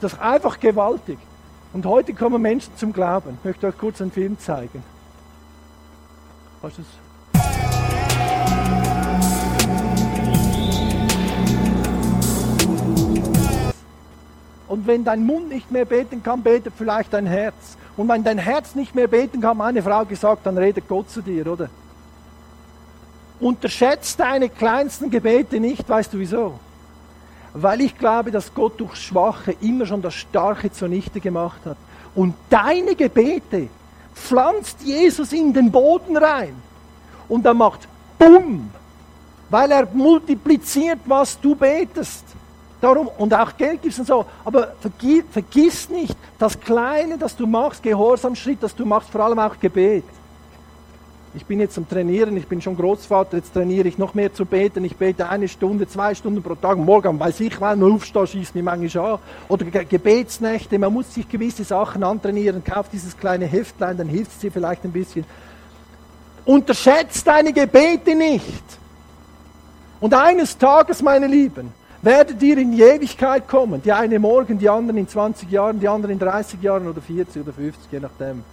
Das 0.00 0.12
ist 0.12 0.20
einfach 0.20 0.60
gewaltig. 0.60 1.18
Und 1.72 1.86
heute 1.86 2.14
kommen 2.14 2.42
Menschen 2.42 2.76
zum 2.76 2.92
Glauben. 2.92 3.38
Ich 3.40 3.44
möchte 3.44 3.66
euch 3.66 3.78
kurz 3.78 4.00
einen 4.00 4.12
Film 4.12 4.38
zeigen. 4.38 4.82
Hast 6.62 6.78
du 6.78 6.82
es? 6.82 7.73
Und 14.74 14.88
wenn 14.88 15.04
dein 15.04 15.24
Mund 15.24 15.50
nicht 15.50 15.70
mehr 15.70 15.84
beten 15.84 16.20
kann, 16.24 16.42
betet 16.42 16.72
vielleicht 16.76 17.12
dein 17.12 17.26
Herz. 17.26 17.76
Und 17.96 18.08
wenn 18.08 18.24
dein 18.24 18.38
Herz 18.38 18.74
nicht 18.74 18.92
mehr 18.92 19.06
beten 19.06 19.40
kann, 19.40 19.56
meine 19.56 19.80
Frau 19.84 20.04
gesagt, 20.04 20.46
dann 20.46 20.58
redet 20.58 20.88
Gott 20.88 21.08
zu 21.08 21.22
dir, 21.22 21.46
oder? 21.46 21.68
Unterschätzt 23.38 24.18
deine 24.18 24.48
kleinsten 24.48 25.10
Gebete 25.10 25.60
nicht, 25.60 25.88
weißt 25.88 26.12
du 26.12 26.18
wieso? 26.18 26.58
Weil 27.52 27.82
ich 27.82 27.96
glaube, 27.96 28.32
dass 28.32 28.52
Gott 28.52 28.80
durch 28.80 28.96
Schwache 28.96 29.54
immer 29.60 29.86
schon 29.86 30.02
das 30.02 30.14
Starke 30.14 30.72
zunichte 30.72 31.20
gemacht 31.20 31.60
hat. 31.64 31.76
Und 32.16 32.34
deine 32.50 32.96
Gebete 32.96 33.68
pflanzt 34.12 34.82
Jesus 34.82 35.32
in 35.32 35.52
den 35.52 35.70
Boden 35.70 36.16
rein. 36.16 36.56
Und 37.28 37.46
er 37.46 37.54
macht 37.54 37.86
Bumm, 38.18 38.72
weil 39.50 39.70
er 39.70 39.86
multipliziert, 39.92 40.98
was 41.06 41.38
du 41.40 41.54
betest. 41.54 42.24
Darum, 42.84 43.08
und 43.16 43.32
auch 43.32 43.56
Geld 43.56 43.80
gibst 43.80 43.98
und 43.98 44.06
so. 44.06 44.26
Aber 44.44 44.74
vergiss, 44.78 45.24
vergiss 45.30 45.88
nicht, 45.88 46.14
das 46.38 46.60
Kleine, 46.60 47.16
das 47.16 47.34
du 47.34 47.46
machst, 47.46 47.82
Gehorsamschritt, 47.82 48.62
das 48.62 48.74
du 48.74 48.84
machst, 48.84 49.08
vor 49.08 49.22
allem 49.22 49.38
auch 49.38 49.58
Gebet. 49.58 50.04
Ich 51.34 51.46
bin 51.46 51.60
jetzt 51.60 51.78
am 51.78 51.88
Trainieren, 51.88 52.36
ich 52.36 52.46
bin 52.46 52.60
schon 52.60 52.76
Großvater, 52.76 53.38
jetzt 53.38 53.54
trainiere 53.54 53.88
ich 53.88 53.96
noch 53.96 54.12
mehr 54.12 54.34
zu 54.34 54.44
beten. 54.44 54.84
Ich 54.84 54.96
bete 54.96 55.28
eine 55.30 55.48
Stunde, 55.48 55.88
zwei 55.88 56.14
Stunden 56.14 56.42
pro 56.42 56.54
Tag. 56.56 56.76
Morgen 56.76 57.18
weiß 57.18 57.40
ich, 57.40 57.58
wenn 57.58 57.78
man 57.78 57.92
aufsteht, 57.94 58.28
schießt 58.28 58.54
mich 58.54 58.62
manchmal 58.62 59.14
an. 59.14 59.18
Oder 59.48 59.64
Gebetsnächte, 59.64 60.78
man 60.78 60.92
muss 60.92 61.14
sich 61.14 61.26
gewisse 61.26 61.64
Sachen 61.64 62.04
antrainieren. 62.04 62.62
Kauf 62.62 62.90
dieses 62.90 63.16
kleine 63.16 63.46
Heftlein, 63.46 63.96
dann 63.96 64.08
hilft 64.08 64.32
es 64.32 64.38
dir 64.40 64.52
vielleicht 64.52 64.84
ein 64.84 64.92
bisschen. 64.92 65.24
Unterschätzt 66.44 67.26
deine 67.26 67.52
Gebete 67.52 68.14
nicht. 68.14 68.62
Und 70.00 70.12
eines 70.12 70.58
Tages, 70.58 71.00
meine 71.00 71.26
Lieben, 71.26 71.72
werdet 72.04 72.42
ihr 72.42 72.58
in 72.58 72.72
die 72.72 72.82
Ewigkeit 72.82 73.48
kommen. 73.48 73.82
Die 73.82 73.92
eine 73.92 74.18
morgen, 74.18 74.58
die 74.58 74.68
anderen 74.68 74.98
in 74.98 75.08
20 75.08 75.50
Jahren, 75.50 75.80
die 75.80 75.88
anderen 75.88 76.12
in 76.12 76.18
30 76.18 76.62
Jahren 76.62 76.86
oder 76.86 77.00
40 77.00 77.42
oder 77.42 77.52
50, 77.52 77.92
je 77.92 78.00
nachdem. 78.00 78.44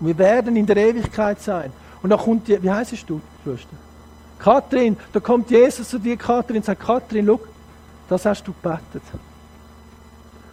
Und 0.00 0.06
wir 0.06 0.18
werden 0.18 0.56
in 0.56 0.66
der 0.66 0.76
Ewigkeit 0.76 1.40
sein. 1.40 1.72
Und 2.02 2.10
da 2.10 2.16
kommt, 2.16 2.48
die, 2.48 2.62
wie 2.62 2.70
heißt 2.70 2.92
du, 3.08 3.20
Schwester? 3.42 3.76
Kathrin, 4.38 4.96
da 5.12 5.20
kommt 5.20 5.50
Jesus 5.50 5.88
zu 5.88 5.98
dir, 5.98 6.16
Kathrin, 6.16 6.58
und 6.58 6.64
sagt, 6.64 6.82
Kathrin, 6.82 7.26
schau, 7.26 7.40
das 8.08 8.26
hast 8.26 8.46
du 8.46 8.52
gebetet. 8.52 9.02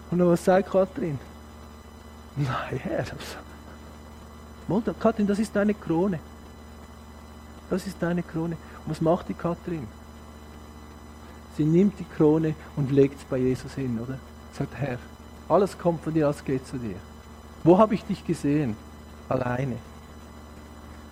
Und 0.09 0.19
dann 0.19 0.29
was 0.29 0.43
sagt 0.43 0.71
Kathrin? 0.71 1.19
Nein, 2.35 2.79
Herr. 2.81 3.05
Kathrin, 4.99 5.27
das 5.27 5.39
ist 5.39 5.55
deine 5.55 5.73
Krone. 5.73 6.19
Das 7.69 7.85
ist 7.85 7.97
deine 7.99 8.23
Krone. 8.23 8.55
Und 8.85 8.91
was 8.91 9.01
macht 9.01 9.27
die 9.29 9.33
Kathrin? 9.33 9.87
Sie 11.57 11.65
nimmt 11.65 11.99
die 11.99 12.05
Krone 12.17 12.55
und 12.75 12.91
legt 12.91 13.19
es 13.19 13.25
bei 13.25 13.37
Jesus 13.37 13.73
hin, 13.75 13.99
oder? 14.01 14.17
Sagt, 14.57 14.75
Herr, 14.75 14.97
alles 15.49 15.77
kommt 15.77 16.03
von 16.03 16.13
dir, 16.13 16.25
alles 16.25 16.43
geht 16.43 16.65
zu 16.67 16.77
dir. 16.77 16.95
Wo 17.63 17.77
habe 17.77 17.95
ich 17.95 18.03
dich 18.03 18.25
gesehen? 18.25 18.75
Alleine. 19.29 19.75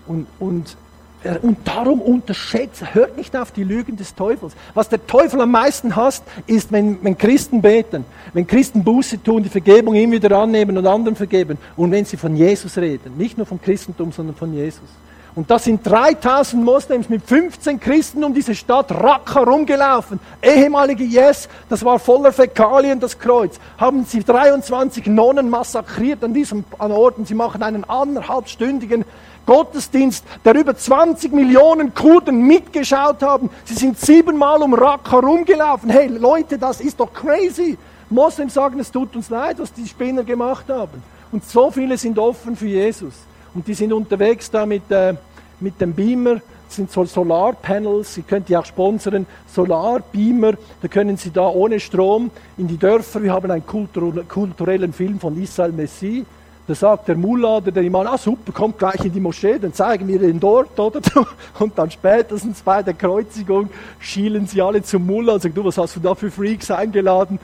Und, 0.07 0.27
und, 0.39 0.75
äh, 1.23 1.37
und 1.39 1.59
darum 1.65 2.01
unterschätzt, 2.01 2.93
hört 2.93 3.17
nicht 3.17 3.35
auf 3.35 3.51
die 3.51 3.63
Lügen 3.63 3.95
des 3.97 4.15
Teufels. 4.15 4.53
Was 4.73 4.89
der 4.89 5.05
Teufel 5.05 5.41
am 5.41 5.51
meisten 5.51 5.95
hasst, 5.95 6.23
ist, 6.47 6.71
wenn, 6.71 7.03
wenn 7.03 7.17
Christen 7.17 7.61
beten, 7.61 8.03
wenn 8.33 8.47
Christen 8.47 8.83
Buße 8.83 9.21
tun, 9.21 9.43
die 9.43 9.49
Vergebung 9.49 9.95
ihm 9.95 10.11
wieder 10.11 10.37
annehmen 10.37 10.77
und 10.77 10.87
anderen 10.87 11.15
vergeben 11.15 11.57
und 11.77 11.91
wenn 11.91 12.05
sie 12.05 12.17
von 12.17 12.35
Jesus 12.35 12.77
reden. 12.77 13.15
Nicht 13.17 13.37
nur 13.37 13.45
vom 13.45 13.61
Christentum, 13.61 14.11
sondern 14.11 14.35
von 14.35 14.53
Jesus. 14.53 14.89
Und 15.33 15.49
da 15.49 15.57
sind 15.59 15.87
3000 15.87 16.61
Moslems 16.61 17.07
mit 17.07 17.23
15 17.23 17.79
Christen 17.79 18.23
um 18.25 18.33
diese 18.33 18.53
Stadt 18.53 18.91
Raqqa 18.91 19.43
rumgelaufen. 19.43 20.19
Ehemalige 20.41 21.05
Yes, 21.05 21.47
das 21.69 21.85
war 21.85 21.99
voller 21.99 22.33
Fäkalien, 22.33 22.99
das 22.99 23.17
Kreuz. 23.17 23.57
Haben 23.77 24.03
sie 24.03 24.25
23 24.25 25.05
Nonnen 25.07 25.49
massakriert 25.49 26.21
an 26.25 26.33
diesem 26.33 26.65
an 26.77 26.91
Ort 26.91 27.17
und 27.17 27.29
sie 27.29 27.33
machen 27.33 27.63
einen 27.63 27.85
anderthalbstündigen 27.85 29.05
Gottesdienst, 29.45 30.25
der 30.43 30.55
über 30.55 30.75
20 30.75 31.31
Millionen 31.31 31.93
Kurden 31.93 32.45
mitgeschaut 32.45 33.23
haben. 33.23 33.49
Sie 33.63 33.75
sind 33.75 33.97
siebenmal 33.97 34.61
um 34.61 34.73
Raqqa 34.73 35.19
rumgelaufen. 35.19 35.89
Hey 35.89 36.07
Leute, 36.07 36.57
das 36.57 36.81
ist 36.81 36.99
doch 36.99 37.13
crazy. 37.13 37.77
Moslems 38.09 38.53
sagen, 38.53 38.81
es 38.81 38.91
tut 38.91 39.15
uns 39.15 39.29
leid, 39.29 39.59
was 39.59 39.71
die 39.71 39.87
Spinner 39.87 40.25
gemacht 40.25 40.65
haben. 40.67 41.01
Und 41.31 41.45
so 41.45 41.71
viele 41.71 41.97
sind 41.97 42.19
offen 42.19 42.57
für 42.57 42.67
Jesus. 42.67 43.13
Und 43.53 43.67
die 43.67 43.73
sind 43.73 43.93
unterwegs 43.93 44.49
da 44.49 44.65
mit, 44.65 44.89
äh, 44.91 45.13
mit 45.59 45.79
dem 45.81 45.93
Beamer. 45.93 46.41
Sind 46.69 46.89
so 46.89 47.03
Solarpanels, 47.03 48.13
Sie 48.13 48.21
können 48.21 48.45
die 48.45 48.55
auch 48.55 48.63
sponsern, 48.63 49.25
Solarbeamer, 49.53 50.53
da 50.81 50.87
können 50.87 51.17
Sie 51.17 51.29
da 51.29 51.49
ohne 51.49 51.81
Strom 51.81 52.31
in 52.57 52.69
die 52.69 52.77
Dörfer, 52.77 53.21
wir 53.21 53.33
haben 53.33 53.51
einen 53.51 53.65
kulturellen 53.65 54.93
Film 54.93 55.19
von 55.19 55.41
Israel 55.41 55.73
Messi, 55.73 56.25
da 56.67 56.75
sagt 56.75 57.09
der 57.09 57.17
Mullah 57.17 57.57
oder 57.57 57.71
der 57.71 57.83
Imam, 57.83 58.07
ah 58.07 58.17
super, 58.17 58.53
kommt 58.53 58.77
gleich 58.79 59.03
in 59.03 59.11
die 59.11 59.19
Moschee, 59.19 59.59
dann 59.59 59.73
zeigen 59.73 60.07
wir 60.07 60.19
den 60.19 60.39
dort, 60.39 60.79
oder? 60.79 61.01
Und 61.59 61.77
dann 61.77 61.91
spätestens 61.91 62.61
bei 62.61 62.81
der 62.81 62.93
Kreuzigung 62.93 63.69
schielen 63.99 64.47
sie 64.47 64.61
alle 64.61 64.81
zum 64.81 65.05
Mullah 65.05 65.33
und 65.33 65.41
sagen, 65.41 65.55
du, 65.55 65.65
was 65.65 65.77
hast 65.77 65.97
du 65.97 65.99
da 65.99 66.15
für 66.15 66.31
Freaks 66.31 66.71
eingeladen? 66.71 67.39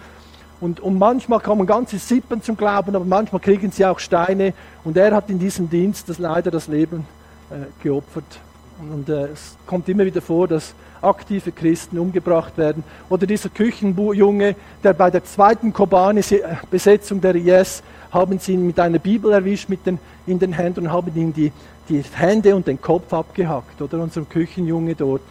Und, 0.59 0.79
und 0.79 0.97
manchmal 0.97 1.39
kommen 1.39 1.67
ganze 1.67 1.99
Sippen 1.99 2.41
zum 2.41 2.57
Glauben, 2.57 2.95
aber 2.95 3.05
manchmal 3.05 3.41
kriegen 3.41 3.71
sie 3.71 3.85
auch 3.85 3.99
Steine. 3.99 4.53
Und 4.83 4.97
er 4.97 5.13
hat 5.15 5.29
in 5.29 5.37
diesem 5.37 5.69
Dienst 5.69 6.09
das 6.09 6.17
leider 6.17 6.49
das 6.49 6.67
Leben 6.67 7.05
äh, 7.51 7.83
geopfert. 7.83 8.39
Und 8.79 9.09
äh, 9.09 9.27
es 9.27 9.55
kommt 9.65 9.87
immer 9.89 10.05
wieder 10.05 10.21
vor, 10.21 10.47
dass 10.47 10.73
aktive 11.01 11.51
Christen 11.51 11.99
umgebracht 11.99 12.57
werden. 12.57 12.83
Oder 13.09 13.27
dieser 13.27 13.49
Küchenjunge, 13.49 14.55
der 14.83 14.93
bei 14.93 15.11
der 15.11 15.23
zweiten 15.23 15.73
Kobane-Besetzung 15.73 17.21
der 17.21 17.35
IS 17.35 17.83
haben 18.11 18.39
sie 18.39 18.53
ihn 18.53 18.65
mit 18.65 18.79
einer 18.79 18.99
Bibel 18.99 19.31
erwischt 19.31 19.69
mit 19.69 19.85
den, 19.85 19.99
in 20.25 20.39
den 20.39 20.53
Händen 20.53 20.87
und 20.87 20.91
haben 20.91 21.15
ihm 21.15 21.33
die, 21.33 21.51
die 21.89 22.03
Hände 22.13 22.55
und 22.55 22.67
den 22.67 22.81
Kopf 22.81 23.13
abgehackt. 23.13 23.81
Oder 23.81 23.99
unserem 23.99 24.27
Küchenjunge 24.27 24.95
dort. 24.95 25.21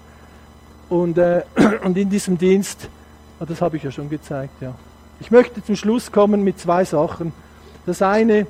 Und, 0.89 1.19
äh, 1.19 1.43
und 1.85 1.97
in 1.97 2.11
diesem 2.11 2.39
Dienst, 2.39 2.89
oh, 3.41 3.45
das 3.45 3.61
habe 3.61 3.77
ich 3.77 3.83
ja 3.83 3.91
schon 3.91 4.09
gezeigt, 4.09 4.55
ja. 4.61 4.75
Ich 5.21 5.31
möchte 5.31 5.65
zum 5.65 5.77
Schluss 5.77 6.13
kommen 6.13 6.45
mit 6.45 6.59
zwei 6.59 6.85
Sachen. 6.85 7.33
Das 7.87 8.03
eine 8.03 8.47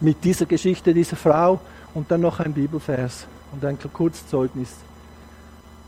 mit 0.00 0.24
dieser 0.24 0.46
Geschichte 0.46 0.92
dieser 0.92 1.16
Frau 1.16 1.60
und 1.94 2.10
dann 2.10 2.20
noch 2.20 2.40
ein 2.40 2.52
Bibelvers 2.52 3.26
und 3.52 3.64
ein 3.64 3.78
Kurzzeugnis. 3.92 4.70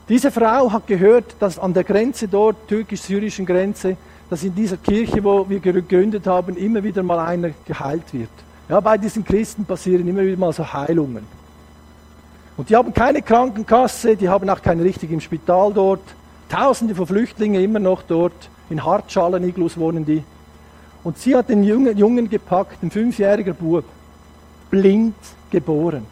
Diese 0.09 0.31
Frau 0.31 0.71
hat 0.71 0.87
gehört, 0.87 1.35
dass 1.41 1.59
an 1.59 1.75
der 1.75 1.83
Grenze 1.83 2.29
dort, 2.29 2.69
türkisch-syrischen 2.69 3.45
Grenze, 3.45 3.97
dass 4.31 4.45
in 4.45 4.55
dieser 4.55 4.77
Kirche, 4.77 5.23
wo 5.23 5.49
wir 5.49 5.59
gegründet 5.59 6.27
haben, 6.27 6.57
immer 6.57 6.83
wieder 6.85 7.03
mal 7.03 7.19
einer 7.19 7.51
geheilt 7.67 8.13
wird. 8.13 8.31
Ja, 8.69 8.79
bei 8.81 8.99
diesen 8.99 9.25
Christen 9.25 9.65
passieren 9.65 10.07
immer 10.07 10.23
wieder 10.23 10.39
mal 10.39 10.53
so 10.53 10.73
Heilungen. 10.73 11.25
Und 12.57 12.71
die 12.71 12.77
haben 12.77 12.95
keine 12.95 13.21
Krankenkasse, 13.23 14.17
die 14.17 14.29
haben 14.29 14.49
auch 14.49 14.63
kein 14.63 14.81
richtiges 14.81 15.25
Spital 15.25 15.73
dort. 15.73 16.03
Tausende 16.49 16.95
von 16.95 17.07
Flüchtlingen 17.07 17.63
immer 17.63 17.81
noch 17.81 18.03
dort. 18.03 18.49
In 18.71 18.85
Hartschalen-Iglus 18.85 19.77
wohnen 19.77 20.05
die. 20.05 20.23
Und 21.05 21.19
sie 21.19 21.37
hat 21.37 21.49
den 21.49 21.63
Jungen, 21.63 21.97
Jungen 21.97 22.29
gepackt, 22.29 22.83
ein 22.83 22.91
fünfjähriger 22.91 23.53
Bub, 23.53 23.85
blind 24.71 25.15
geboren. 25.51 26.05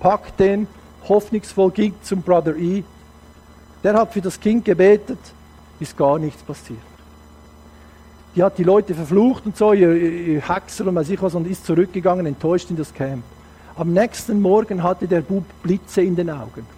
Packt 0.00 0.40
den, 0.40 0.66
hoffnungsvoll 1.08 1.70
ging 1.70 1.94
zum 2.02 2.22
Brother 2.22 2.56
E. 2.56 2.82
Der 3.84 3.94
hat 3.94 4.12
für 4.12 4.20
das 4.20 4.40
Kind 4.40 4.64
gebetet, 4.64 5.18
ist 5.78 5.96
gar 5.96 6.18
nichts 6.18 6.42
passiert. 6.42 6.80
Die 8.34 8.42
hat 8.42 8.58
die 8.58 8.64
Leute 8.64 8.94
verflucht 8.94 9.46
und 9.46 9.56
so, 9.56 9.72
ihr, 9.72 9.92
ihr 9.94 10.46
Hexer 10.46 10.86
und 10.86 10.96
weiß 10.96 11.08
ich 11.10 11.22
was, 11.22 11.34
und 11.34 11.46
ist 11.46 11.64
zurückgegangen, 11.64 12.26
enttäuscht 12.26 12.68
in 12.70 12.76
das 12.76 12.92
Camp. 12.92 13.22
Am 13.76 13.92
nächsten 13.92 14.42
Morgen 14.42 14.82
hatte 14.82 15.06
der 15.06 15.20
Bub 15.20 15.44
Blitze 15.62 16.02
in 16.02 16.16
den 16.16 16.28
Augen. 16.30 16.75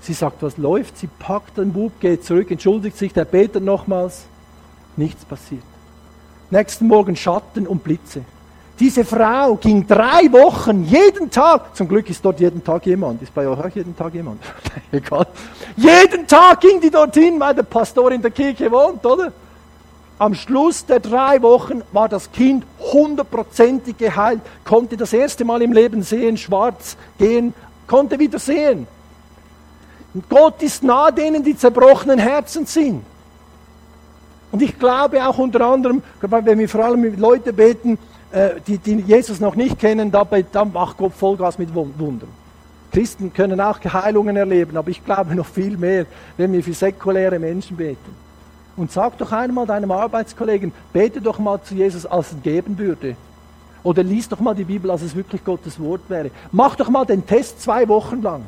Sie 0.00 0.12
sagt, 0.14 0.42
was 0.42 0.56
läuft? 0.56 0.98
Sie 0.98 1.06
packt 1.06 1.58
den 1.58 1.72
Bub, 1.72 1.92
geht 2.00 2.24
zurück, 2.24 2.50
entschuldigt 2.50 2.96
sich, 2.96 3.12
der 3.12 3.24
betet 3.24 3.62
nochmals. 3.62 4.24
Nichts 4.96 5.24
passiert. 5.24 5.62
Nächsten 6.50 6.86
Morgen 6.86 7.16
Schatten 7.16 7.66
und 7.66 7.84
Blitze. 7.84 8.24
Diese 8.80 9.04
Frau 9.04 9.56
ging 9.56 9.86
drei 9.86 10.32
Wochen, 10.32 10.84
jeden 10.84 11.30
Tag, 11.30 11.76
zum 11.76 11.86
Glück 11.86 12.08
ist 12.08 12.24
dort 12.24 12.40
jeden 12.40 12.64
Tag 12.64 12.86
jemand, 12.86 13.20
ist 13.20 13.34
bei 13.34 13.46
euch 13.46 13.58
auch 13.58 13.68
jeden 13.68 13.94
Tag 13.94 14.14
jemand? 14.14 14.40
Egal. 14.90 15.26
Jeden 15.76 16.26
Tag 16.26 16.62
ging 16.62 16.80
die 16.80 16.90
dorthin, 16.90 17.38
weil 17.38 17.54
der 17.54 17.62
Pastor 17.62 18.10
in 18.10 18.22
der 18.22 18.30
Kirche 18.30 18.72
wohnt, 18.72 19.04
oder? 19.04 19.32
Am 20.18 20.34
Schluss 20.34 20.84
der 20.86 21.00
drei 21.00 21.42
Wochen 21.42 21.82
war 21.92 22.08
das 22.08 22.32
Kind 22.32 22.64
hundertprozentig 22.78 23.98
geheilt, 23.98 24.40
konnte 24.64 24.96
das 24.96 25.12
erste 25.12 25.44
Mal 25.44 25.60
im 25.60 25.74
Leben 25.74 26.02
sehen, 26.02 26.38
schwarz 26.38 26.96
gehen, 27.18 27.52
konnte 27.86 28.18
wieder 28.18 28.38
sehen. 28.38 28.86
Und 30.14 30.28
Gott 30.28 30.62
ist 30.62 30.82
nah 30.82 31.10
denen, 31.10 31.44
die 31.44 31.56
zerbrochenen 31.56 32.18
Herzen 32.18 32.66
sind. 32.66 33.04
Und 34.52 34.62
ich 34.62 34.78
glaube 34.78 35.24
auch 35.26 35.38
unter 35.38 35.60
anderem, 35.60 36.02
wenn 36.20 36.58
wir 36.58 36.68
vor 36.68 36.84
allem 36.84 37.02
mit 37.02 37.20
Leuten 37.20 37.54
beten, 37.54 37.98
äh, 38.32 38.60
die, 38.66 38.78
die 38.78 38.96
Jesus 38.96 39.40
noch 39.40 39.54
nicht 39.54 39.78
kennen, 39.78 40.10
dann 40.10 40.72
macht 40.72 40.96
Gott 40.96 41.12
Vollgas 41.14 41.58
mit 41.58 41.72
Wundern. 41.74 42.28
Christen 42.90 43.32
können 43.32 43.60
auch 43.60 43.78
Heilungen 43.84 44.36
erleben, 44.36 44.76
aber 44.76 44.90
ich 44.90 45.04
glaube 45.04 45.34
noch 45.36 45.46
viel 45.46 45.76
mehr, 45.76 46.06
wenn 46.36 46.52
wir 46.52 46.62
für 46.62 46.72
säkuläre 46.72 47.38
Menschen 47.38 47.76
beten. 47.76 48.16
Und 48.76 48.90
sag 48.90 49.18
doch 49.18 49.30
einmal 49.30 49.66
deinem 49.66 49.92
Arbeitskollegen, 49.92 50.72
bete 50.92 51.20
doch 51.20 51.38
mal 51.38 51.62
zu 51.62 51.74
Jesus, 51.74 52.06
als 52.06 52.32
es 52.32 52.42
geben 52.42 52.78
würde. 52.78 53.14
Oder 53.82 54.02
lies 54.02 54.28
doch 54.28 54.40
mal 54.40 54.54
die 54.54 54.64
Bibel, 54.64 54.90
als 54.90 55.02
es 55.02 55.14
wirklich 55.14 55.44
Gottes 55.44 55.78
Wort 55.80 56.02
wäre. 56.08 56.30
Mach 56.50 56.76
doch 56.76 56.88
mal 56.88 57.04
den 57.04 57.24
Test 57.26 57.62
zwei 57.62 57.86
Wochen 57.88 58.22
lang. 58.22 58.42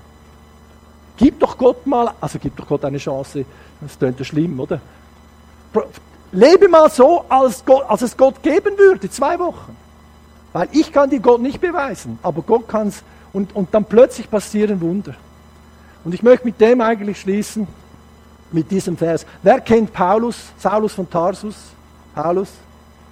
Gib 1.23 1.39
doch 1.39 1.57
Gott 1.57 1.87
mal, 1.87 2.13
also 2.21 2.37
gib 2.41 2.57
doch 2.57 2.67
Gott 2.67 2.85
eine 2.85 2.99
Chance. 2.99 3.45
Das 3.81 3.97
klingt 3.97 4.19
ja 4.19 4.25
schlimm, 4.25 4.59
oder? 4.59 4.81
Lebe 6.33 6.69
mal 6.69 6.91
so, 6.91 7.25
als, 7.29 7.65
Gott, 7.65 7.85
als 7.89 8.03
es 8.03 8.17
Gott 8.17 8.43
geben 8.43 8.77
würde, 8.77 9.09
zwei 9.09 9.39
Wochen. 9.39 9.77
Weil 10.53 10.69
ich 10.73 10.93
kann 10.93 11.11
dir 11.11 11.21
Gott 11.21 11.41
nicht 11.41 11.61
beweisen, 11.61 12.19
aber 12.25 12.43
Gott 12.43 12.67
kann 12.67 12.89
es. 12.89 13.05
Und, 13.33 13.55
und 13.55 13.73
dann 13.73 13.85
plötzlich 13.85 14.29
passieren 14.29 14.81
Wunder. 14.81 15.15
Und 16.03 16.13
ich 16.13 16.25
möchte 16.25 16.45
mit 16.45 16.61
dem 16.61 16.81
eigentlich 16.81 17.21
schließen, 17.21 17.69
mit 18.51 18.69
diesem 18.69 18.97
Vers. 18.97 19.25
Wer 19.45 19.61
kennt 19.61 19.93
Paulus, 19.93 20.37
Saulus 20.59 20.93
von 20.93 21.09
Tarsus? 21.09 21.55
Paulus? 22.17 22.49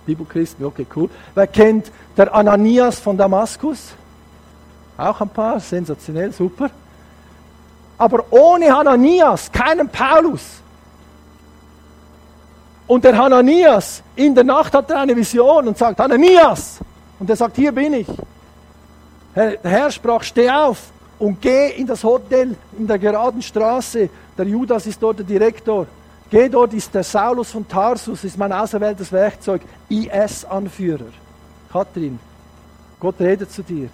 Bibelchristen, 0.04 0.66
okay, 0.66 0.84
cool. 0.96 1.08
Wer 1.36 1.46
kennt 1.46 1.92
der 2.16 2.34
Ananias 2.34 2.98
von 2.98 3.16
Damaskus? 3.16 3.92
Auch 4.96 5.20
ein 5.20 5.28
paar, 5.28 5.61
sensationell, 5.61 6.32
super. 6.32 6.70
Aber 8.01 8.24
ohne 8.30 8.74
Hananias, 8.74 9.53
keinen 9.53 9.86
Paulus. 9.86 10.40
Und 12.86 13.05
der 13.05 13.14
Hananias, 13.14 14.03
in 14.16 14.34
der 14.34 14.42
Nacht 14.42 14.72
hat 14.72 14.90
er 14.90 15.01
eine 15.01 15.14
Vision 15.14 15.68
und 15.68 15.76
sagt, 15.76 16.01
Hananias! 16.01 16.78
Und 17.18 17.28
er 17.28 17.36
sagt, 17.36 17.57
hier 17.57 17.72
bin 17.72 17.92
ich. 17.92 18.07
Der 19.36 19.59
Herr 19.62 19.90
sprach, 19.90 20.22
steh 20.22 20.48
auf 20.48 20.78
und 21.18 21.42
geh 21.42 21.72
in 21.72 21.86
das 21.86 22.03
Hotel 22.03 22.57
in 22.78 22.86
der 22.86 22.98
geraden 22.98 23.42
Straße. 23.42 24.09
Der 24.38 24.46
Judas 24.46 24.86
ist 24.86 25.03
dort 25.03 25.18
der 25.18 25.26
Direktor. 25.26 25.86
Geh 26.30 26.48
dort, 26.48 26.72
ist 26.72 26.94
der 26.94 27.05
Saulus 27.05 27.51
von 27.51 27.68
Tarsus, 27.68 28.24
ist 28.24 28.38
mein 28.38 28.51
auserwähltes 28.51 29.12
Werkzeug, 29.12 29.61
IS-Anführer. 29.90 31.12
Kathrin, 31.70 32.18
Gott 32.98 33.16
redet 33.20 33.53
zu 33.53 33.62
dir. 33.62 33.90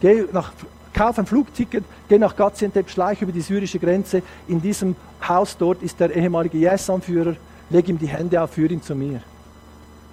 Geh 0.00 0.24
nach 0.32 0.52
kauf 0.96 1.18
ein 1.18 1.26
Flugticket, 1.26 1.84
geh 2.08 2.18
nach 2.18 2.34
Gaziantep, 2.34 2.88
schleich 2.88 3.20
über 3.20 3.30
die 3.30 3.42
syrische 3.42 3.78
Grenze. 3.78 4.22
In 4.48 4.62
diesem 4.62 4.96
Haus 5.28 5.54
dort 5.56 5.82
ist 5.82 6.00
der 6.00 6.16
ehemalige 6.16 6.58
IS-Anführer. 6.58 7.36
Leg 7.68 7.88
ihm 7.88 7.98
die 7.98 8.08
Hände 8.08 8.40
auf, 8.40 8.52
führ 8.52 8.70
ihn 8.70 8.82
zu 8.82 8.94
mir. 8.94 9.20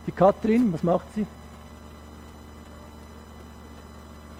Die 0.05 0.11
Katrin, 0.11 0.73
was 0.73 0.83
macht 0.83 1.05
sie? 1.15 1.25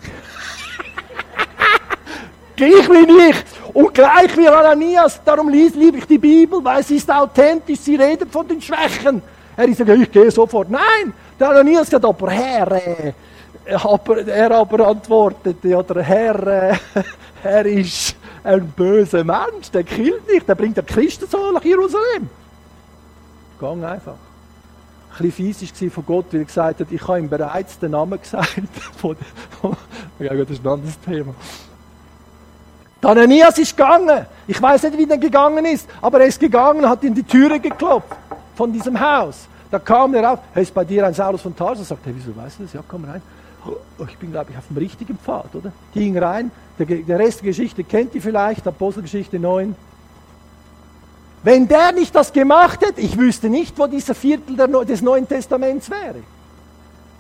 gleich 2.58 2.90
wie 2.90 3.30
ich 3.30 3.38
und 3.74 3.94
gleich 3.94 4.38
wie 4.38 4.48
Ananias. 4.48 5.22
Darum 5.24 5.48
liebe 5.48 5.98
ich 5.98 6.06
die 6.06 6.18
Bibel, 6.18 6.60
weil 6.62 6.84
sie 6.84 6.98
ist 6.98 7.10
authentisch, 7.10 7.80
sie 7.80 7.96
redet 7.96 8.30
von 8.30 8.46
den 8.46 8.62
Schwächen. 8.62 9.22
Er 9.56 9.70
ist 9.70 9.80
ich 9.80 10.12
gehe 10.12 10.30
sofort. 10.30 10.70
Nein, 10.70 11.14
der 11.40 11.52
Ananias 11.52 11.90
sagt, 11.90 12.04
aber 12.04 12.32
Herr, 12.32 13.14
aber, 13.84 14.28
er 14.28 14.52
aber 14.52 14.88
antwortet, 14.88 15.64
ja, 15.64 15.82
der 15.84 16.04
Herr, 16.04 16.48
äh, 16.48 16.78
er 17.44 17.66
ist 17.66 18.16
ein 18.44 18.68
böser 18.68 19.24
Mensch, 19.24 19.72
der 19.72 19.84
killt 19.84 20.28
nicht, 20.28 20.48
der 20.48 20.56
bringt 20.56 20.78
den 20.78 20.86
Christen 20.86 21.28
so 21.30 21.52
nach 21.52 21.64
Jerusalem. 21.64 22.30
Gang 23.60 23.84
einfach. 23.84 24.16
Ein 25.18 25.26
bisschen 25.30 25.54
fies 25.54 25.82
war 25.82 25.92
von 25.92 26.06
Gott, 26.06 26.26
weil 26.32 26.42
er 26.42 26.46
gesagt 26.46 26.80
hat, 26.80 26.88
ich 26.92 27.08
habe 27.08 27.20
ihm 27.20 27.30
bereits 27.30 27.78
den 27.78 27.92
Namen 27.92 28.20
gesagt. 28.20 28.58
ja, 30.20 30.34
das 30.34 30.50
ist 30.50 30.66
ein 30.66 30.72
anderes 30.72 31.00
Thema. 31.00 31.36
Der 33.02 33.10
Ananias 33.12 33.58
ist 33.60 33.78
gegangen. 33.78 34.26
Ich 34.48 34.62
weiß 34.62 34.84
nicht, 34.84 34.98
wie 34.98 35.06
der 35.06 35.18
gegangen 35.18 35.66
ist, 35.66 35.88
aber 36.02 36.22
er 36.22 36.28
ist 36.28 36.40
gegangen 36.40 36.84
und 36.84 36.90
hat 36.90 37.04
in 37.04 37.14
die 37.14 37.24
Türe 37.24 37.60
geklopft 37.60 38.16
von 38.56 38.74
diesem 38.74 39.00
Haus. 39.00 39.48
Da 39.70 39.80
kam 39.80 40.14
er 40.14 40.34
auf, 40.34 40.40
hey, 40.54 40.64
ist 40.64 40.74
bei 40.74 40.86
dir 40.86 41.06
ein 41.06 41.14
Saulus 41.14 41.42
von 41.42 41.56
Tarsus? 41.56 41.88
Sagt, 41.88 42.06
hey, 42.06 42.14
wieso 42.16 42.36
weißt 42.36 42.60
du 42.60 42.64
das? 42.64 42.74
Ja, 42.74 42.82
komm 42.88 43.06
rein. 43.06 43.22
Oh, 43.66 44.06
ich 44.08 44.18
bin, 44.18 44.32
glaube 44.32 44.52
ich, 44.52 44.58
auf 44.58 44.68
dem 44.68 44.78
richtigen 44.78 45.18
Pfad, 45.18 45.56
oder? 45.56 45.72
Ging 45.94 46.18
rein. 46.18 46.52
Der, 46.80 46.86
der 46.86 47.20
Rest 47.20 47.42
der 47.42 47.48
Geschichte 47.48 47.84
kennt 47.84 48.14
ihr 48.16 48.22
vielleicht, 48.22 48.68
Apostelgeschichte 48.68 49.40
9. 49.40 49.76
Wenn 51.44 51.68
der 51.68 51.92
nicht 51.92 52.16
das 52.16 52.32
gemacht 52.32 52.82
hätte, 52.82 53.02
ich 53.02 53.18
wüsste 53.18 53.50
nicht, 53.50 53.78
wo 53.78 53.88
dieser 53.88 54.16
Viertel 54.16 54.56
des 54.86 55.02
Neuen 55.02 55.28
Testaments 55.28 55.90
wäre, 55.90 56.24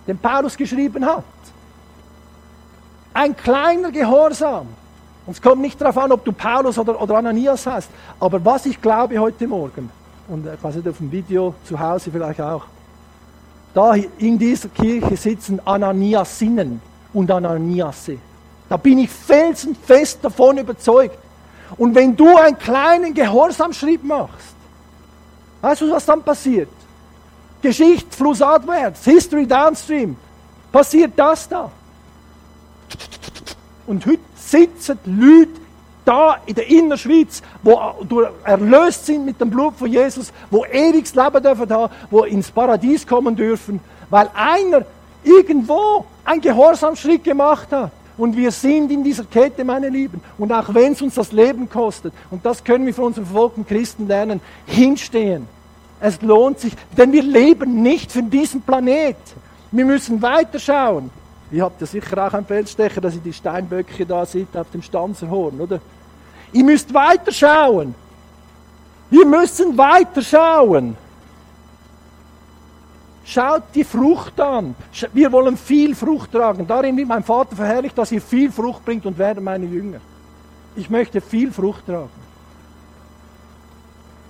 den 0.07 0.17
Paulus 0.17 0.55
geschrieben 0.55 1.05
hat. 1.05 1.23
Ein 3.13 3.35
kleiner 3.35 3.91
Gehorsam 3.91 4.67
Und 5.25 5.33
es 5.33 5.41
kommt 5.41 5.61
nicht 5.61 5.79
darauf 5.79 5.97
an, 5.97 6.11
ob 6.11 6.25
du 6.25 6.31
Paulus 6.31 6.77
oder, 6.77 6.99
oder 7.01 7.17
Ananias 7.17 7.65
hast. 7.67 7.89
Aber 8.19 8.43
was 8.43 8.65
ich 8.65 8.81
glaube 8.81 9.19
heute 9.19 9.47
Morgen, 9.47 9.89
und 10.27 10.45
weiß 10.45 10.75
nicht, 10.75 10.87
auf 10.87 10.97
dem 10.97 11.11
Video 11.11 11.53
zu 11.65 11.79
Hause 11.79 12.09
vielleicht 12.11 12.41
auch, 12.41 12.65
da 13.73 13.95
in 14.17 14.37
dieser 14.37 14.69
Kirche 14.69 15.17
sitzen 15.17 15.59
Ananiasinnen 15.65 16.81
und 17.13 17.31
Ananiasse. 17.31 18.17
Da 18.69 18.77
bin 18.77 18.99
ich 18.99 19.09
felsenfest 19.09 20.19
davon 20.23 20.57
überzeugt. 20.57 21.17
Und 21.77 21.95
wenn 21.95 22.15
du 22.15 22.37
einen 22.37 22.57
kleinen 22.57 23.13
Gehorsamschritt 23.13 24.03
machst, 24.03 24.55
weißt 25.61 25.81
du, 25.81 25.91
was 25.91 26.05
dann 26.05 26.21
passiert? 26.21 26.69
Geschichte 27.61 28.15
flussabwärts, 28.15 29.05
History 29.05 29.47
downstream, 29.47 30.15
passiert 30.71 31.13
das 31.15 31.47
da. 31.47 31.71
Und 33.87 34.05
heute 34.05 34.19
sitzen 34.35 34.99
Leute 35.05 35.62
da 36.05 36.37
in 36.45 36.55
der 36.55 36.69
Innerschweiz, 36.69 37.41
wo 37.61 37.79
erlöst 38.43 39.05
sind 39.05 39.25
mit 39.25 39.39
dem 39.39 39.49
Blut 39.49 39.75
von 39.75 39.91
Jesus, 39.91 40.31
wo 40.49 40.65
ewiges 40.65 41.15
Leben 41.15 41.41
dürfen 41.41 41.69
haben, 41.69 41.93
wo 42.09 42.23
ins 42.23 42.51
Paradies 42.51 43.05
kommen 43.07 43.35
dürfen, 43.35 43.79
weil 44.09 44.29
einer 44.33 44.85
irgendwo 45.23 46.05
einen 46.25 46.41
Gehorsamschritt 46.41 47.23
gemacht 47.23 47.71
hat. 47.71 47.91
Und 48.17 48.37
wir 48.37 48.51
sind 48.51 48.91
in 48.91 49.03
dieser 49.03 49.23
Kette, 49.23 49.63
meine 49.63 49.89
Lieben. 49.89 50.21
Und 50.37 50.51
auch 50.51 50.73
wenn 50.73 50.93
es 50.93 51.01
uns 51.01 51.15
das 51.15 51.31
Leben 51.31 51.67
kostet, 51.67 52.13
und 52.29 52.45
das 52.45 52.63
können 52.63 52.85
wir 52.85 52.93
von 52.93 53.05
unseren 53.05 53.25
verfolgten 53.25 53.65
Christen 53.65 54.07
lernen, 54.07 54.39
hinstehen. 54.67 55.47
Es 55.99 56.21
lohnt 56.21 56.59
sich, 56.59 56.73
denn 56.97 57.11
wir 57.11 57.23
leben 57.23 57.81
nicht 57.81 58.11
für 58.11 58.21
diesen 58.21 58.61
Planet. 58.61 59.15
Wir 59.71 59.85
müssen 59.85 60.21
weiterschauen. 60.21 61.09
Ihr 61.51 61.63
habt 61.63 61.79
ja 61.81 61.87
sicher 61.87 62.25
auch 62.27 62.33
einen 62.33 62.45
Feldstecher, 62.45 63.01
dass 63.01 63.15
ihr 63.15 63.21
die 63.21 63.33
Steinböcke 63.33 64.05
da 64.05 64.25
seht 64.25 64.55
auf 64.57 64.71
dem 64.71 64.81
Stanzerhorn, 64.81 65.59
oder? 65.59 65.79
Ihr 66.51 66.63
müsst 66.63 66.93
weiterschauen. 66.93 67.95
Wir 69.09 69.25
müssen 69.25 69.77
weiterschauen. 69.77 70.97
Schaut 73.25 73.63
die 73.73 73.83
Frucht 73.83 74.39
an. 74.41 74.75
Wir 75.13 75.31
wollen 75.31 75.55
viel 75.55 75.95
Frucht 75.95 76.31
tragen. 76.31 76.67
Darin 76.67 76.97
wird 76.97 77.07
mein 77.07 77.23
Vater 77.23 77.55
verherrlicht, 77.55 77.97
dass 77.97 78.11
ihr 78.11 78.21
viel 78.21 78.51
Frucht 78.51 78.83
bringt 78.83 79.05
und 79.05 79.17
werden 79.17 79.43
meine 79.43 79.65
Jünger. 79.65 79.99
Ich 80.75 80.89
möchte 80.89 81.21
viel 81.21 81.51
Frucht 81.51 81.85
tragen. 81.85 82.09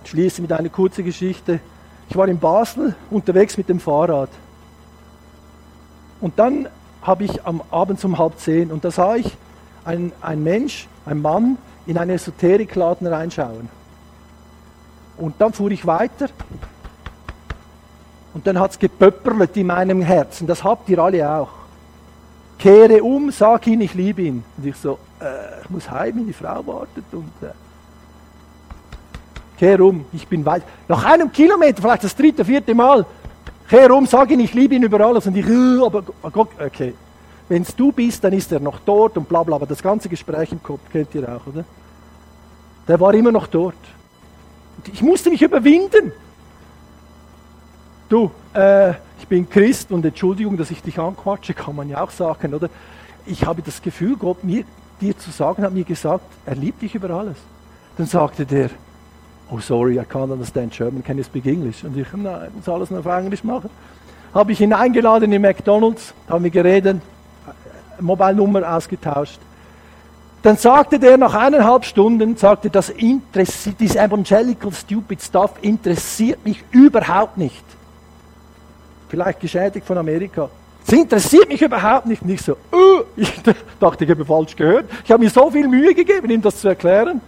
Ich 0.03 0.11
schließe 0.11 0.41
mit 0.41 0.51
einer 0.51 0.69
kurzen 0.69 1.05
Geschichte. 1.05 1.59
Ich 2.09 2.15
war 2.15 2.27
in 2.27 2.37
Basel 2.37 2.95
unterwegs 3.09 3.57
mit 3.57 3.69
dem 3.69 3.79
Fahrrad. 3.79 4.29
Und 6.21 6.37
dann 6.37 6.67
habe 7.03 7.25
ich 7.25 7.45
am 7.45 7.61
Abend 7.69 8.03
um 8.03 8.17
halb 8.17 8.39
zehn 8.39 8.71
und 8.71 8.83
da 8.83 8.91
sah 8.91 9.15
ich 9.15 9.37
ein, 9.85 10.11
ein 10.21 10.43
Mensch, 10.43 10.87
ein 11.05 11.21
Mann, 11.21 11.57
in 11.85 11.97
einen 11.97 12.11
Esoterikladen 12.11 13.05
reinschauen. 13.07 13.69
Und 15.17 15.35
dann 15.39 15.53
fuhr 15.53 15.69
ich 15.71 15.85
weiter 15.85 16.29
und 18.33 18.47
dann 18.47 18.59
hat 18.59 18.71
es 18.71 18.79
gepöpperlet 18.79 19.55
in 19.57 19.67
meinem 19.67 20.01
Herzen. 20.01 20.47
Das 20.47 20.63
habt 20.63 20.89
ihr 20.89 20.99
alle 20.99 21.29
auch. 21.29 21.49
Kehre 22.57 23.03
um, 23.03 23.29
sag 23.31 23.67
ihn, 23.67 23.81
ich 23.81 23.93
liebe 23.93 24.21
ihn. 24.21 24.43
Und 24.57 24.65
ich 24.65 24.75
so, 24.77 24.97
äh, 25.19 25.61
ich 25.61 25.69
muss 25.69 25.89
heim, 25.91 26.15
meine 26.15 26.33
Frau 26.33 26.65
wartet. 26.65 27.03
Und, 27.11 27.31
äh, 27.41 27.51
kehre 29.57 29.83
um, 29.83 30.05
ich 30.13 30.27
bin 30.27 30.45
weit. 30.45 30.63
Nach 30.87 31.03
einem 31.03 31.31
Kilometer, 31.31 31.81
vielleicht 31.81 32.05
das 32.05 32.15
dritte, 32.15 32.43
vierte 32.45 32.73
Mal, 32.73 33.05
Kehr 33.73 33.89
um, 33.89 34.05
sag 34.05 34.29
ihn, 34.29 34.39
ich 34.39 34.53
liebe 34.53 34.75
ihn 34.75 34.83
über 34.83 35.01
alles. 35.01 35.25
Und 35.25 35.35
ich, 35.35 35.47
äh, 35.47 35.83
aber 35.83 36.03
Gott, 36.31 36.49
okay. 36.63 36.93
Wenn 37.49 37.63
es 37.63 37.75
du 37.75 37.91
bist, 37.91 38.23
dann 38.23 38.31
ist 38.31 38.51
er 38.51 38.59
noch 38.59 38.77
dort 38.85 39.17
und 39.17 39.27
bla 39.27 39.41
bla. 39.41 39.55
Aber 39.55 39.65
das 39.65 39.81
ganze 39.81 40.09
Gespräch 40.09 40.51
im 40.51 40.61
Kopf 40.61 40.81
kennt 40.91 41.15
ihr 41.15 41.27
auch, 41.27 41.47
oder? 41.47 41.65
Der 42.87 42.99
war 42.99 43.15
immer 43.15 43.31
noch 43.31 43.47
dort. 43.47 43.73
Ich 44.93 45.01
musste 45.01 45.31
mich 45.31 45.41
überwinden. 45.41 46.11
Du, 48.09 48.29
äh, 48.53 48.91
ich 49.17 49.27
bin 49.27 49.49
Christ 49.49 49.91
und 49.91 50.05
Entschuldigung, 50.05 50.55
dass 50.55 50.69
ich 50.69 50.83
dich 50.83 50.99
anquatsche, 50.99 51.55
kann 51.55 51.75
man 51.75 51.89
ja 51.89 52.03
auch 52.03 52.11
sagen, 52.11 52.53
oder? 52.53 52.69
Ich 53.25 53.43
habe 53.43 53.63
das 53.63 53.81
Gefühl, 53.81 54.17
Gott 54.17 54.43
mir 54.43 54.65
dir 55.01 55.17
zu 55.17 55.31
sagen 55.31 55.63
hat 55.63 55.73
mir 55.73 55.83
gesagt, 55.83 56.25
er 56.45 56.53
liebt 56.53 56.83
dich 56.83 56.93
über 56.93 57.09
alles. 57.09 57.37
Dann 57.97 58.05
sagte 58.05 58.45
der, 58.45 58.69
oh 59.53 59.59
sorry, 59.59 59.99
I 59.99 60.05
can't 60.05 60.31
understand 60.31 60.71
German, 60.71 61.03
can 61.03 61.17
you 61.17 61.23
speak 61.23 61.45
English? 61.45 61.83
Und 61.83 61.97
ich, 61.97 62.07
nein, 62.13 62.47
ich 62.49 62.55
muss 62.55 62.69
alles 62.69 62.89
nur 62.89 62.99
auf 62.99 63.05
Englisch 63.05 63.43
machen. 63.43 63.69
Habe 64.33 64.51
ich 64.51 64.61
ihn 64.61 64.73
eingeladen 64.73 65.31
in 65.31 65.41
McDonalds, 65.41 66.13
haben 66.27 66.43
wir 66.43 66.51
geredet, 66.51 67.01
Mobilnummer 67.99 68.75
ausgetauscht. 68.75 69.39
Dann 70.41 70.57
sagte 70.57 70.99
der 70.99 71.17
nach 71.17 71.35
eineinhalb 71.35 71.85
Stunden, 71.85 72.35
sagte, 72.35 72.69
das 72.69 72.89
interessiert, 72.89 73.77
this 73.77 73.95
evangelical 73.95 74.71
stupid 74.73 75.21
stuff 75.21 75.51
interessiert 75.61 76.43
mich 76.43 76.63
überhaupt 76.71 77.37
nicht. 77.37 77.63
Vielleicht 79.07 79.39
geschädigt 79.39 79.85
von 79.85 79.97
Amerika. 79.97 80.49
Es 80.85 80.91
interessiert 80.91 81.47
mich 81.47 81.61
überhaupt 81.61 82.07
nicht. 82.07 82.25
Nicht 82.25 82.43
so, 82.43 82.53
uh, 82.73 83.03
ich 83.15 83.31
dachte, 83.79 84.03
ich 84.03 84.09
habe 84.09 84.25
falsch 84.25 84.55
gehört. 84.55 84.85
Ich 85.05 85.11
habe 85.11 85.23
mir 85.23 85.29
so 85.29 85.49
viel 85.49 85.67
Mühe 85.67 85.93
gegeben, 85.93 86.29
ihm 86.29 86.41
das 86.41 86.59
zu 86.59 86.67
erklären. 86.67 87.21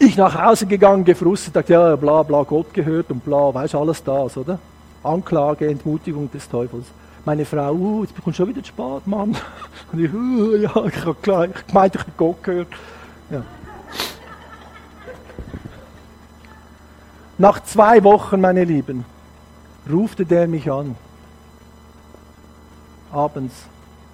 Ich 0.00 0.16
nach 0.16 0.40
Hause 0.40 0.66
gegangen, 0.66 1.04
gefrustet, 1.04 1.56
dachte, 1.56 1.72
ja, 1.72 1.96
bla, 1.96 2.22
bla, 2.22 2.44
Gott 2.44 2.72
gehört 2.72 3.10
und 3.10 3.24
bla, 3.24 3.52
weißt 3.52 3.74
alles 3.74 4.02
das, 4.02 4.36
oder? 4.36 4.58
Anklage, 5.02 5.66
Entmutigung 5.68 6.30
des 6.30 6.48
Teufels. 6.48 6.86
Meine 7.24 7.44
Frau, 7.44 7.72
uh, 7.72 8.02
jetzt 8.04 8.14
bekommst 8.14 8.38
du 8.38 8.42
schon 8.42 8.48
wieder 8.50 8.62
zu 8.62 8.68
spät, 8.68 9.06
Mann. 9.06 9.36
Und 9.92 9.98
ich, 9.98 10.12
uh, 10.12 10.54
ja, 10.56 10.84
ich 10.86 11.04
habe 11.04 11.14
klar, 11.20 11.46
ich 11.46 11.74
meinte, 11.74 11.98
ich 11.98 12.04
habe 12.04 12.12
Gott 12.16 12.42
gehört. 12.42 12.68
Ja. 13.30 13.42
Nach 17.36 17.62
zwei 17.64 18.02
Wochen, 18.04 18.40
meine 18.40 18.64
Lieben, 18.64 19.04
rufte 19.90 20.24
der 20.24 20.46
mich 20.48 20.70
an. 20.70 20.96
Abends 23.12 23.54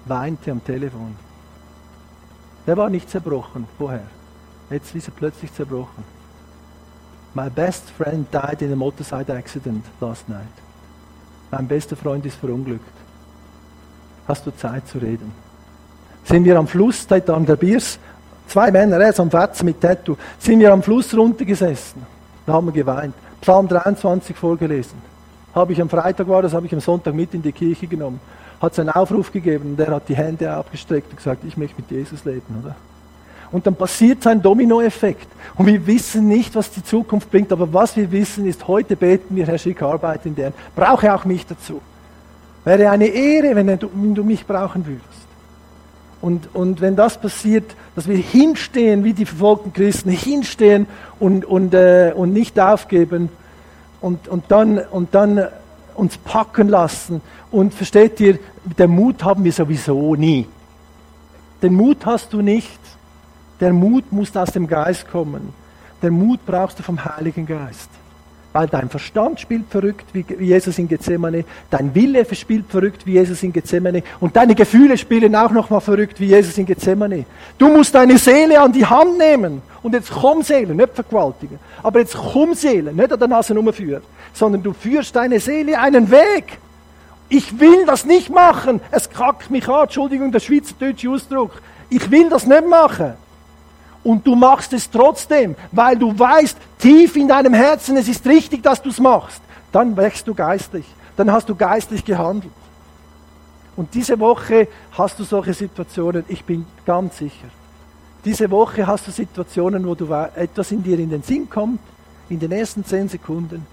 weinte 0.05 0.51
am 0.51 0.63
Telefon. 0.63 1.15
Der 2.67 2.75
war 2.75 2.89
nicht 2.89 3.09
zerbrochen 3.09 3.67
vorher. 3.77 4.07
Jetzt 4.69 4.95
ist 4.95 5.07
er 5.07 5.13
plötzlich 5.15 5.53
zerbrochen. 5.53 6.03
My 7.33 7.49
best 7.49 7.89
friend 7.91 8.27
died 8.31 8.61
in 8.61 8.71
a 8.71 8.75
motorcycle 8.75 9.35
accident 9.35 9.83
last 9.99 10.27
night. 10.29 10.41
Mein 11.51 11.67
bester 11.67 11.95
Freund 11.95 12.25
ist 12.25 12.37
verunglückt. 12.37 12.83
Hast 14.27 14.45
du 14.45 14.51
Zeit 14.51 14.87
zu 14.87 14.97
reden? 14.97 15.31
Sind 16.23 16.45
wir 16.45 16.57
am 16.57 16.67
Fluss, 16.67 17.05
da 17.05 17.17
an 17.17 17.45
der 17.45 17.55
Biers, 17.55 17.99
zwei 18.47 18.71
Männer, 18.71 18.97
er 18.97 19.09
ist 19.09 19.19
am 19.19 19.29
Fetzen 19.29 19.65
mit 19.65 19.79
Tattoo, 19.79 20.17
sind 20.39 20.59
wir 20.59 20.73
am 20.73 20.81
Fluss 20.81 21.15
runtergesessen. 21.15 22.01
Da 22.45 22.53
haben 22.53 22.67
wir 22.67 22.73
geweint. 22.73 23.13
Psalm 23.41 23.67
23 23.67 24.35
vorgelesen. 24.35 24.97
Habe 25.53 25.73
ich 25.73 25.81
am 25.81 25.89
Freitag 25.89 26.27
war 26.27 26.41
das, 26.41 26.53
habe 26.53 26.65
ich 26.65 26.73
am 26.73 26.79
Sonntag 26.79 27.13
mit 27.13 27.33
in 27.33 27.41
die 27.41 27.51
Kirche 27.51 27.85
genommen. 27.85 28.19
Hat 28.59 28.73
seinen 28.73 28.89
Aufruf 28.89 29.31
gegeben 29.31 29.71
und 29.71 29.79
er 29.79 29.93
hat 29.93 30.09
die 30.09 30.15
Hände 30.15 30.51
abgestreckt 30.51 31.11
und 31.11 31.17
gesagt, 31.17 31.43
ich 31.45 31.55
möchte 31.55 31.75
mit 31.79 31.91
Jesus 31.91 32.25
leben, 32.25 32.63
oder? 32.63 32.75
Und 33.55 33.65
dann 33.65 33.75
passiert 33.75 34.21
so 34.21 34.27
ein 34.27 34.41
Dominoeffekt. 34.41 35.29
Und 35.55 35.67
wir 35.67 35.87
wissen 35.87 36.27
nicht, 36.27 36.53
was 36.55 36.71
die 36.71 36.83
Zukunft 36.83 37.31
bringt, 37.31 37.53
aber 37.53 37.71
was 37.71 37.95
wir 37.95 38.11
wissen 38.11 38.45
ist, 38.45 38.67
heute 38.67 38.97
beten 38.97 39.33
wir, 39.33 39.47
Herr 39.47 39.57
Schick, 39.57 39.81
Arbeit 39.81 40.25
in 40.25 40.35
deren. 40.35 40.53
Brauche 40.75 41.15
auch 41.15 41.23
mich 41.23 41.45
dazu. 41.47 41.79
Wäre 42.65 42.89
eine 42.89 43.05
Ehre, 43.07 43.55
wenn 43.55 43.79
du, 43.79 43.89
wenn 43.93 44.13
du 44.13 44.25
mich 44.25 44.45
brauchen 44.45 44.85
würdest. 44.85 45.07
Und, 46.19 46.53
und 46.53 46.81
wenn 46.81 46.97
das 46.97 47.17
passiert, 47.17 47.77
dass 47.95 48.09
wir 48.09 48.17
hinstehen, 48.17 49.05
wie 49.05 49.13
die 49.13 49.25
verfolgten 49.25 49.71
Christen, 49.71 50.09
hinstehen 50.09 50.85
und, 51.21 51.45
und, 51.45 51.73
äh, 51.73 52.11
und 52.13 52.33
nicht 52.33 52.59
aufgeben 52.59 53.29
und, 54.01 54.27
und, 54.27 54.43
dann, 54.49 54.79
und 54.79 55.15
dann 55.15 55.47
uns 55.93 56.17
packen 56.17 56.67
lassen. 56.67 57.21
Und 57.51 57.73
versteht 57.73 58.19
ihr, 58.19 58.37
den 58.77 58.91
Mut 58.91 59.23
haben 59.23 59.45
wir 59.45 59.53
sowieso 59.53 60.13
nie. 60.15 60.45
Den 61.61 61.73
Mut 61.73 62.05
hast 62.05 62.33
du 62.33 62.41
nicht. 62.41 62.79
Der 63.59 63.71
Mut 63.71 64.11
muss 64.11 64.35
aus 64.35 64.51
dem 64.51 64.67
Geist 64.67 65.09
kommen. 65.09 65.53
Der 66.01 66.11
Mut 66.11 66.45
brauchst 66.45 66.77
du 66.79 66.83
vom 66.83 67.03
Heiligen 67.03 67.45
Geist. 67.45 67.89
Weil 68.51 68.67
dein 68.67 68.89
Verstand 68.89 69.39
spielt 69.39 69.65
verrückt 69.69 70.05
wie 70.13 70.25
Jesus 70.39 70.77
in 70.77 70.87
Gethsemane, 70.87 71.43
dein 71.69 71.93
Wille 71.93 72.23
spielt 72.33 72.67
verrückt 72.67 73.05
wie 73.05 73.13
Jesus 73.13 73.43
in 73.43 73.51
Gethsemane 73.51 74.01
und 74.21 74.35
deine 74.35 74.55
Gefühle 74.55 74.97
spielen 74.97 75.35
auch 75.35 75.51
nochmal 75.51 75.81
verrückt 75.81 76.21
wie 76.21 76.27
Jesus 76.27 76.57
in 76.57 76.65
Gethsemane. 76.65 77.25
Du 77.57 77.67
musst 77.67 77.93
deine 77.95 78.17
Seele 78.17 78.61
an 78.61 78.71
die 78.71 78.85
Hand 78.85 79.17
nehmen 79.17 79.61
und 79.83 79.93
jetzt 79.93 80.09
komm 80.09 80.41
Seele, 80.41 80.73
nicht 80.73 80.93
vergewaltigen, 80.93 81.59
aber 81.83 81.99
jetzt 81.99 82.15
komm 82.15 82.53
Seele, 82.53 82.93
nicht 82.93 83.11
an 83.11 83.19
der 83.19 83.27
Nase 83.27 83.73
führen, 83.73 84.03
sondern 84.31 84.63
du 84.63 84.71
führst 84.71 85.13
deine 85.17 85.41
Seele 85.41 85.77
einen 85.77 86.09
Weg. 86.09 86.59
Ich 87.27 87.59
will 87.59 87.85
das 87.85 88.05
nicht 88.05 88.29
machen. 88.29 88.79
Es 88.91 89.09
kackt 89.09 89.51
mich 89.51 89.67
an, 89.67 89.83
Entschuldigung, 89.83 90.31
der 90.31 90.39
schweizerdeutsche 90.39 91.09
Ausdruck. 91.09 91.61
Ich 91.89 92.09
will 92.09 92.29
das 92.29 92.45
nicht 92.45 92.69
machen 92.69 93.15
und 94.05 94.25
du 94.25 94.35
machst 94.35 94.71
es 94.71 94.89
trotzdem, 94.89 95.55
weil 95.71 95.97
du 95.97 96.17
weißt, 96.17 96.55
tief 96.77 97.15
in 97.15 97.27
deinem 97.27 97.55
Herzen, 97.55 97.97
es 97.97 98.07
ist 98.07 98.25
richtig, 98.27 98.61
dass 98.61 98.79
du 98.79 98.89
es 98.89 98.99
machst, 98.99 99.41
dann 99.71 99.97
wächst 99.97 100.27
du 100.27 100.35
geistlich. 100.35 100.85
Dann 101.17 101.31
hast 101.31 101.49
du 101.49 101.55
geistlich 101.55 102.05
gehandelt. 102.05 102.53
Und 103.75 103.93
diese 103.95 104.19
Woche 104.19 104.67
hast 104.91 105.17
du 105.17 105.23
solche 105.23 105.55
Situationen, 105.55 106.23
ich 106.27 106.43
bin 106.43 106.67
ganz 106.85 107.17
sicher. 107.17 107.47
Diese 108.23 108.49
Woche 108.51 108.85
hast 108.85 109.07
du 109.07 109.11
Situationen, 109.11 109.87
wo 109.87 109.95
du 109.95 110.05
etwas 110.35 110.71
in 110.71 110.83
dir 110.83 110.99
in 110.99 111.09
den 111.09 111.23
Sinn 111.23 111.49
kommt, 111.49 111.79
in 112.29 112.39
den 112.39 112.51
ersten 112.51 112.85
zehn 112.85 113.09
Sekunden. 113.09 113.65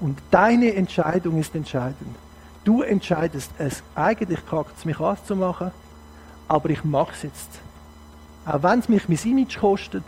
Und 0.00 0.18
deine 0.30 0.74
Entscheidung 0.74 1.38
ist 1.38 1.54
entscheidend. 1.54 2.14
Du 2.62 2.82
entscheidest 2.82 3.52
es. 3.58 3.82
Eigentlich 3.94 4.40
kackt 4.46 4.76
es 4.76 4.84
mich 4.84 5.00
auszumachen, 5.00 5.70
aber 6.46 6.68
ich 6.68 6.84
mache 6.84 7.12
es 7.14 7.22
jetzt. 7.22 7.67
Auch 8.48 8.62
wenn 8.62 8.78
es 8.78 8.88
mich 8.88 9.08
mein 9.08 9.18
Image 9.24 9.58
kostet, 9.58 10.04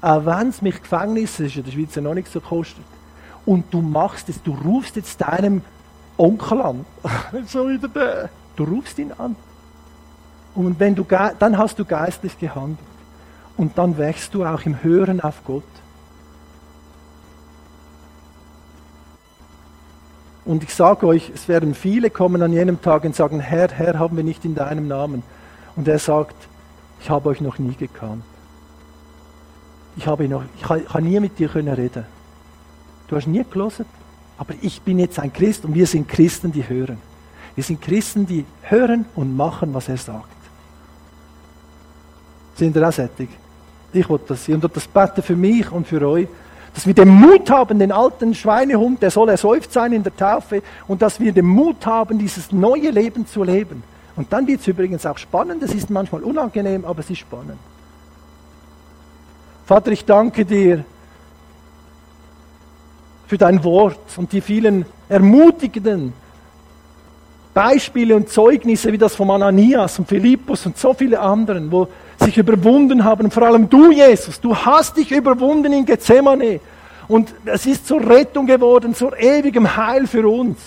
auch 0.00 0.24
wenn 0.24 0.48
es 0.48 0.62
mich 0.62 0.80
Gefängnis, 0.80 1.38
das 1.38 1.46
ist 1.48 1.56
in 1.56 1.64
der 1.64 1.72
Schweiz 1.72 1.94
ja 1.96 2.02
noch 2.02 2.14
nicht 2.14 2.30
so 2.30 2.40
kostet, 2.40 2.84
und 3.44 3.72
du 3.72 3.80
machst 3.80 4.28
es, 4.28 4.40
du 4.42 4.54
rufst 4.54 4.96
jetzt 4.96 5.20
deinem 5.20 5.62
Onkel 6.16 6.60
an. 6.60 6.86
so 7.46 7.68
wieder 7.68 7.88
der. 7.88 8.28
Du 8.56 8.64
rufst 8.64 8.98
ihn 8.98 9.12
an. 9.16 9.34
Und 10.54 10.78
wenn 10.78 10.94
du, 10.94 11.04
dann 11.04 11.58
hast 11.58 11.78
du 11.78 11.84
geistlich 11.84 12.38
gehandelt. 12.38 12.78
Und 13.56 13.76
dann 13.76 13.98
wächst 13.98 14.34
du 14.34 14.44
auch 14.44 14.62
im 14.62 14.82
Hören 14.82 15.20
auf 15.20 15.42
Gott. 15.44 15.62
Und 20.44 20.62
ich 20.62 20.74
sage 20.74 21.06
euch, 21.06 21.30
es 21.34 21.48
werden 21.48 21.74
viele 21.74 22.10
kommen 22.10 22.40
an 22.42 22.52
jenem 22.52 22.80
Tag 22.80 23.04
und 23.04 23.16
sagen, 23.16 23.40
Herr, 23.40 23.68
Herr, 23.68 23.98
haben 23.98 24.16
wir 24.16 24.24
nicht 24.24 24.44
in 24.44 24.54
deinem 24.54 24.88
Namen. 24.88 25.22
Und 25.76 25.88
er 25.88 25.98
sagt, 25.98 26.36
ich 27.00 27.10
habe 27.10 27.28
euch 27.28 27.40
noch 27.40 27.58
nie 27.58 27.74
gekannt. 27.74 28.24
Ich 29.96 30.06
habe, 30.06 30.28
noch, 30.28 30.44
ich 30.56 30.68
habe 30.68 31.02
nie 31.02 31.18
mit 31.18 31.38
dir 31.38 31.48
können 31.48 31.74
reden. 31.74 32.04
Du 33.08 33.16
hast 33.16 33.26
nie 33.26 33.44
gelesen. 33.48 33.86
Aber 34.36 34.54
ich 34.62 34.80
bin 34.82 35.00
jetzt 35.00 35.18
ein 35.18 35.32
Christ 35.32 35.64
und 35.64 35.74
wir 35.74 35.86
sind 35.86 36.08
Christen, 36.08 36.52
die 36.52 36.66
hören. 36.68 36.98
Wir 37.56 37.64
sind 37.64 37.82
Christen, 37.82 38.24
die 38.24 38.44
hören 38.62 39.04
und 39.16 39.36
machen, 39.36 39.74
was 39.74 39.88
er 39.88 39.96
sagt. 39.96 40.28
Sind 42.54 42.76
ihr 42.76 42.88
auch 42.88 42.92
sättig? 42.92 43.28
Ich 43.92 44.08
wollte 44.08 44.26
das. 44.28 44.48
Und 44.48 44.64
das 44.76 44.86
bete 44.86 45.22
für 45.22 45.34
mich 45.34 45.70
und 45.72 45.88
für 45.88 46.06
euch, 46.06 46.28
dass 46.74 46.86
wir 46.86 46.94
den 46.94 47.08
Mut 47.08 47.50
haben, 47.50 47.80
den 47.80 47.90
alten 47.90 48.34
Schweinehund, 48.34 49.02
der 49.02 49.10
soll 49.10 49.28
ersäuft 49.30 49.72
sein 49.72 49.92
in 49.92 50.04
der 50.04 50.14
Taufe, 50.14 50.62
und 50.86 51.02
dass 51.02 51.18
wir 51.18 51.32
den 51.32 51.46
Mut 51.46 51.84
haben, 51.86 52.18
dieses 52.18 52.52
neue 52.52 52.90
Leben 52.90 53.26
zu 53.26 53.42
leben. 53.42 53.82
Und 54.18 54.32
dann 54.32 54.48
wird 54.48 54.60
es 54.60 54.66
übrigens 54.66 55.06
auch 55.06 55.16
spannend, 55.16 55.62
es 55.62 55.72
ist 55.72 55.90
manchmal 55.90 56.24
unangenehm, 56.24 56.84
aber 56.84 56.98
es 57.00 57.10
ist 57.10 57.18
spannend. 57.18 57.58
Vater, 59.64 59.92
ich 59.92 60.04
danke 60.04 60.44
dir 60.44 60.84
für 63.28 63.38
dein 63.38 63.62
Wort 63.62 64.00
und 64.16 64.32
die 64.32 64.40
vielen 64.40 64.86
ermutigenden 65.08 66.12
Beispiele 67.54 68.16
und 68.16 68.28
Zeugnisse 68.28 68.92
wie 68.92 68.98
das 68.98 69.14
von 69.14 69.30
Ananias 69.30 70.00
und 70.00 70.08
Philippus 70.08 70.66
und 70.66 70.76
so 70.76 70.94
viele 70.94 71.20
anderen, 71.20 71.70
wo 71.70 71.86
sich 72.18 72.36
überwunden 72.38 73.04
haben. 73.04 73.30
vor 73.30 73.44
allem 73.44 73.70
du, 73.70 73.92
Jesus, 73.92 74.40
du 74.40 74.56
hast 74.56 74.96
dich 74.96 75.12
überwunden 75.12 75.72
in 75.72 75.86
Gethsemane. 75.86 76.58
Und 77.06 77.32
es 77.44 77.66
ist 77.66 77.86
zur 77.86 78.04
Rettung 78.04 78.46
geworden, 78.46 78.96
zur 78.96 79.16
ewigem 79.16 79.76
Heil 79.76 80.08
für 80.08 80.28
uns. 80.28 80.58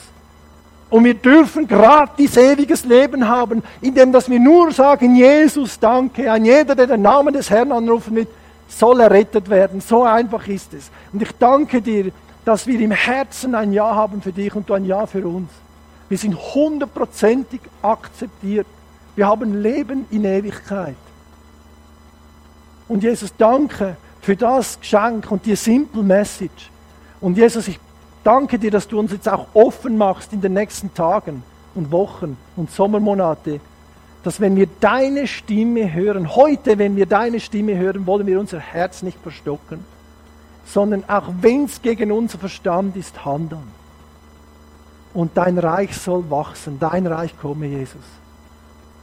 Und 0.92 1.06
wir 1.06 1.14
dürfen 1.14 1.70
gratis 1.70 2.36
ewiges 2.36 2.84
Leben 2.84 3.28
haben, 3.28 3.64
indem 3.80 4.12
dass 4.12 4.30
wir 4.30 4.42
nur 4.42 4.74
sagen, 4.74 5.16
Jesus, 5.16 5.80
danke. 5.80 6.30
Ein 6.30 6.44
jeder, 6.44 6.76
der 6.76 6.86
den 6.86 7.02
Namen 7.02 7.34
des 7.34 7.50
Herrn 7.50 7.72
anrufen 7.72 8.18
wird, 8.18 8.28
soll 8.68 9.00
errettet 9.00 9.50
werden. 9.50 9.80
So 9.80 10.04
einfach 10.04 10.46
ist 10.48 10.74
es. 10.74 10.92
Und 11.14 11.22
ich 11.22 11.32
danke 11.39 11.82
dir, 11.82 12.12
dass 12.44 12.68
wir 12.68 12.78
im 12.78 12.92
Herzen 12.92 13.56
ein 13.56 13.72
Ja 13.72 13.96
haben 13.96 14.22
für 14.22 14.34
dich 14.34 14.54
und 14.54 14.70
du 14.70 14.74
ein 14.74 14.84
Ja 14.84 15.06
für 15.06 15.26
uns. 15.26 15.50
Wir 16.10 16.18
sind 16.18 16.36
hundertprozentig 16.36 17.62
akzeptiert. 17.82 18.68
Wir 19.16 19.28
haben 19.28 19.62
Leben 19.62 20.06
in 20.12 20.26
Ewigkeit. 20.26 20.98
Und 22.89 23.02
Jesus, 23.02 23.34
danke 23.38 23.96
für 24.22 24.36
das 24.36 24.78
Geschenk 24.78 25.32
und 25.32 25.46
die 25.46 25.56
simple 25.56 26.04
Message. 26.04 26.70
Und 27.22 27.38
Jesus, 27.38 27.70
ich 27.70 27.80
danke 28.24 28.60
dir, 28.60 28.72
dass 28.72 28.88
du 28.88 29.00
uns 29.00 29.12
jetzt 29.12 29.30
auch 29.30 29.48
offen 29.54 29.98
machst 29.98 30.34
in 30.34 30.42
den 30.42 30.54
nächsten 30.54 30.94
Tagen 30.94 31.44
und 31.76 31.92
Wochen 31.92 32.38
und 32.56 32.72
Sommermonate, 32.72 33.60
dass 34.24 34.40
wenn 34.40 34.56
wir 34.56 34.68
deine 34.80 35.28
Stimme 35.28 35.94
hören, 35.94 36.36
heute, 36.36 36.78
wenn 36.78 36.96
wir 36.96 37.06
deine 37.06 37.40
Stimme 37.40 37.78
hören, 37.78 38.06
wollen 38.06 38.28
wir 38.28 38.40
unser 38.40 38.60
Herz 38.60 39.02
nicht 39.02 39.20
verstocken, 39.20 39.84
sondern 40.66 41.04
auch 41.08 41.28
wenn 41.42 41.66
es 41.66 41.82
gegen 41.82 42.12
unser 42.12 42.38
Verstand 42.38 42.96
ist, 42.96 43.26
handeln. 43.26 43.82
Und 45.14 45.32
dein 45.36 45.58
Reich 45.58 45.98
soll 45.98 46.30
wachsen, 46.30 46.78
dein 46.80 47.08
Reich 47.08 47.38
komme, 47.38 47.66
Jesus. 47.66 48.04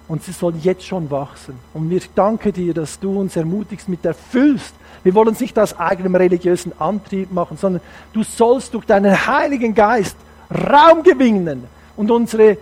Und 0.07 0.23
sie 0.23 0.33
soll 0.33 0.55
jetzt 0.57 0.87
schon 0.87 1.11
wachsen. 1.11 1.59
Und 1.75 1.91
wir 1.91 2.01
danken 2.15 2.53
dir, 2.53 2.73
dass 2.73 2.99
du 2.99 3.21
uns 3.21 3.37
ermutigst, 3.37 3.91
mit 3.91 4.05
erfüllst. 4.07 4.75
Wir 5.05 5.15
wollen 5.15 5.33
es 5.35 5.41
nicht 5.41 5.59
aus 5.59 5.79
eigenem 5.79 6.15
religiösen 6.15 6.73
Antrieb 6.79 7.33
machen, 7.33 7.57
sondern 7.57 7.83
du 8.13 8.23
sollst 8.23 8.75
durch 8.75 8.85
deinen 8.85 9.27
Heiligen 9.27 9.75
Geist 9.75 10.17
Raum 10.51 11.03
gewinnen 11.03 11.65
und 11.97 12.11
unsere, 12.11 12.57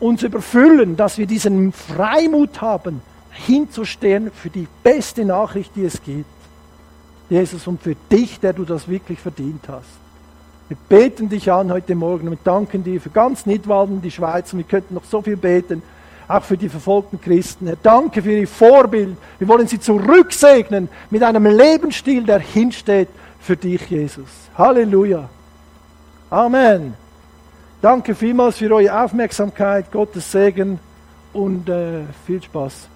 uns 0.00 0.22
überfüllen, 0.22 0.96
dass 0.96 1.18
wir 1.18 1.26
diesen 1.26 1.72
Freimut 1.72 2.60
haben, 2.60 3.00
hinzustehen 3.30 4.30
für 4.32 4.50
die 4.50 4.66
beste 4.82 5.24
Nachricht, 5.24 5.72
die 5.76 5.84
es 5.84 6.02
gibt. 6.02 6.26
Jesus, 7.28 7.66
und 7.66 7.82
für 7.82 7.96
dich, 8.10 8.40
der 8.40 8.52
du 8.52 8.64
das 8.64 8.88
wirklich 8.88 9.18
verdient 9.18 9.62
hast. 9.68 9.88
Wir 10.68 10.76
beten 10.88 11.28
dich 11.28 11.50
an 11.52 11.72
heute 11.72 11.94
Morgen 11.94 12.28
und 12.28 12.40
danken 12.44 12.82
dir 12.82 13.00
für 13.00 13.10
ganz 13.10 13.46
Nidwalden, 13.46 14.02
die 14.02 14.10
Schweiz 14.10 14.52
und 14.52 14.58
wir 14.58 14.66
könnten 14.66 14.94
noch 14.94 15.04
so 15.04 15.22
viel 15.22 15.36
beten 15.36 15.82
auch 16.28 16.42
für 16.42 16.56
die 16.56 16.68
verfolgten 16.68 17.20
Christen. 17.20 17.66
Herr, 17.66 17.76
danke 17.82 18.22
für 18.22 18.32
ihr 18.32 18.48
Vorbild. 18.48 19.16
Wir 19.38 19.48
wollen 19.48 19.66
sie 19.66 19.80
zurücksegnen 19.80 20.88
mit 21.10 21.22
einem 21.22 21.46
Lebensstil, 21.46 22.24
der 22.24 22.40
hinsteht 22.40 23.08
für 23.40 23.56
dich, 23.56 23.88
Jesus. 23.88 24.28
Halleluja. 24.56 25.28
Amen. 26.30 26.94
Danke 27.80 28.14
vielmals 28.14 28.56
für 28.56 28.74
eure 28.74 29.04
Aufmerksamkeit, 29.04 29.92
Gottes 29.92 30.32
Segen 30.32 30.80
und 31.32 31.68
äh, 31.68 32.02
viel 32.26 32.42
Spaß. 32.42 32.88